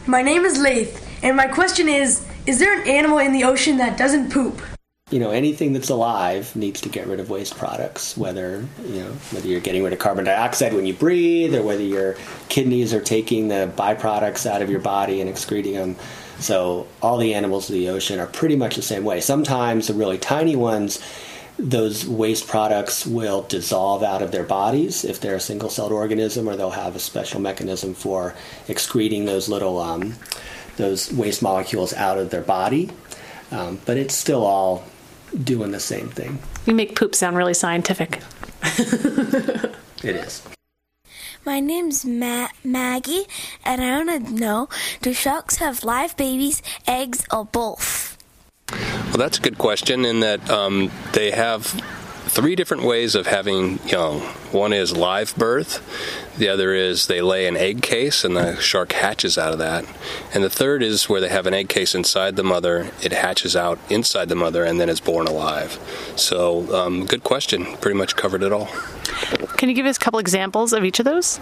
My 0.07 0.21
name 0.21 0.45
is 0.45 0.59
Lath, 0.59 1.23
and 1.23 1.37
my 1.37 1.47
question 1.47 1.89
is 1.89 2.27
Is 2.45 2.59
there 2.59 2.81
an 2.81 2.89
animal 2.89 3.19
in 3.19 3.33
the 3.33 3.45
ocean 3.45 3.77
that 3.77 3.97
doesn't 3.97 4.33
poop? 4.33 4.61
You 5.13 5.21
know, 5.21 5.31
anything 5.31 5.75
that's 5.75 5.91
alive 5.91 6.57
needs 6.57 6.81
to 6.81 6.89
get 6.89 7.07
rid 7.07 7.21
of 7.21 7.31
waste 7.31 7.57
products, 7.57 8.17
whether, 8.17 8.67
you 8.85 9.01
know, 9.01 9.13
whether 9.31 9.47
you're 9.47 9.61
getting 9.61 9.85
rid 9.85 9.93
of 9.93 10.01
carbon 10.01 10.25
dioxide 10.25 10.73
when 10.73 10.87
you 10.87 10.95
breathe 10.95 11.55
or 11.55 11.63
whether 11.63 11.83
your 11.83 12.17
kidneys 12.49 12.93
are 12.93 13.01
taking 13.01 13.47
the 13.47 13.73
byproducts 13.77 14.45
out 14.45 14.61
of 14.61 14.71
your 14.71 14.81
body 14.81 15.21
and 15.21 15.31
excreting 15.31 15.75
them. 15.75 15.97
So, 16.41 16.89
all 17.01 17.19
the 17.19 17.35
animals 17.35 17.69
of 17.69 17.75
the 17.75 17.89
ocean 17.91 18.19
are 18.19 18.27
pretty 18.27 18.57
much 18.57 18.75
the 18.75 18.83
same 18.83 19.05
way. 19.05 19.21
Sometimes 19.21 19.87
the 19.87 19.95
really 19.95 20.19
tiny 20.19 20.57
ones 20.57 20.99
those 21.59 22.07
waste 22.07 22.49
products 22.49 23.07
will 23.07 23.43
dissolve 23.43 24.03
out 24.03 24.23
of 24.23 24.33
their 24.33 24.43
bodies 24.45 25.05
if 25.05 25.21
they're 25.21 25.37
a 25.37 25.41
single 25.41 25.69
celled 25.69 25.93
organism, 25.93 26.49
or 26.49 26.57
they'll 26.57 26.71
have 26.71 26.97
a 26.97 27.01
special 27.01 27.41
mechanism 27.41 27.95
for 27.95 28.35
excreting 28.69 29.25
those 29.25 29.49
little 29.49 29.79
um, 29.79 30.15
those 30.77 31.13
waste 31.13 31.43
molecules 31.43 31.93
out 31.95 32.19
of 32.19 32.31
their 32.31 32.43
body. 32.43 32.91
Um, 33.51 33.81
but 33.85 33.97
it's 33.97 34.15
still 34.15 34.45
all 34.45 34.85
doing 35.45 35.73
the 35.73 35.81
same 35.81 36.09
thing. 36.09 36.39
You 36.67 36.75
make 36.75 36.97
poop 36.97 37.15
sound 37.15 37.37
really 37.37 37.55
scientific. 37.55 38.21
It 40.03 40.17
is. 40.17 40.43
My 41.45 41.61
name's 41.61 42.05
Ma- 42.05 42.49
Maggie, 42.65 43.27
and 43.65 43.83
I 43.83 44.05
want 44.05 44.27
to 44.27 44.33
know 44.33 44.69
do 45.01 45.13
sharks 45.13 45.57
have 45.57 45.85
live 45.85 46.17
babies, 46.17 46.61
eggs, 46.89 47.25
or 47.33 47.45
both? 47.45 48.12
Well, 48.71 49.19
that's 49.19 49.39
a 49.39 49.43
good 49.43 49.59
question 49.59 50.05
in 50.05 50.21
that 50.21 50.49
um, 50.51 50.91
they 51.13 51.33
have 51.33 51.67
three 52.33 52.55
different 52.57 52.83
ways 52.83 53.15
of 53.15 53.27
having 53.27 53.79
young. 53.87 54.21
One 54.53 54.73
is 54.73 54.97
live 54.97 55.37
birth, 55.37 55.83
the 56.39 56.49
other 56.49 56.73
is 56.73 57.07
they 57.07 57.21
lay 57.21 57.47
an 57.47 57.59
egg 57.59 57.83
case 57.83 58.25
and 58.25 58.35
the 58.35 58.59
shark 58.59 58.93
hatches 58.93 59.37
out 59.37 59.53
of 59.53 59.59
that. 59.59 59.85
And 60.33 60.43
the 60.43 60.49
third 60.49 60.83
is 60.83 61.09
where 61.09 61.21
they 61.21 61.29
have 61.29 61.47
an 61.47 61.53
egg 61.53 61.69
case 61.69 61.95
inside 61.95 62.37
the 62.37 62.43
mother, 62.43 62.91
it 63.03 63.13
hatches 63.13 63.55
out 63.55 63.79
inside 63.91 64.31
the 64.31 64.35
mother, 64.35 64.65
and 64.65 64.81
then 64.81 64.89
is 64.89 65.01
born 65.01 65.27
alive. 65.27 65.79
So, 66.17 66.75
um, 66.75 67.05
good 67.05 67.23
question. 67.23 67.77
Pretty 67.77 67.99
much 67.99 68.17
covered 68.17 68.43
it 68.43 68.53
all. 68.53 68.71
Can 69.63 69.69
you 69.69 69.77
give 69.77 69.87
us 69.87 69.97
a 69.97 70.01
couple 70.01 70.19
examples 70.19 70.73
of 70.73 70.85
each 70.85 70.99
of 70.99 71.05
those? 71.05 71.39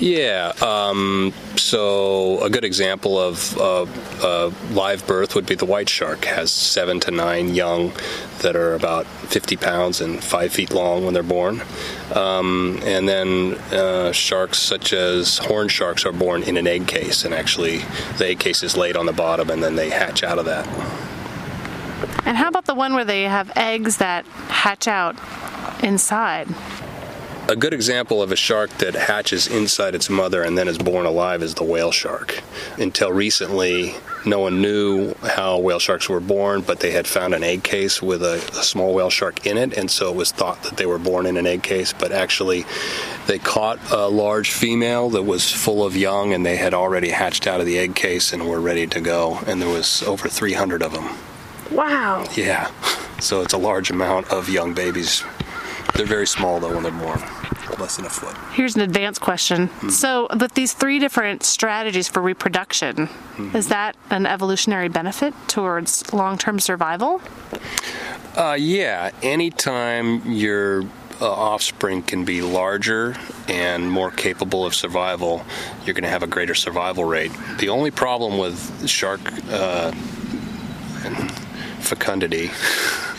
Yeah. 0.00 0.52
Um, 0.60 1.32
so 1.54 2.42
a 2.42 2.50
good 2.50 2.64
example 2.64 3.16
of 3.16 3.56
uh, 3.56 3.86
uh, 4.20 4.50
live 4.72 5.06
birth 5.06 5.36
would 5.36 5.46
be 5.46 5.54
the 5.54 5.64
white 5.64 5.88
shark. 5.88 6.24
Has 6.24 6.50
seven 6.50 6.98
to 6.98 7.12
nine 7.12 7.54
young 7.54 7.92
that 8.40 8.56
are 8.56 8.74
about 8.74 9.06
50 9.06 9.56
pounds 9.58 10.00
and 10.00 10.24
five 10.24 10.52
feet 10.52 10.72
long 10.72 11.04
when 11.04 11.14
they're 11.14 11.22
born. 11.22 11.62
Um, 12.12 12.80
and 12.82 13.08
then 13.08 13.54
uh, 13.70 14.10
sharks 14.10 14.58
such 14.58 14.92
as 14.92 15.38
horn 15.38 15.68
sharks 15.68 16.04
are 16.04 16.10
born 16.10 16.42
in 16.42 16.56
an 16.56 16.66
egg 16.66 16.88
case, 16.88 17.24
and 17.24 17.32
actually 17.32 17.78
the 18.18 18.26
egg 18.26 18.40
case 18.40 18.64
is 18.64 18.76
laid 18.76 18.96
on 18.96 19.06
the 19.06 19.12
bottom, 19.12 19.50
and 19.50 19.62
then 19.62 19.76
they 19.76 19.90
hatch 19.90 20.24
out 20.24 20.40
of 20.40 20.46
that. 20.46 20.66
And 22.26 22.36
how 22.36 22.48
about 22.48 22.64
the 22.64 22.74
one 22.74 22.94
where 22.94 23.04
they 23.04 23.22
have 23.22 23.52
eggs 23.54 23.98
that 23.98 24.26
hatch 24.26 24.88
out 24.88 25.14
inside? 25.80 26.48
A 27.52 27.54
good 27.54 27.74
example 27.74 28.22
of 28.22 28.32
a 28.32 28.36
shark 28.36 28.70
that 28.78 28.94
hatches 28.94 29.46
inside 29.46 29.94
its 29.94 30.08
mother 30.08 30.42
and 30.42 30.56
then 30.56 30.68
is 30.68 30.78
born 30.78 31.04
alive 31.04 31.42
is 31.42 31.52
the 31.52 31.64
whale 31.64 31.92
shark. 31.92 32.42
Until 32.78 33.12
recently, 33.12 33.94
no 34.24 34.38
one 34.38 34.62
knew 34.62 35.12
how 35.20 35.58
whale 35.58 35.78
sharks 35.78 36.08
were 36.08 36.18
born, 36.18 36.62
but 36.62 36.80
they 36.80 36.92
had 36.92 37.06
found 37.06 37.34
an 37.34 37.44
egg 37.44 37.62
case 37.62 38.00
with 38.00 38.22
a, 38.22 38.36
a, 38.58 38.62
small 38.62 38.94
whale 38.94 39.10
shark 39.10 39.44
in 39.44 39.58
it, 39.58 39.76
and 39.76 39.90
so 39.90 40.08
it 40.08 40.16
was 40.16 40.32
thought 40.32 40.62
that 40.62 40.78
they 40.78 40.86
were 40.86 40.98
born 40.98 41.26
in 41.26 41.36
an 41.36 41.46
egg 41.46 41.62
case. 41.62 41.92
But 41.92 42.10
actually, 42.10 42.64
they 43.26 43.38
caught 43.38 43.78
a 43.92 44.08
large 44.08 44.50
female 44.50 45.10
that 45.10 45.24
was 45.24 45.52
full 45.52 45.84
of 45.84 45.94
young, 45.94 46.32
and 46.32 46.46
they 46.46 46.56
had 46.56 46.72
already 46.72 47.10
hatched 47.10 47.46
out 47.46 47.60
of 47.60 47.66
the 47.66 47.78
egg 47.78 47.94
case 47.94 48.32
and 48.32 48.48
were 48.48 48.62
ready 48.62 48.86
to 48.86 49.00
go. 49.02 49.40
And 49.46 49.60
there 49.60 49.68
was 49.68 50.02
over 50.04 50.26
300 50.26 50.82
of 50.82 50.94
them. 50.94 51.18
Wow. 51.70 52.26
Yeah. 52.34 52.70
So 53.20 53.42
it's 53.42 53.52
a 53.52 53.58
large 53.58 53.90
amount 53.90 54.30
of 54.32 54.48
young 54.48 54.72
babies. 54.72 55.22
They're 55.94 56.06
very 56.06 56.26
small 56.26 56.58
though 56.58 56.72
when 56.72 56.82
they're 56.82 56.92
born, 56.92 57.20
less 57.78 57.96
than 57.96 58.06
a 58.06 58.10
foot. 58.10 58.36
Here's 58.54 58.74
an 58.76 58.82
advanced 58.82 59.20
question. 59.20 59.68
Mm-hmm. 59.68 59.88
So, 59.90 60.28
with 60.38 60.54
these 60.54 60.72
three 60.72 60.98
different 60.98 61.42
strategies 61.42 62.08
for 62.08 62.20
reproduction, 62.20 63.08
Mm-hmm. 63.32 63.56
is 63.56 63.68
that 63.68 63.96
an 64.10 64.26
evolutionary 64.26 64.88
benefit 64.88 65.32
towards 65.48 66.12
long 66.12 66.36
term 66.36 66.60
survival? 66.60 67.22
Uh, 68.36 68.56
yeah, 68.58 69.10
anytime 69.22 70.30
your 70.30 70.82
uh, 71.20 71.30
offspring 71.32 72.02
can 72.02 72.24
be 72.26 72.42
larger 72.42 73.16
and 73.48 73.90
more 73.90 74.10
capable 74.10 74.66
of 74.66 74.74
survival, 74.74 75.44
you're 75.86 75.94
going 75.94 76.04
to 76.04 76.10
have 76.10 76.22
a 76.22 76.26
greater 76.26 76.54
survival 76.54 77.04
rate. 77.06 77.32
The 77.58 77.70
only 77.70 77.90
problem 77.90 78.36
with 78.38 78.86
shark 78.88 79.20
uh, 79.50 79.92
fecundity 81.80 82.48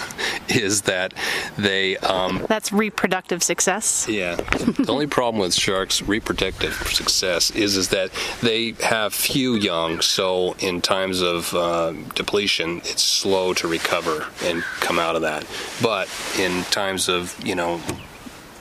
is 0.56 0.84
that 0.84 1.14
they. 1.58 1.98
Um, 1.98 2.46
That's 2.48 2.72
reproductive 2.72 3.44
success. 3.44 4.08
yeah. 4.08 4.36
the 4.36 4.86
only 4.90 5.08
problem 5.08 5.42
with 5.42 5.54
sharks' 5.54 6.02
reproductive 6.02 6.74
success 6.74 7.52
is 7.52 7.78
is 7.78 7.90
that 7.90 8.12
they 8.42 8.72
have 8.82 9.14
few 9.14 9.56
young, 9.56 10.02
so 10.02 10.56
in 10.60 10.82
times 10.82 11.22
of 11.22 11.54
uh, 11.54 11.92
depletion, 12.16 12.78
it's 12.80 13.04
slow 13.04 13.54
to 13.56 13.68
recover 13.68 14.28
and 14.44 14.64
come 14.80 15.00
out 15.00 15.16
of 15.16 15.22
that. 15.22 15.46
But 15.82 16.10
in 16.38 16.64
times 16.66 17.10
of 17.10 17.36
you 17.46 17.56
know 17.56 17.82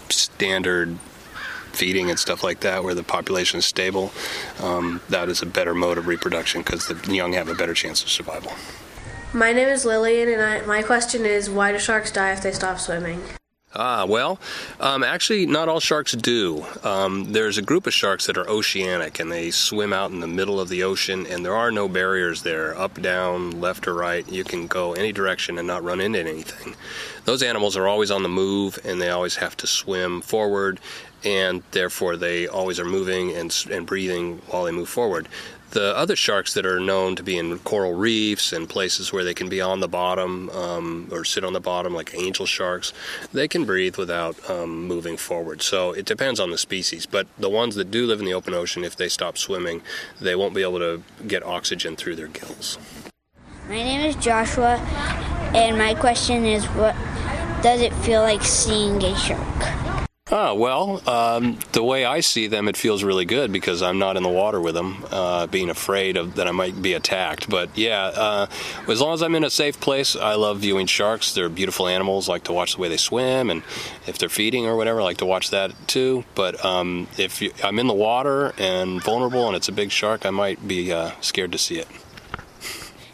standard 0.09 0.97
feeding 1.73 2.11
and 2.11 2.19
stuff 2.19 2.45
like 2.45 2.61
that, 2.61 2.85
where 2.85 2.95
the 2.95 3.03
population 3.03 3.59
is 3.59 3.65
stable, 3.67 4.13
um, 4.61 5.01
that 5.09 5.29
is 5.29 5.43
a 5.43 5.47
better 5.47 5.75
mode 5.75 5.99
of 5.99 6.07
reproduction 6.07 6.61
because 6.61 6.87
the 6.87 7.15
young 7.15 7.33
have 7.33 7.49
a 7.49 7.55
better 7.55 7.75
chance 7.75 8.03
of 8.03 8.11
survival. 8.11 8.53
My 9.35 9.55
name 9.55 9.69
is 9.69 9.87
Lillian, 9.87 10.29
and 10.29 10.43
I, 10.43 10.61
my 10.67 10.83
question 10.83 11.25
is 11.25 11.49
why 11.49 11.73
do 11.73 11.79
sharks 11.79 12.11
die 12.13 12.33
if 12.33 12.43
they 12.43 12.53
stop 12.53 12.79
swimming? 12.79 13.23
Ah, 13.75 14.05
well, 14.05 14.39
um, 14.79 15.03
actually, 15.03 15.47
not 15.47 15.71
all 15.71 15.81
sharks 15.81 16.13
do. 16.13 16.67
Um, 16.83 17.33
there's 17.33 17.57
a 17.57 17.63
group 17.63 17.87
of 17.87 17.95
sharks 17.95 18.27
that 18.27 18.37
are 18.37 18.47
oceanic 18.47 19.19
and 19.19 19.33
they 19.33 19.51
swim 19.51 19.95
out 19.95 20.11
in 20.11 20.21
the 20.21 20.27
middle 20.27 20.61
of 20.61 20.69
the 20.69 20.83
ocean, 20.83 21.27
and 21.27 21.43
there 21.43 21.55
are 21.55 21.71
no 21.71 21.89
barriers 21.89 22.43
there 22.43 22.79
up, 22.79 23.01
down, 23.01 23.59
left, 23.59 23.89
or 23.89 23.95
right. 23.95 24.31
You 24.31 24.45
can 24.45 24.67
go 24.67 24.93
any 24.93 25.13
direction 25.13 25.57
and 25.57 25.67
not 25.67 25.83
run 25.83 26.03
into 26.03 26.21
anything. 26.21 26.75
Those 27.25 27.43
animals 27.43 27.75
are 27.75 27.89
always 27.89 28.11
on 28.11 28.23
the 28.23 28.29
move 28.29 28.79
and 28.85 29.01
they 29.01 29.09
always 29.09 29.37
have 29.37 29.57
to 29.59 29.67
swim 29.67 30.21
forward, 30.21 30.79
and 31.25 31.63
therefore 31.71 32.19
they 32.19 32.47
always 32.47 32.79
are 32.79 32.85
moving 32.85 33.33
and, 33.33 33.65
and 33.71 33.87
breathing 33.87 34.43
while 34.49 34.65
they 34.65 34.73
move 34.73 34.91
forward. 34.91 35.27
The 35.73 35.97
other 35.97 36.17
sharks 36.17 36.55
that 36.55 36.65
are 36.65 36.79
known 36.79 37.17
to 37.17 37.23
be 37.23 37.37
in 37.37 37.59
coral 37.61 37.95
reefs 37.95 38.53
and 38.53 38.69
places 38.69 39.13
where 39.13 39.25
they 39.25 39.35
can 39.35 39.49
be 39.49 39.61
on 39.61 39.81
the 39.81 39.89
bottom 39.89 40.49
um, 40.51 41.09
or 41.11 41.25
sit 41.25 41.45
on 41.45 41.53
the 41.53 41.61
bottom, 41.61 41.95
like 41.95 42.15
angel 42.15 42.47
sharks, 42.47 42.93
they 43.33 43.49
can 43.49 43.65
breathe 43.65 43.97
without 43.97 44.39
um, 44.49 44.87
moving 44.87 45.17
forward. 45.17 45.63
So 45.63 45.93
it 45.93 46.05
depends 46.05 46.39
on 46.41 46.51
the 46.51 46.59
species. 46.59 47.07
But 47.07 47.27
the 47.39 47.51
ones 47.51 47.75
that 47.75 47.91
do 47.91 48.07
live 48.07 48.21
in 48.21 48.27
the 48.27 48.35
open 48.35 48.55
ocean, 48.55 48.85
if 48.85 48.97
they 48.97 49.09
stop 49.09 49.37
swimming, 49.37 49.83
they 50.21 50.35
won't 50.35 50.55
be 50.55 50.63
able 50.63 50.79
to 50.79 51.03
get 51.27 51.43
oxygen 51.43 51.97
through 51.97 52.17
their 52.17 52.29
gills. 52.29 52.79
My 53.69 53.77
name 53.77 54.03
is 54.03 54.17
Joshua, 54.17 54.77
and 55.55 55.79
my 55.79 55.95
question 55.95 56.45
is 56.45 56.65
what 56.67 56.95
does 57.63 57.81
it 57.81 57.95
feel 57.97 58.23
like 58.23 58.43
seeing 58.43 59.03
a 59.03 59.17
shark? 59.17 59.82
Ah, 60.35 60.55
well, 60.55 61.07
um, 61.07 61.59
the 61.73 61.83
way 61.83 62.07
I 62.07 62.21
see 62.21 62.47
them, 62.47 62.67
it 62.67 62.75
feels 62.75 63.05
really 63.05 63.27
good 63.27 63.53
because 63.53 63.83
I'm 63.83 63.99
not 63.99 64.17
in 64.17 64.23
the 64.23 64.31
water 64.31 64.63
with 64.63 64.75
them, 64.75 65.05
uh, 65.11 65.47
being 65.47 65.69
afraid 65.69 66.17
of 66.17 66.37
that 66.37 66.49
I 66.49 66.53
might 66.53 66.81
be 66.81 66.95
attacked. 66.95 67.51
But 67.51 67.77
yeah, 67.77 68.05
uh, 68.07 68.47
as 68.89 69.03
long 69.03 69.13
as 69.13 69.23
I'm 69.23 69.35
in 69.35 69.45
a 69.45 69.51
safe 69.51 69.79
place, 69.79 70.17
I 70.17 70.37
love 70.37 70.61
viewing 70.61 70.87
sharks. 70.87 71.35
They're 71.35 71.51
beautiful 71.51 71.87
animals. 71.87 72.31
like 72.31 72.45
to 72.45 72.55
watch 72.55 72.77
the 72.77 72.81
way 72.81 72.89
they 72.89 72.97
swim, 72.97 73.51
and 73.51 73.63
if 74.07 74.17
they're 74.17 74.31
feeding 74.31 74.65
or 74.65 74.75
whatever, 74.75 75.03
I 75.03 75.05
like 75.05 75.19
to 75.19 75.27
watch 75.27 75.51
that 75.51 75.73
too. 75.87 76.25
But 76.35 76.65
um, 76.65 77.09
if 77.19 77.43
you, 77.43 77.53
I'm 77.63 77.79
in 77.79 77.87
the 77.87 77.93
water 77.93 78.55
and 78.57 79.03
vulnerable, 79.03 79.49
and 79.49 79.55
it's 79.55 79.69
a 79.69 79.73
big 79.73 79.91
shark, 79.91 80.25
I 80.25 80.31
might 80.31 80.67
be 80.67 80.91
uh, 80.91 81.11
scared 81.21 81.53
to 81.53 81.59
see 81.59 81.79
it. 81.79 81.89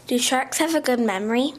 Do 0.07 0.17
sharks 0.17 0.59
have 0.59 0.73
a 0.73 0.79
good 0.79 1.01
memory? 1.01 1.51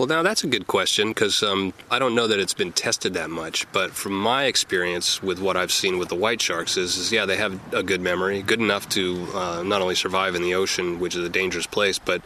Well, 0.00 0.08
now 0.08 0.22
that's 0.22 0.44
a 0.44 0.46
good 0.46 0.66
question 0.66 1.08
because 1.08 1.42
um, 1.42 1.74
I 1.90 1.98
don't 1.98 2.14
know 2.14 2.26
that 2.26 2.40
it's 2.40 2.54
been 2.54 2.72
tested 2.72 3.12
that 3.12 3.28
much. 3.28 3.70
But 3.70 3.90
from 3.90 4.14
my 4.18 4.44
experience 4.44 5.22
with 5.22 5.40
what 5.40 5.58
I've 5.58 5.70
seen 5.70 5.98
with 5.98 6.08
the 6.08 6.14
white 6.14 6.40
sharks, 6.40 6.78
is, 6.78 6.96
is 6.96 7.12
yeah, 7.12 7.26
they 7.26 7.36
have 7.36 7.60
a 7.74 7.82
good 7.82 8.00
memory, 8.00 8.40
good 8.40 8.60
enough 8.60 8.88
to 8.90 9.28
uh, 9.34 9.62
not 9.62 9.82
only 9.82 9.94
survive 9.94 10.34
in 10.34 10.40
the 10.40 10.54
ocean, 10.54 11.00
which 11.00 11.14
is 11.14 11.22
a 11.22 11.28
dangerous 11.28 11.66
place, 11.66 11.98
but 11.98 12.22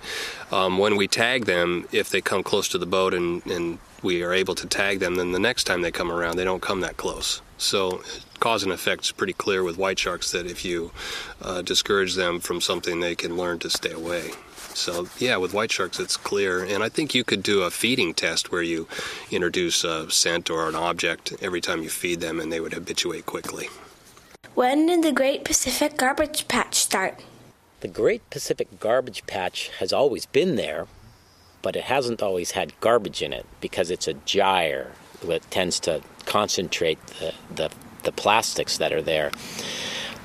um, 0.53 0.78
when 0.78 0.97
we 0.97 1.09
tag 1.09 1.47
them, 1.47 1.88
if 1.90 2.11
they 2.11 2.20
come 2.20 2.45
close 2.45 2.68
to 2.68 2.78
the 2.78 2.86
boat 2.86 3.12
and, 3.12 3.45
and 3.47 3.80
we 4.05 4.22
are 4.22 4.32
able 4.32 4.55
to 4.55 4.68
tag 4.68 5.01
them, 5.01 5.16
then 5.16 5.32
the 5.32 5.40
next 5.40 5.64
time 5.64 5.82
they 5.82 5.90
come 5.90 6.12
around, 6.12 6.36
they 6.36 6.45
don't 6.45 6.62
come 6.62 6.80
that 6.82 6.97
close. 6.97 7.42
So, 7.59 8.05
cause 8.38 8.62
and 8.62 8.70
effect 8.70 9.03
is 9.03 9.11
pretty 9.11 9.32
clear 9.32 9.64
with 9.64 9.78
white 9.78 9.99
sharks 9.99 10.30
that 10.30 10.47
if 10.47 10.64
you 10.64 10.92
uh, 11.42 11.62
discourage 11.62 12.14
them 12.14 12.38
from 12.38 12.61
something, 12.61 13.01
they 13.01 13.16
can 13.16 13.36
learn 13.36 13.59
to 13.59 13.68
stay 13.68 13.90
away. 13.90 14.30
So, 14.75 15.09
yeah, 15.18 15.37
with 15.37 15.55
white 15.55 15.70
sharks, 15.70 16.01
it's 16.01 16.16
clear. 16.16 16.64
And 16.64 16.83
I 16.83 16.89
think 16.89 17.14
you 17.14 17.25
could 17.25 17.43
do 17.43 17.62
a 17.62 17.70
feeding 17.70 18.12
test 18.12 18.51
where 18.51 18.62
you 18.62 18.89
introduce 19.31 19.85
a 19.85 20.11
scent 20.11 20.51
or 20.51 20.68
an 20.68 20.75
object 20.75 21.33
every 21.41 21.61
time 21.61 21.83
you 21.83 21.89
feed 21.89 22.20
them, 22.20 22.41
and 22.41 22.53
they 22.53 22.61
would 22.61 22.75
habituate 22.75 23.25
quickly. 23.25 23.68
When 24.55 24.87
did 24.87 25.03
the 25.03 25.12
Great 25.12 25.45
Pacific 25.45 25.97
Garbage 25.97 26.49
Patch 26.49 26.75
start? 26.75 27.22
The 27.81 27.89
Great 27.89 28.29
Pacific 28.31 28.81
Garbage 28.81 29.27
Patch 29.27 29.68
has 29.79 29.93
always 29.93 30.27
been 30.27 30.57
there, 30.57 30.87
but 31.62 31.77
it 31.77 31.85
hasn't 31.85 32.22
always 32.22 32.53
had 32.53 32.79
garbage 32.81 33.22
in 33.22 33.33
it 33.33 33.47
because 33.61 33.91
it's 33.91 34.09
a 34.09 34.14
gyre 34.14 34.93
that 35.25 35.51
tends 35.51 35.81
to 35.81 36.03
concentrate 36.25 37.05
the, 37.07 37.35
the, 37.55 37.70
the 38.03 38.12
plastics 38.12 38.79
that 38.79 38.93
are 38.93 39.03
there. 39.03 39.31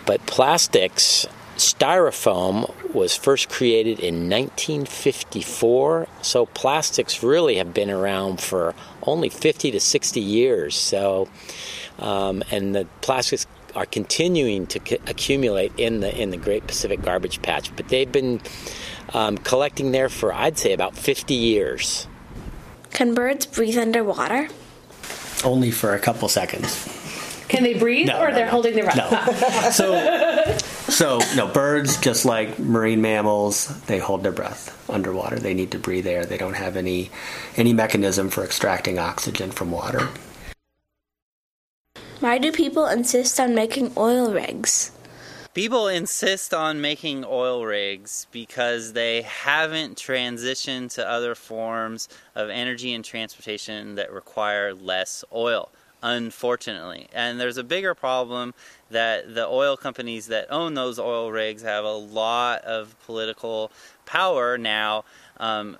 But 0.05 0.25
plastics 0.25 1.27
Styrofoam 1.59 2.73
was 2.93 3.15
first 3.15 3.49
created 3.49 3.99
in 3.99 4.29
1954, 4.29 6.07
so 6.21 6.45
plastics 6.47 7.21
really 7.21 7.55
have 7.55 7.73
been 7.73 7.89
around 7.89 8.39
for 8.41 8.73
only 9.03 9.29
50 9.29 9.71
to 9.71 9.79
60 9.79 10.19
years. 10.21 10.75
So, 10.75 11.27
um, 11.99 12.43
and 12.51 12.73
the 12.75 12.87
plastics 13.01 13.45
are 13.75 13.85
continuing 13.85 14.67
to 14.67 14.79
c- 14.85 14.97
accumulate 15.05 15.71
in 15.77 15.99
the 15.99 16.15
in 16.19 16.31
the 16.31 16.37
Great 16.37 16.65
Pacific 16.65 17.01
Garbage 17.01 17.41
Patch, 17.41 17.75
but 17.75 17.89
they've 17.89 18.11
been 18.11 18.41
um, 19.13 19.37
collecting 19.37 19.91
there 19.91 20.09
for 20.09 20.33
I'd 20.33 20.57
say 20.57 20.73
about 20.73 20.95
50 20.95 21.33
years. 21.33 22.07
Can 22.91 23.13
birds 23.13 23.45
breathe 23.45 23.77
underwater? 23.77 24.47
Only 25.43 25.71
for 25.71 25.93
a 25.93 25.99
couple 25.99 26.27
seconds. 26.29 26.87
Can 27.47 27.63
they 27.63 27.73
breathe, 27.73 28.07
No, 28.07 28.21
or 28.21 28.29
no, 28.29 28.35
they're 28.35 28.45
no. 28.45 28.51
holding 28.51 28.75
their 28.75 28.83
breath? 28.85 28.97
No. 28.97 29.69
So, 29.71 30.57
so 30.89 31.19
no 31.35 31.47
birds, 31.47 31.97
just 31.97 32.25
like 32.25 32.59
marine 32.59 33.01
mammals, 33.01 33.67
they 33.83 33.99
hold 33.99 34.23
their 34.23 34.31
breath 34.31 34.89
underwater. 34.89 35.37
They 35.37 35.53
need 35.53 35.71
to 35.71 35.79
breathe 35.79 36.07
air. 36.07 36.25
They 36.25 36.37
don't 36.37 36.53
have 36.53 36.75
any 36.75 37.09
any 37.55 37.73
mechanism 37.73 38.29
for 38.29 38.43
extracting 38.43 38.99
oxygen 38.99 39.51
from 39.51 39.71
water. 39.71 40.09
Why 42.19 42.37
do 42.37 42.51
people 42.51 42.85
insist 42.85 43.39
on 43.39 43.55
making 43.55 43.93
oil 43.95 44.33
rigs? 44.33 44.91
People 45.53 45.87
insist 45.87 46.53
on 46.53 46.79
making 46.79 47.25
oil 47.25 47.65
rigs 47.65 48.27
because 48.31 48.93
they 48.93 49.23
haven't 49.23 49.97
transitioned 49.97 50.93
to 50.93 51.07
other 51.07 51.33
forms 51.33 52.07
of 52.35 52.49
energy 52.49 52.93
and 52.93 53.03
transportation 53.03 53.95
that 53.95 54.11
require 54.11 54.73
less 54.73 55.23
oil, 55.33 55.71
unfortunately. 56.01 57.07
And 57.13 57.39
there's 57.39 57.57
a 57.57 57.63
bigger 57.63 57.93
problem 57.93 58.53
that 58.89 59.33
the 59.35 59.47
oil 59.47 59.77
companies 59.77 60.27
that 60.27 60.47
own 60.49 60.73
those 60.73 60.99
oil 60.99 61.31
rigs 61.31 61.61
have 61.61 61.83
a 61.83 61.93
lot 61.93 62.63
of 62.63 62.95
political 63.05 63.71
power 64.05 64.57
now. 64.57 65.05
Um, 65.37 65.77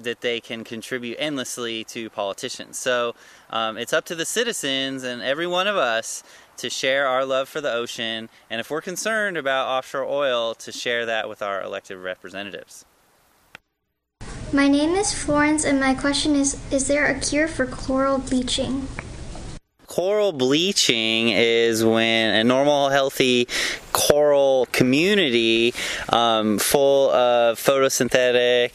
that 0.00 0.20
they 0.20 0.38
can 0.38 0.62
contribute 0.62 1.16
endlessly 1.18 1.82
to 1.82 2.08
politicians. 2.10 2.78
So 2.78 3.16
um, 3.50 3.76
it's 3.76 3.92
up 3.92 4.04
to 4.04 4.14
the 4.14 4.24
citizens 4.24 5.02
and 5.02 5.20
every 5.20 5.48
one 5.48 5.66
of 5.66 5.76
us 5.76 6.22
to 6.58 6.68
share 6.68 7.06
our 7.06 7.24
love 7.24 7.48
for 7.48 7.60
the 7.60 7.72
ocean, 7.72 8.28
and 8.50 8.60
if 8.60 8.70
we're 8.70 8.80
concerned 8.80 9.36
about 9.36 9.68
offshore 9.68 10.04
oil, 10.04 10.54
to 10.56 10.72
share 10.72 11.06
that 11.06 11.28
with 11.28 11.40
our 11.40 11.62
elected 11.62 11.98
representatives. 11.98 12.84
My 14.52 14.66
name 14.66 14.94
is 14.94 15.12
Florence, 15.12 15.64
and 15.64 15.78
my 15.78 15.94
question 15.94 16.34
is 16.34 16.58
Is 16.72 16.88
there 16.88 17.06
a 17.06 17.20
cure 17.20 17.48
for 17.48 17.66
coral 17.66 18.18
bleaching? 18.18 18.88
Coral 19.88 20.32
bleaching 20.32 21.30
is 21.30 21.82
when 21.82 22.34
a 22.34 22.44
normal, 22.44 22.90
healthy 22.90 23.48
coral 23.92 24.68
community 24.70 25.72
um, 26.10 26.58
full 26.58 27.10
of 27.10 27.58
photosynthetic 27.58 28.72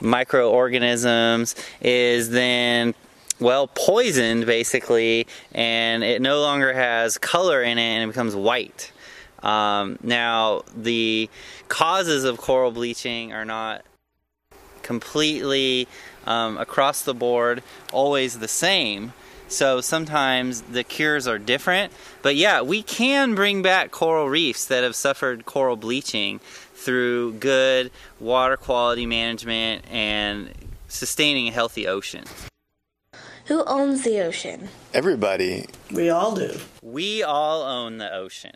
microorganisms 0.00 1.54
is 1.80 2.30
then 2.30 2.94
well 3.38 3.68
poisoned 3.68 4.44
basically 4.44 5.28
and 5.52 6.02
it 6.02 6.20
no 6.20 6.40
longer 6.40 6.72
has 6.72 7.16
color 7.16 7.62
in 7.62 7.78
it 7.78 7.82
and 7.82 8.02
it 8.02 8.06
becomes 8.08 8.34
white. 8.34 8.90
Um, 9.44 10.00
now 10.02 10.62
the 10.76 11.30
causes 11.68 12.24
of 12.24 12.38
coral 12.38 12.72
bleaching 12.72 13.32
are 13.32 13.44
not 13.44 13.84
completely 14.82 15.86
um, 16.26 16.58
across 16.58 17.02
the 17.02 17.14
board 17.14 17.62
always 17.92 18.40
the 18.40 18.48
same 18.48 19.12
so 19.48 19.80
sometimes 19.80 20.62
the 20.62 20.82
cures 20.84 21.26
are 21.26 21.38
different 21.38 21.92
but 22.22 22.34
yeah 22.36 22.60
we 22.62 22.82
can 22.82 23.34
bring 23.34 23.62
back 23.62 23.90
coral 23.90 24.28
reefs 24.28 24.64
that 24.66 24.82
have 24.82 24.96
suffered 24.96 25.44
coral 25.46 25.76
bleaching 25.76 26.40
through 26.74 27.32
good 27.34 27.90
water 28.20 28.56
quality 28.56 29.06
management 29.06 29.84
and 29.90 30.50
sustaining 30.88 31.48
a 31.48 31.50
healthy 31.50 31.86
ocean. 31.88 32.24
Who 33.46 33.64
owns 33.64 34.02
the 34.02 34.20
ocean? 34.20 34.68
Everybody, 34.92 35.66
We 35.92 36.10
all 36.10 36.34
do. 36.34 36.58
We 36.82 37.22
all 37.22 37.62
own 37.62 37.98
the 37.98 38.12
ocean. 38.12 38.52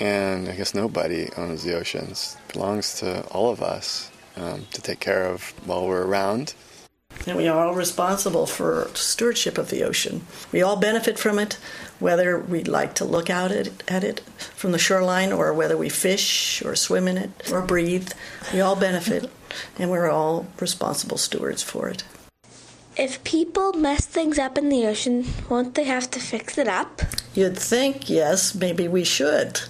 and 0.00 0.48
I 0.48 0.56
guess 0.56 0.74
nobody 0.74 1.28
owns 1.36 1.62
the 1.64 1.74
oceans. 1.76 2.36
It 2.48 2.52
belongs 2.54 2.94
to 3.00 3.22
all 3.28 3.50
of 3.50 3.62
us 3.62 4.10
um, 4.36 4.66
to 4.72 4.82
take 4.82 4.98
care 5.00 5.24
of 5.26 5.52
while 5.66 5.86
we're 5.86 6.02
around. 6.04 6.54
And 7.26 7.36
we 7.36 7.46
are 7.46 7.66
all 7.66 7.74
responsible 7.74 8.46
for 8.46 8.90
stewardship 8.94 9.56
of 9.58 9.70
the 9.70 9.84
ocean. 9.84 10.26
We 10.50 10.60
all 10.62 10.76
benefit 10.76 11.18
from 11.18 11.38
it, 11.38 11.56
whether 12.00 12.38
we 12.38 12.64
like 12.64 12.94
to 12.96 13.04
look 13.04 13.30
out 13.30 13.52
at 13.52 13.68
it, 13.68 13.82
at 13.86 14.02
it 14.02 14.20
from 14.56 14.72
the 14.72 14.78
shoreline 14.78 15.32
or 15.32 15.52
whether 15.52 15.76
we 15.76 15.88
fish 15.88 16.62
or 16.64 16.74
swim 16.74 17.06
in 17.06 17.16
it 17.16 17.30
or 17.52 17.62
breathe. 17.62 18.10
We 18.52 18.60
all 18.60 18.74
benefit, 18.74 19.30
and 19.78 19.90
we're 19.90 20.10
all 20.10 20.46
responsible 20.58 21.16
stewards 21.16 21.62
for 21.62 21.88
it. 21.88 22.02
If 22.96 23.22
people 23.24 23.72
mess 23.72 24.04
things 24.04 24.38
up 24.38 24.58
in 24.58 24.68
the 24.68 24.86
ocean, 24.86 25.26
won't 25.48 25.74
they 25.74 25.84
have 25.84 26.10
to 26.10 26.20
fix 26.20 26.58
it 26.58 26.68
up? 26.68 27.02
You'd 27.34 27.56
think, 27.56 28.10
yes, 28.10 28.54
maybe 28.54 28.86
we 28.86 29.04
should. 29.04 29.62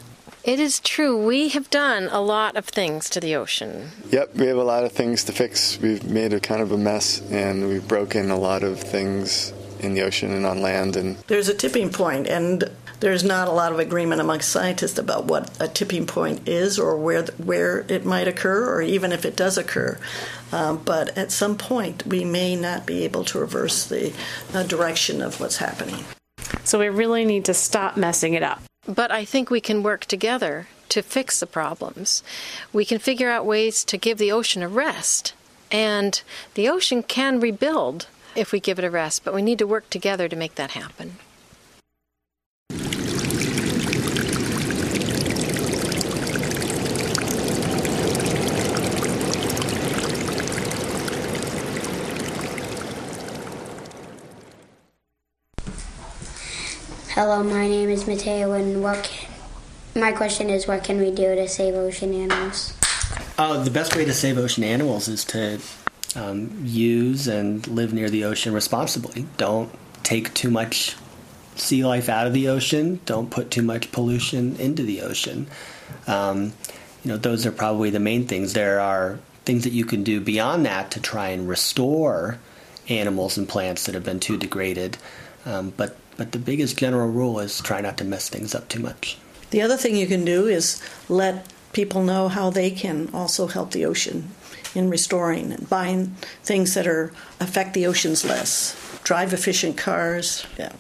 It 0.45 0.59
is 0.59 0.81
true. 0.81 1.25
We 1.25 1.51
have 1.51 1.71
done 1.71 2.09
a 2.11 2.21
lot 2.21 2.57
of 2.57 2.65
things 2.65 3.09
to 3.11 3.21
the 3.21 3.37
ocean. 3.37 3.91
Yep, 4.11 4.35
we 4.35 4.47
have 4.47 4.57
a 4.57 4.65
lot 4.65 4.83
of 4.83 4.91
things 4.91 5.23
to 5.25 5.33
fix. 5.33 5.79
We've 5.81 6.03
made 6.05 6.33
a 6.33 6.41
kind 6.41 6.61
of 6.61 6.73
a 6.73 6.77
mess, 6.77 7.23
and 7.31 7.69
we've 7.69 7.87
broken 7.87 8.29
a 8.31 8.37
lot 8.37 8.65
of 8.65 8.81
things 8.81 9.53
in 9.79 9.95
the 9.95 10.03
ocean 10.03 10.33
and 10.33 10.45
on 10.45 10.61
land. 10.61 10.97
And 10.97 11.17
There's 11.29 11.49
a 11.49 11.55
tipping 11.55 11.91
point, 11.91 12.27
and 12.27 12.65
there's 12.99 13.23
not 13.23 13.47
a 13.47 13.53
lot 13.53 13.73
of 13.73 13.79
agreement 13.79 14.21
amongst 14.21 14.49
scientists 14.49 14.99
about 14.99 15.27
what 15.27 15.51
a 15.61 15.69
tipping 15.69 16.07
point 16.07 16.49
is 16.49 16.77
or 16.77 16.97
where 16.97 17.23
where 17.39 17.85
it 17.89 18.05
might 18.05 18.27
occur, 18.27 18.69
or 18.69 18.83
even 18.83 19.13
if 19.13 19.25
it 19.25 19.37
does 19.37 19.57
occur. 19.57 19.97
Um, 20.51 20.83
but 20.85 21.17
at 21.17 21.31
some 21.31 21.57
point, 21.57 22.05
we 22.05 22.25
may 22.25 22.57
not 22.57 22.85
be 22.85 23.05
able 23.05 23.25
to 23.27 23.39
reverse 23.39 23.87
the 23.87 24.13
uh, 24.53 24.65
direction 24.65 25.23
of 25.23 25.39
what's 25.39 25.59
happening. 25.59 26.05
So 26.65 26.81
we 26.81 26.89
really 26.89 27.25
need 27.25 27.45
to 27.45 27.55
stop 27.55 27.97
messing 27.97 28.35
it 28.35 28.43
up. 28.43 28.61
But 28.87 29.13
I 29.13 29.25
think 29.25 29.49
we 29.49 29.61
can 29.61 29.83
work 29.83 30.07
together 30.07 30.67
to 30.89 31.03
fix 31.03 31.39
the 31.39 31.47
problems. 31.47 32.23
We 32.73 32.85
can 32.85 32.99
figure 32.99 33.31
out 33.31 33.47
ways 33.47 33.85
to 33.85 33.97
give 33.97 34.19
the 34.19 34.33
ocean 34.33 34.63
a 34.63 34.69
rest. 34.69 35.35
And 35.71 36.21
the 36.55 36.69
ocean 36.69 37.03
can 37.03 37.41
rebuild 37.41 38.09
if 38.35 38.51
we 38.51 38.61
give 38.61 38.79
it 38.79 38.85
a 38.85 38.91
rest, 38.91 39.25
but 39.25 39.35
we 39.35 39.43
need 39.43 39.59
to 39.59 39.67
work 39.67 39.89
together 39.89 40.29
to 40.29 40.37
make 40.37 40.57
that 40.57 40.73
happen. 40.73 41.17
Hello, 57.15 57.43
my 57.45 57.69
name 57.69 57.91
is 57.91 58.07
Mateo, 58.07 58.53
and 58.53 58.83
what 58.83 59.05
can, 59.05 59.31
my 60.01 60.13
question 60.13 60.49
is, 60.49 60.67
what 60.67 60.83
can 60.83 60.97
we 60.97 61.11
do 61.11 61.35
to 61.35 61.47
save 61.47 61.75
ocean 61.75 62.15
animals? 62.15 62.73
Uh, 63.37 63.63
the 63.63 63.71
best 63.71 63.95
way 63.95 64.07
to 64.07 64.15
save 64.15 64.39
ocean 64.39 64.65
animals 64.65 65.09
is 65.09 65.23
to 65.27 65.61
um, 66.17 66.63
use 66.65 67.29
and 67.29 67.67
live 67.69 67.93
near 67.93 68.09
the 68.09 68.25
ocean 68.25 68.55
responsibly. 68.55 69.27
Don't 69.37 69.71
take 70.03 70.33
too 70.33 70.51
much 70.51 70.97
sea 71.55 71.85
life 71.85 72.09
out 72.09 72.27
of 72.27 72.33
the 72.33 72.49
ocean. 72.49 72.99
Don't 73.05 73.31
put 73.31 73.51
too 73.51 73.63
much 73.63 73.93
pollution 73.93 74.57
into 74.57 74.83
the 74.83 75.03
ocean. 75.03 75.49
Um, 76.07 76.55
you 77.05 77.11
know, 77.11 77.19
those 77.19 77.45
are 77.45 77.53
probably 77.53 77.91
the 77.91 78.01
main 78.01 78.27
things. 78.27 78.55
There 78.55 78.81
are 78.81 79.19
things 79.45 79.65
that 79.65 79.75
you 79.75 79.85
can 79.85 80.03
do 80.03 80.19
beyond 80.19 80.65
that 80.65 80.91
to 80.93 81.01
try 81.01 81.29
and 81.29 81.47
restore 81.47 82.39
animals 82.89 83.37
and 83.37 83.47
plants 83.47 83.85
that 83.85 83.95
have 83.95 84.05
been 84.05 84.19
too 84.19 84.39
degraded. 84.39 84.97
Um, 85.45 85.75
but 85.77 85.99
but 86.17 86.33
the 86.33 86.39
biggest 86.39 86.79
general 86.79 87.09
rule 87.09 87.39
is 87.41 87.61
try 87.61 87.81
not 87.81 87.99
to 87.99 88.05
mess 88.05 88.29
things 88.29 88.55
up 88.55 88.69
too 88.69 88.81
much. 88.81 89.19
The 89.51 89.63
other 89.63 89.77
thing 89.77 89.97
you 89.97 90.07
can 90.07 90.25
do 90.25 90.47
is 90.47 90.83
let 91.09 91.53
people 91.73 92.03
know 92.03 92.29
how 92.29 92.51
they 92.51 92.71
can 92.71 93.11
also 93.13 93.47
help 93.47 93.73
the 93.73 93.85
ocean 93.85 94.29
in 94.75 94.89
restoring 94.89 95.53
and 95.53 95.69
buying 95.69 96.17
things 96.43 96.75
that 96.75 96.87
are 96.87 97.13
affect 97.41 97.75
the 97.75 97.87
oceans 97.87 98.25
less. 98.25 98.77
Drive 99.05 99.33
efficient 99.33 99.77
cars. 99.77 100.47
Yeah. 100.59 100.73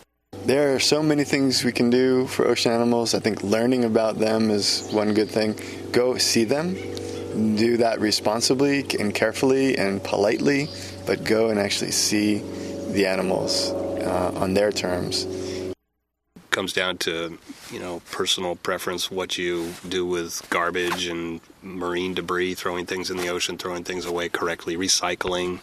There 0.46 0.74
are 0.74 0.80
so 0.80 1.02
many 1.02 1.24
things 1.24 1.64
we 1.64 1.72
can 1.72 1.90
do 1.90 2.26
for 2.26 2.46
ocean 2.46 2.72
animals. 2.72 3.14
I 3.14 3.20
think 3.20 3.42
learning 3.42 3.84
about 3.84 4.18
them 4.18 4.50
is 4.50 4.88
one 4.90 5.14
good 5.14 5.30
thing. 5.30 5.54
Go 5.92 6.16
see 6.16 6.44
them. 6.44 6.74
Do 7.56 7.76
that 7.78 8.00
responsibly 8.00 8.86
and 8.98 9.14
carefully 9.14 9.76
and 9.78 10.02
politely, 10.02 10.68
but 11.06 11.24
go 11.24 11.48
and 11.48 11.58
actually 11.58 11.92
see 11.92 12.38
the 12.92 13.06
animals 13.06 13.72
uh, 14.02 14.32
on 14.34 14.54
their 14.54 14.72
terms. 14.72 15.26
Comes 16.50 16.72
down 16.74 16.98
to 16.98 17.38
you 17.70 17.78
know 17.80 18.02
personal 18.10 18.56
preference, 18.56 19.10
what 19.10 19.38
you 19.38 19.72
do 19.88 20.04
with 20.04 20.46
garbage 20.50 21.06
and 21.06 21.40
marine 21.62 22.12
debris, 22.12 22.54
throwing 22.54 22.84
things 22.84 23.10
in 23.10 23.16
the 23.16 23.28
ocean, 23.28 23.56
throwing 23.56 23.84
things 23.84 24.04
away 24.04 24.28
correctly, 24.28 24.76
recycling, 24.76 25.60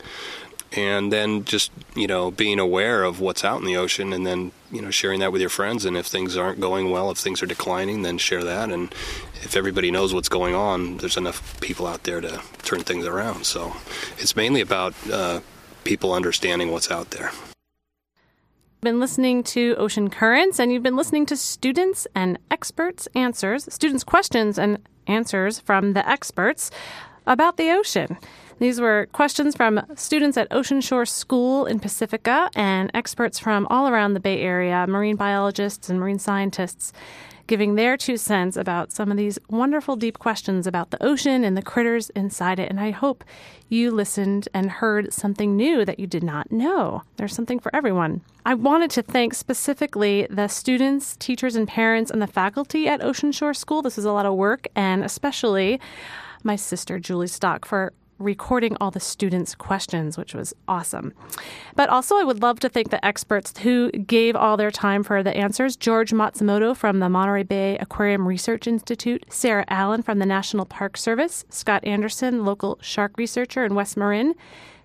and 0.71 1.11
then 1.11 1.45
just 1.45 1.71
you 1.95 2.07
know 2.07 2.31
being 2.31 2.59
aware 2.59 3.03
of 3.03 3.19
what's 3.19 3.43
out 3.43 3.59
in 3.59 3.67
the 3.67 3.77
ocean, 3.77 4.13
and 4.13 4.25
then 4.25 4.51
you 4.71 4.81
know 4.81 4.89
sharing 4.89 5.19
that 5.19 5.31
with 5.31 5.41
your 5.41 5.49
friends. 5.49 5.85
And 5.85 5.95
if 5.95 6.07
things 6.07 6.35
aren't 6.35 6.59
going 6.59 6.89
well, 6.89 7.11
if 7.11 7.19
things 7.19 7.43
are 7.43 7.47
declining, 7.47 8.01
then 8.01 8.17
share 8.17 8.43
that. 8.43 8.71
And 8.71 8.91
if 9.41 9.55
everybody 9.55 9.91
knows 9.91 10.11
what's 10.11 10.29
going 10.29 10.55
on, 10.55 10.97
there's 10.97 11.17
enough 11.17 11.59
people 11.61 11.85
out 11.85 12.03
there 12.03 12.19
to 12.19 12.41
turn 12.63 12.81
things 12.81 13.05
around. 13.05 13.45
So 13.45 13.75
it's 14.17 14.35
mainly 14.35 14.61
about 14.61 14.95
uh, 15.11 15.41
people 15.83 16.13
understanding 16.13 16.71
what's 16.71 16.89
out 16.89 17.11
there 17.11 17.31
been 18.81 18.99
listening 18.99 19.43
to 19.43 19.75
Ocean 19.77 20.09
Currents 20.09 20.59
and 20.59 20.71
you've 20.71 20.83
been 20.83 20.95
listening 20.95 21.25
to 21.27 21.35
students 21.35 22.07
and 22.15 22.39
experts 22.49 23.07
answers, 23.13 23.67
students' 23.73 24.05
questions 24.05 24.57
and 24.57 24.79
answers 25.05 25.59
from 25.59 25.93
the 25.93 26.07
experts 26.07 26.71
about 27.27 27.57
the 27.57 27.71
ocean. 27.71 28.17
These 28.59 28.79
were 28.79 29.07
questions 29.11 29.55
from 29.55 29.81
students 29.95 30.37
at 30.37 30.47
Ocean 30.51 30.79
Shore 30.79 31.05
School 31.05 31.65
in 31.65 31.79
Pacifica 31.79 32.49
and 32.55 32.89
experts 32.93 33.37
from 33.37 33.67
all 33.69 33.89
around 33.89 34.13
the 34.13 34.19
Bay 34.19 34.39
Area, 34.41 34.85
marine 34.87 35.17
biologists 35.17 35.89
and 35.89 35.99
marine 35.99 36.19
scientists 36.19 36.93
giving 37.49 37.73
their 37.73 37.97
two 37.97 38.15
cents 38.15 38.55
about 38.55 38.91
some 38.91 39.09
of 39.09 39.17
these 39.17 39.39
wonderful, 39.49 39.95
deep 39.95 40.19
questions 40.19 40.67
about 40.67 40.91
the 40.91 41.03
ocean 41.03 41.43
and 41.43 41.57
the 41.57 41.63
critters 41.63 42.11
inside 42.11 42.59
it. 42.59 42.69
And 42.69 42.79
I 42.79 42.91
hope 42.91 43.23
you 43.69 43.89
listened 43.89 44.47
and 44.53 44.69
heard 44.69 45.11
something 45.11 45.57
new 45.57 45.83
that 45.83 45.99
you 45.99 46.05
did 46.05 46.23
not 46.23 46.51
know. 46.51 47.01
There's 47.17 47.33
something 47.33 47.59
for 47.59 47.75
everyone. 47.75 48.21
I 48.45 48.53
wanted 48.53 48.91
to 48.91 49.01
thank 49.01 49.33
specifically 49.33 50.27
the 50.29 50.47
students, 50.47 51.17
teachers, 51.17 51.55
and 51.55 51.67
parents 51.67 52.11
and 52.11 52.21
the 52.21 52.27
faculty 52.27 52.87
at 52.87 53.03
Ocean 53.03 53.31
Shore 53.31 53.55
School. 53.55 53.81
This 53.81 53.97
is 53.97 54.05
a 54.05 54.11
lot 54.11 54.27
of 54.27 54.35
work, 54.35 54.67
and 54.75 55.03
especially 55.03 55.79
my 56.43 56.55
sister, 56.55 56.99
Julie 56.99 57.27
Stock, 57.27 57.65
for 57.65 57.93
recording 58.19 58.77
all 58.79 58.91
the 58.91 58.99
students' 58.99 59.55
questions, 59.55 60.17
which 60.17 60.35
was 60.35 60.53
awesome. 60.67 61.13
But 61.75 61.89
also, 61.89 62.17
I 62.17 62.23
would 62.23 62.41
love 62.41 62.59
to 62.59 62.69
thank 62.69 62.89
the 62.89 63.03
experts 63.03 63.57
who 63.59 63.91
gave 63.91 64.35
all 64.35 64.57
their 64.57 64.71
time 64.71 65.03
for 65.03 65.23
the 65.23 65.35
answers 65.35 65.75
George 65.75 66.11
Matsumoto 66.11 66.75
from 66.75 66.99
the 66.99 67.09
Monterey 67.09 67.43
Bay 67.43 67.77
Aquarium 67.77 68.27
Research 68.27 68.67
Institute, 68.67 69.25
Sarah 69.29 69.65
Allen 69.69 70.03
from 70.03 70.19
the 70.19 70.25
National 70.25 70.65
Park 70.65 70.97
Service, 70.97 71.45
Scott 71.49 71.83
Anderson, 71.85 72.45
local 72.45 72.77
shark 72.81 73.17
researcher 73.17 73.63
in 73.63 73.73
West 73.73 73.97
Marin, 73.97 74.35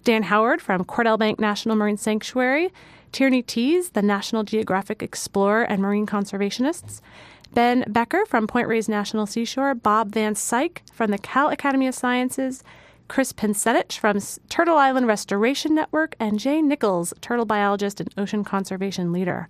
Dan 0.05 0.25
Howard 0.25 0.63
from 0.63 0.85
Cordell 0.85 1.19
Bank 1.19 1.41
National 1.41 1.77
Marine 1.77 1.97
Sanctuary, 1.97 2.71
Tierney 3.13 3.43
Thys, 3.43 3.93
the 3.93 4.03
National 4.03 4.43
Geographic 4.45 5.03
Explorer 5.03 5.63
and 5.63 5.81
Marine 5.81 6.07
Conservationists. 6.07 7.01
Ben 7.55 7.85
Becker 7.87 8.27
from 8.27 8.49
Point 8.49 8.67
Reyes 8.67 8.89
National 8.89 9.27
Seashore, 9.27 9.75
Bob 9.77 10.13
Van 10.13 10.35
Syoc 10.35 10.79
from 10.93 11.13
the 11.13 11.19
Cal 11.19 11.49
Academy 11.49 11.87
of 11.87 11.95
Sciences, 11.95 12.65
Chris 13.09 13.33
Pincetich 13.33 13.99
from 13.99 14.19
Turtle 14.49 14.77
Island 14.77 15.07
Restoration 15.07 15.75
Network, 15.75 16.17
and 16.19 16.39
Jay 16.39 16.63
Nichols, 16.63 17.13
turtle 17.21 17.45
biologist 17.45 18.01
and 18.01 18.13
ocean 18.17 18.45
conservation 18.45 19.13
leader. 19.13 19.49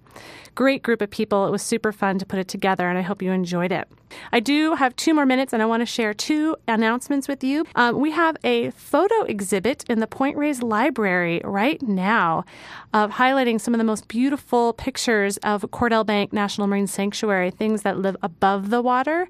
Great 0.55 0.83
group 0.83 1.01
of 1.01 1.11
people. 1.11 1.47
It 1.47 1.51
was 1.51 1.63
super 1.63 1.93
fun 1.93 2.19
to 2.19 2.27
put 2.27 2.39
it 2.39 2.49
together, 2.49 2.89
and 2.89 2.99
I 2.99 3.03
hope 3.03 3.23
you 3.23 3.33
enjoyed 3.33 3.73
it. 3.73 3.89
I 4.33 4.41
do 4.41 4.75
have 4.75 4.95
two 4.97 5.15
more 5.15 5.27
minutes, 5.27 5.53
and 5.53 5.63
I 5.63 5.67
want 5.67 5.81
to 5.81 5.87
share 5.87 6.15
two 6.15 6.57
announcements 6.69 7.27
with 7.27 7.43
you. 7.43 7.65
Um, 7.75 7.99
we 7.99 8.13
have 8.13 8.37
a 8.45 8.71
photo 8.71 9.23
exhibit 9.23 9.85
in 9.89 10.01
the 10.01 10.07
Point 10.07 10.37
Reyes 10.37 10.63
Library 10.63 11.41
right 11.45 11.83
now 11.83 12.45
of 12.93 13.13
highlighting 13.13 13.61
some 13.61 13.75
of 13.75 13.79
the 13.79 13.85
most 13.85 14.07
beautiful 14.07 14.73
pictures 14.75 15.37
of 15.39 15.63
Cordell 15.63 16.07
Bank 16.07 16.33
National 16.33 16.67
Marine 16.67 16.87
Sanctuary, 16.87 17.51
things 17.51 17.83
that 17.83 17.99
live 17.99 18.17
above 18.23 18.71
the 18.71 18.83
water, 18.83 19.29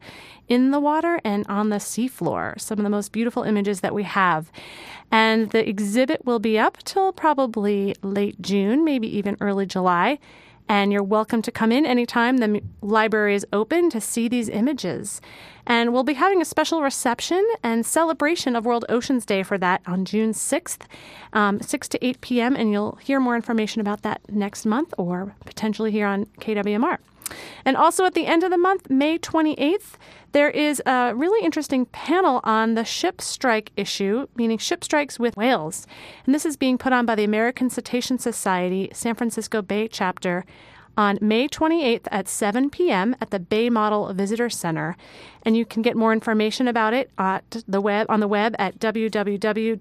in 0.49 0.71
the 0.71 0.81
water, 0.81 1.21
and 1.25 1.47
on 1.49 1.71
the 1.71 1.77
seafloor. 1.77 2.61
Some 2.61 2.79
of 2.79 2.85
the 2.85 2.91
most 2.91 3.13
beautiful 3.13 3.43
images 3.43 3.81
that 3.81 3.95
we 3.95 4.03
have. 4.03 4.51
And 5.11 5.51
the 5.51 5.69
exhibit 5.69 6.25
will 6.25 6.39
be 6.39 6.59
up 6.59 6.79
till 6.85 7.13
probably 7.13 7.95
late 8.03 8.41
June, 8.41 8.85
maybe 8.85 9.09
even 9.17 9.37
early 9.41 9.67
July 9.67 10.19
and 10.69 10.93
you're 10.93 11.03
welcome 11.03 11.43
to 11.43 11.53
come 11.53 11.71
in 11.71 11.85
anytime 11.85 12.39
the 12.39 12.63
library 12.81 13.35
is 13.35 13.47
open 13.53 13.91
to 13.91 14.01
see 14.01 14.29
these 14.29 14.49
images. 14.49 15.21
And 15.67 15.93
we'll 15.93 16.05
be 16.05 16.15
having 16.15 16.41
a 16.41 16.45
special 16.45 16.83
reception 16.83 17.45
and 17.63 17.85
celebration 17.85 18.57
of 18.57 18.65
World 18.65 18.85
Oceans 18.89 19.27
Day 19.27 19.43
for 19.43 19.59
that 19.59 19.83
on 19.87 20.05
June 20.05 20.33
6th, 20.33 20.87
um, 21.33 21.61
6 21.61 21.89
to 21.89 22.07
8 22.07 22.21
p.m. 22.21 22.57
And 22.57 22.71
you'll 22.71 22.97
hear 22.97 23.21
more 23.21 23.37
information 23.37 23.81
about 23.81 24.03
that 24.03 24.21
next 24.29 24.65
month 24.65 24.95
or 24.99 25.35
potentially 25.45 25.91
here 25.91 26.07
on 26.07 26.27
KWMR. 26.41 26.99
And 27.65 27.77
also 27.77 28.05
at 28.05 28.15
the 28.15 28.27
end 28.27 28.43
of 28.43 28.51
the 28.51 28.59
month, 28.59 28.91
May 28.91 29.19
28th, 29.19 29.95
there 30.33 30.51
is 30.51 30.83
a 30.85 31.15
really 31.15 31.45
interesting 31.45 31.87
panel 31.87 32.41
on 32.43 32.75
the 32.75 32.85
ship 32.85 33.21
strike 33.21 33.71
issue, 33.77 34.27
meaning 34.35 34.59
ship 34.59 34.83
strikes 34.83 35.19
with 35.19 35.37
whales. 35.37 35.87
And 36.27 36.35
this 36.35 36.45
is 36.45 36.57
being 36.57 36.77
put 36.79 36.93
on 36.93 37.07
by 37.07 37.15
the 37.15 37.25
American 37.25 37.71
Cetacean 37.71 38.19
Society 38.19 38.91
San 38.93 39.15
Francisco 39.15 39.63
Bay 39.63 39.87
chapter 39.87 40.45
on 40.97 41.19
May 41.21 41.49
28th 41.49 42.07
at 42.11 42.29
7 42.29 42.71
p.m. 42.71 43.17
at 43.21 43.31
the 43.31 43.41
Bay 43.41 43.69
Model 43.71 44.13
Visitor 44.13 44.49
Center. 44.51 44.97
And 45.43 45.57
you 45.57 45.65
can 45.65 45.83
get 45.83 45.97
more 45.97 46.13
information 46.13 46.69
about 46.69 46.95
it 46.95 47.11
at 47.19 47.63
the 47.67 47.81
web 47.81 48.07
on 48.09 48.21
the 48.21 48.29
web 48.29 48.55
at 48.59 48.79
www.acs 48.79 49.79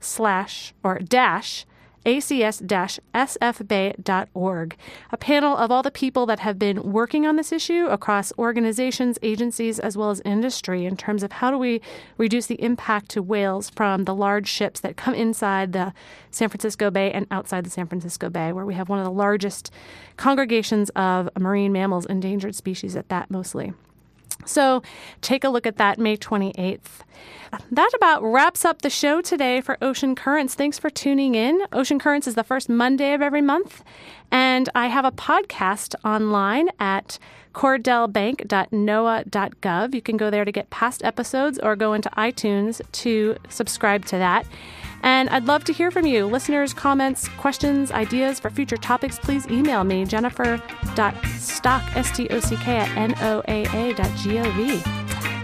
slash 0.00 0.74
or 0.82 0.98
dash 0.98 1.66
acs-sfbay.org, 2.06 4.76
a 5.10 5.16
panel 5.16 5.56
of 5.56 5.70
all 5.70 5.82
the 5.82 5.90
people 5.90 6.26
that 6.26 6.40
have 6.40 6.58
been 6.58 6.92
working 6.92 7.26
on 7.26 7.36
this 7.36 7.52
issue 7.52 7.86
across 7.86 8.32
organizations, 8.38 9.18
agencies, 9.22 9.78
as 9.78 9.96
well 9.96 10.10
as 10.10 10.20
industry 10.24 10.84
in 10.86 10.96
terms 10.96 11.22
of 11.22 11.32
how 11.32 11.50
do 11.50 11.58
we 11.58 11.80
reduce 12.16 12.46
the 12.46 12.62
impact 12.62 13.10
to 13.10 13.22
whales 13.22 13.70
from 13.70 14.04
the 14.04 14.14
large 14.14 14.48
ships 14.48 14.80
that 14.80 14.96
come 14.96 15.14
inside 15.14 15.72
the 15.72 15.92
San 16.30 16.48
Francisco 16.48 16.90
Bay 16.90 17.12
and 17.12 17.26
outside 17.30 17.64
the 17.64 17.70
San 17.70 17.86
Francisco 17.86 18.30
Bay, 18.30 18.52
where 18.52 18.64
we 18.64 18.74
have 18.74 18.88
one 18.88 18.98
of 18.98 19.04
the 19.04 19.10
largest 19.10 19.70
congregations 20.16 20.90
of 20.90 21.28
marine 21.38 21.72
mammals, 21.72 22.06
endangered 22.06 22.54
species 22.54 22.96
at 22.96 23.08
that 23.08 23.30
mostly. 23.30 23.72
So 24.44 24.82
take 25.20 25.44
a 25.44 25.48
look 25.48 25.66
at 25.66 25.76
that 25.76 25.98
May 25.98 26.16
28th. 26.16 27.00
That 27.70 27.90
about 27.96 28.22
wraps 28.22 28.64
up 28.64 28.82
the 28.82 28.90
show 28.90 29.20
today 29.20 29.60
for 29.60 29.76
Ocean 29.82 30.14
Currents. 30.14 30.54
Thanks 30.54 30.78
for 30.78 30.88
tuning 30.88 31.34
in. 31.34 31.60
Ocean 31.72 31.98
Currents 31.98 32.28
is 32.28 32.36
the 32.36 32.44
first 32.44 32.68
Monday 32.68 33.12
of 33.12 33.22
every 33.22 33.42
month, 33.42 33.82
and 34.30 34.68
I 34.74 34.86
have 34.86 35.04
a 35.04 35.10
podcast 35.10 35.96
online 36.04 36.68
at 36.78 37.18
cordellbank.noaa.gov. 37.54 39.94
You 39.94 40.02
can 40.02 40.16
go 40.16 40.30
there 40.30 40.44
to 40.44 40.52
get 40.52 40.70
past 40.70 41.04
episodes 41.04 41.58
or 41.58 41.74
go 41.74 41.92
into 41.92 42.08
iTunes 42.10 42.80
to 42.92 43.36
subscribe 43.48 44.04
to 44.06 44.16
that. 44.18 44.46
And 45.02 45.28
I'd 45.30 45.46
love 45.46 45.64
to 45.64 45.72
hear 45.72 45.90
from 45.90 46.06
you. 46.06 46.26
Listeners, 46.26 46.74
comments, 46.74 47.28
questions, 47.28 47.90
ideas 47.90 48.38
for 48.38 48.50
future 48.50 48.76
topics, 48.76 49.18
please 49.18 49.46
email 49.48 49.84
me, 49.84 50.04
jennifer.stock, 50.04 51.96
S-T-O-C-K, 51.96 52.76
at 52.76 53.10
noaa.gov. 53.10 54.82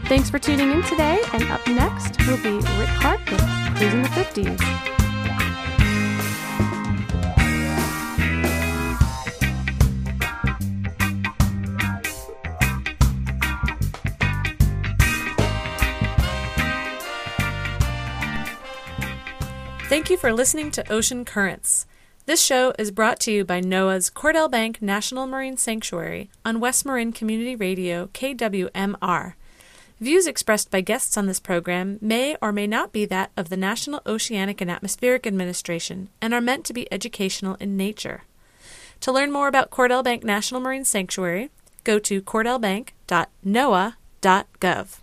Thanks 0.09 0.31
for 0.31 0.39
tuning 0.39 0.71
in 0.71 0.83
today, 0.85 1.21
and 1.33 1.43
up 1.45 1.67
next 1.67 2.19
will 2.27 2.37
be 2.39 2.59
Rick 2.79 2.89
Clark 3.01 3.21
with 3.31 3.41
Cruising 3.77 4.03
the 4.03 4.09
50s. 4.09 4.96
Thank 19.89 20.11
you 20.11 20.17
for 20.17 20.33
listening 20.33 20.73
to 20.73 20.93
Ocean 20.93 21.25
Currents. 21.25 21.87
This 22.25 22.43
show 22.43 22.73
is 22.77 22.91
brought 22.91 23.21
to 23.21 23.31
you 23.31 23.45
by 23.45 23.61
NOAA's 23.61 24.11
Cordell 24.11 24.51
Bank 24.51 24.83
National 24.83 25.29
Marine 25.29 25.57
Sanctuary 25.57 26.29
on 26.45 26.59
West 26.59 26.85
Marin 26.85 27.13
Community 27.13 27.55
Radio, 27.55 28.09
KWMR. 28.09 29.35
Views 30.01 30.27
expressed 30.27 30.73
by 30.73 30.81
guests 30.81 31.17
on 31.17 31.27
this 31.27 31.39
program 31.39 32.01
may 32.03 32.37
or 32.43 32.51
may 32.51 32.67
not 32.67 32.93
be 32.93 33.05
that 33.05 33.31
of 33.37 33.49
the 33.49 33.57
National 33.57 34.03
Oceanic 34.05 34.61
and 34.61 34.73
Atmospheric 34.73 35.25
Administration 35.25 36.09
and 36.21 36.35
are 36.35 36.41
meant 36.41 36.65
to 36.65 36.75
be 36.75 36.93
educational 36.93 37.55
in 37.61 37.77
nature. 37.77 38.25
To 39.03 39.13
learn 39.13 39.31
more 39.31 39.47
about 39.47 39.71
Cordell 39.71 40.03
Bank 40.03 40.25
National 40.25 40.61
Marine 40.61 40.85
Sanctuary, 40.85 41.51
go 41.85 42.01
to 42.01 42.21
cordellbank.noaa.gov. 42.21 44.99